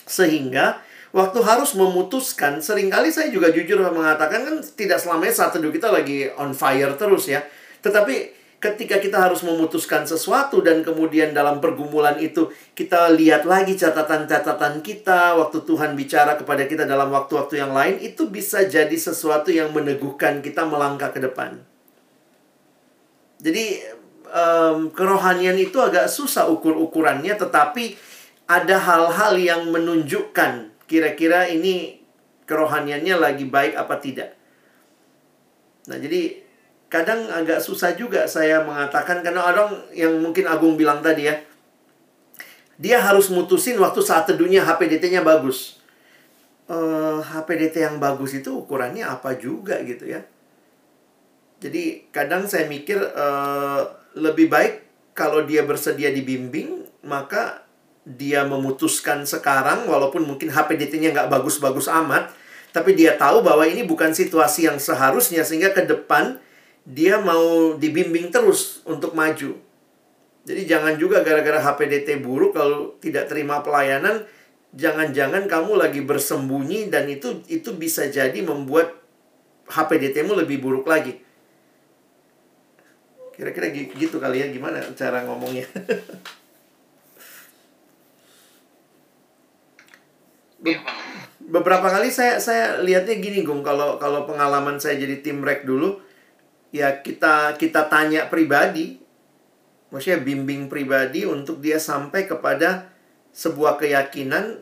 Sehingga 0.03 0.84
waktu 1.16 1.40
harus 1.40 1.72
memutuskan, 1.80 2.60
sering 2.60 2.91
kali 2.91 3.16
saya 3.16 3.32
juga 3.32 3.48
jujur 3.48 3.80
mengatakan 3.80 4.44
kan 4.44 4.56
tidak 4.76 4.99
selamanya 4.99 5.32
saat 5.32 5.56
teduh 5.56 5.72
kita 5.72 5.88
lagi 5.88 6.28
on 6.36 6.52
fire 6.52 6.91
terus 6.99 7.32
ya. 7.32 7.40
Tetapi 7.80 8.36
ketika 8.66 8.98
kita 8.98 9.22
harus 9.22 9.46
memutuskan 9.46 10.10
sesuatu 10.10 10.66
dan 10.66 10.82
kemudian 10.82 11.38
dalam 11.38 11.62
pergumulan 11.62 12.18
itu 12.18 12.50
kita 12.74 13.14
lihat 13.14 13.46
lagi 13.46 13.78
catatan-catatan 13.78 14.82
kita 14.82 15.38
waktu 15.38 15.62
Tuhan 15.62 15.94
bicara 15.94 16.34
kepada 16.34 16.66
kita 16.66 16.90
dalam 16.90 17.14
waktu-waktu 17.14 17.62
yang 17.62 17.78
lain 17.78 18.02
itu 18.02 18.26
bisa 18.26 18.66
jadi 18.66 18.98
sesuatu 18.98 19.54
yang 19.54 19.70
meneguhkan 19.70 20.42
kita 20.42 20.66
melangkah 20.66 21.14
ke 21.14 21.22
depan. 21.22 21.62
Jadi 23.38 23.86
um, 24.34 24.90
kerohanian 24.90 25.62
itu 25.62 25.78
agak 25.78 26.10
susah 26.10 26.50
ukur-ukurannya 26.50 27.38
tetapi 27.38 27.94
ada 28.50 28.82
hal-hal 28.82 29.38
yang 29.38 29.70
menunjukkan 29.70 30.74
kira-kira 30.90 31.50
ini 31.54 32.02
kerohaniannya 32.50 33.16
lagi 33.18 33.46
baik 33.46 33.78
apa 33.78 33.96
tidak. 34.02 34.34
Nah, 35.86 35.98
jadi 36.02 36.44
kadang 36.95 37.27
agak 37.27 37.59
susah 37.59 37.91
juga 37.99 38.23
saya 38.23 38.63
mengatakan 38.63 39.19
karena 39.19 39.43
orang 39.43 39.76
yang 39.91 40.15
mungkin 40.23 40.47
Agung 40.47 40.80
bilang 40.80 41.03
tadi 41.03 41.27
ya 41.27 41.35
dia 42.76 42.99
harus 42.99 43.31
mutusin 43.31 43.80
waktu 43.80 43.99
saat 44.03 44.27
teduhnya 44.27 44.63
HPDT-nya 44.63 45.23
bagus. 45.23 45.80
Uh, 46.65 47.19
eh, 47.19 47.19
HPDT 47.23 47.84
yang 47.84 48.01
bagus 48.01 48.35
itu 48.35 48.51
ukurannya 48.51 49.05
apa 49.05 49.35
juga 49.35 49.80
gitu 49.84 50.07
ya. 50.07 50.23
Jadi 51.63 52.11
kadang 52.11 52.47
saya 52.51 52.67
mikir 52.67 52.99
uh, 52.99 53.84
lebih 54.19 54.51
baik 54.51 54.84
kalau 55.15 55.47
dia 55.47 55.63
bersedia 55.63 56.11
dibimbing 56.11 56.84
maka 57.07 57.63
dia 58.03 58.43
memutuskan 58.43 59.23
sekarang 59.23 59.88
walaupun 59.88 60.27
mungkin 60.27 60.51
HPDT-nya 60.51 61.15
nggak 61.15 61.31
bagus-bagus 61.31 61.88
amat 61.89 62.30
tapi 62.76 62.91
dia 62.91 63.15
tahu 63.15 63.39
bahwa 63.39 63.63
ini 63.63 63.88
bukan 63.88 64.11
situasi 64.11 64.67
yang 64.67 64.77
seharusnya 64.77 65.47
sehingga 65.47 65.72
ke 65.72 65.88
depan 65.88 66.43
dia 66.86 67.18
mau 67.18 67.74
dibimbing 67.76 68.30
terus 68.30 68.86
untuk 68.86 69.18
maju. 69.18 69.57
Jadi 70.45 70.62
jangan 70.70 71.02
juga 71.02 71.26
gara-gara 71.26 71.57
HPDT 71.57 72.22
buruk 72.22 72.53
kalau 72.53 72.94
tidak 73.02 73.26
terima 73.26 73.66
pelayanan, 73.66 74.30
jangan-jangan 74.78 75.49
kamu 75.49 75.74
lagi 75.74 76.06
bersembunyi 76.06 76.94
dan 76.94 77.10
itu 77.10 77.41
itu 77.49 77.74
bisa 77.74 78.06
jadi 78.14 78.38
membuat 78.45 78.94
HPDT-mu 79.66 80.38
lebih 80.38 80.62
buruk 80.62 80.86
lagi. 80.86 81.18
Kira-kira 83.34 83.74
gitu 83.74 84.22
kali 84.22 84.45
ya 84.45 84.48
gimana 84.53 84.86
cara 84.94 85.26
ngomongnya? 85.26 85.66
Beberapa 91.45 91.90
kali 91.90 92.14
saya 92.14 92.38
saya 92.38 92.82
lihatnya 92.82 93.18
gini 93.18 93.41
Gung 93.41 93.66
kalau 93.66 93.98
kalau 93.98 94.30
pengalaman 94.30 94.78
saya 94.78 95.02
jadi 95.02 95.26
tim 95.26 95.41
rek 95.41 95.66
dulu 95.66 96.06
ya 96.76 96.99
kita 96.99 97.56
kita 97.56 97.88
tanya 97.88 98.27
pribadi. 98.27 98.99
Maksudnya 99.95 100.19
bimbing 100.19 100.68
pribadi 100.68 101.23
untuk 101.23 101.64
dia 101.64 101.80
sampai 101.80 102.27
kepada 102.27 102.91
sebuah 103.31 103.80
keyakinan 103.80 104.60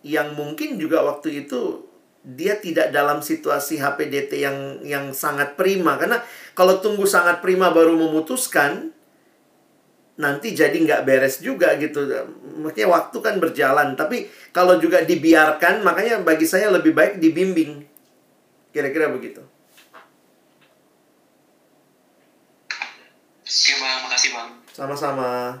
yang 0.00 0.32
mungkin 0.32 0.80
juga 0.80 1.04
waktu 1.04 1.44
itu 1.44 1.84
dia 2.24 2.56
tidak 2.56 2.88
dalam 2.88 3.20
situasi 3.20 3.76
HPDT 3.76 4.40
yang 4.40 4.80
yang 4.80 5.12
sangat 5.12 5.60
prima. 5.60 6.00
Karena 6.00 6.24
kalau 6.56 6.80
tunggu 6.80 7.04
sangat 7.04 7.44
prima 7.44 7.68
baru 7.68 7.92
memutuskan 7.92 8.96
nanti 10.16 10.56
jadi 10.56 10.72
nggak 10.72 11.04
beres 11.04 11.44
juga 11.44 11.76
gitu. 11.76 12.08
Maksudnya 12.56 12.88
waktu 12.88 13.18
kan 13.20 13.36
berjalan. 13.36 14.00
Tapi 14.00 14.32
kalau 14.56 14.80
juga 14.80 15.04
dibiarkan 15.04 15.84
makanya 15.84 16.24
bagi 16.24 16.48
saya 16.48 16.72
lebih 16.72 16.96
baik 16.96 17.20
dibimbing. 17.20 17.84
Kira-kira 18.72 19.12
begitu 19.12 19.49
Oke 23.50 23.74
bang, 23.82 23.98
makasih 24.06 24.30
bang. 24.30 24.50
Sama-sama. 24.70 25.58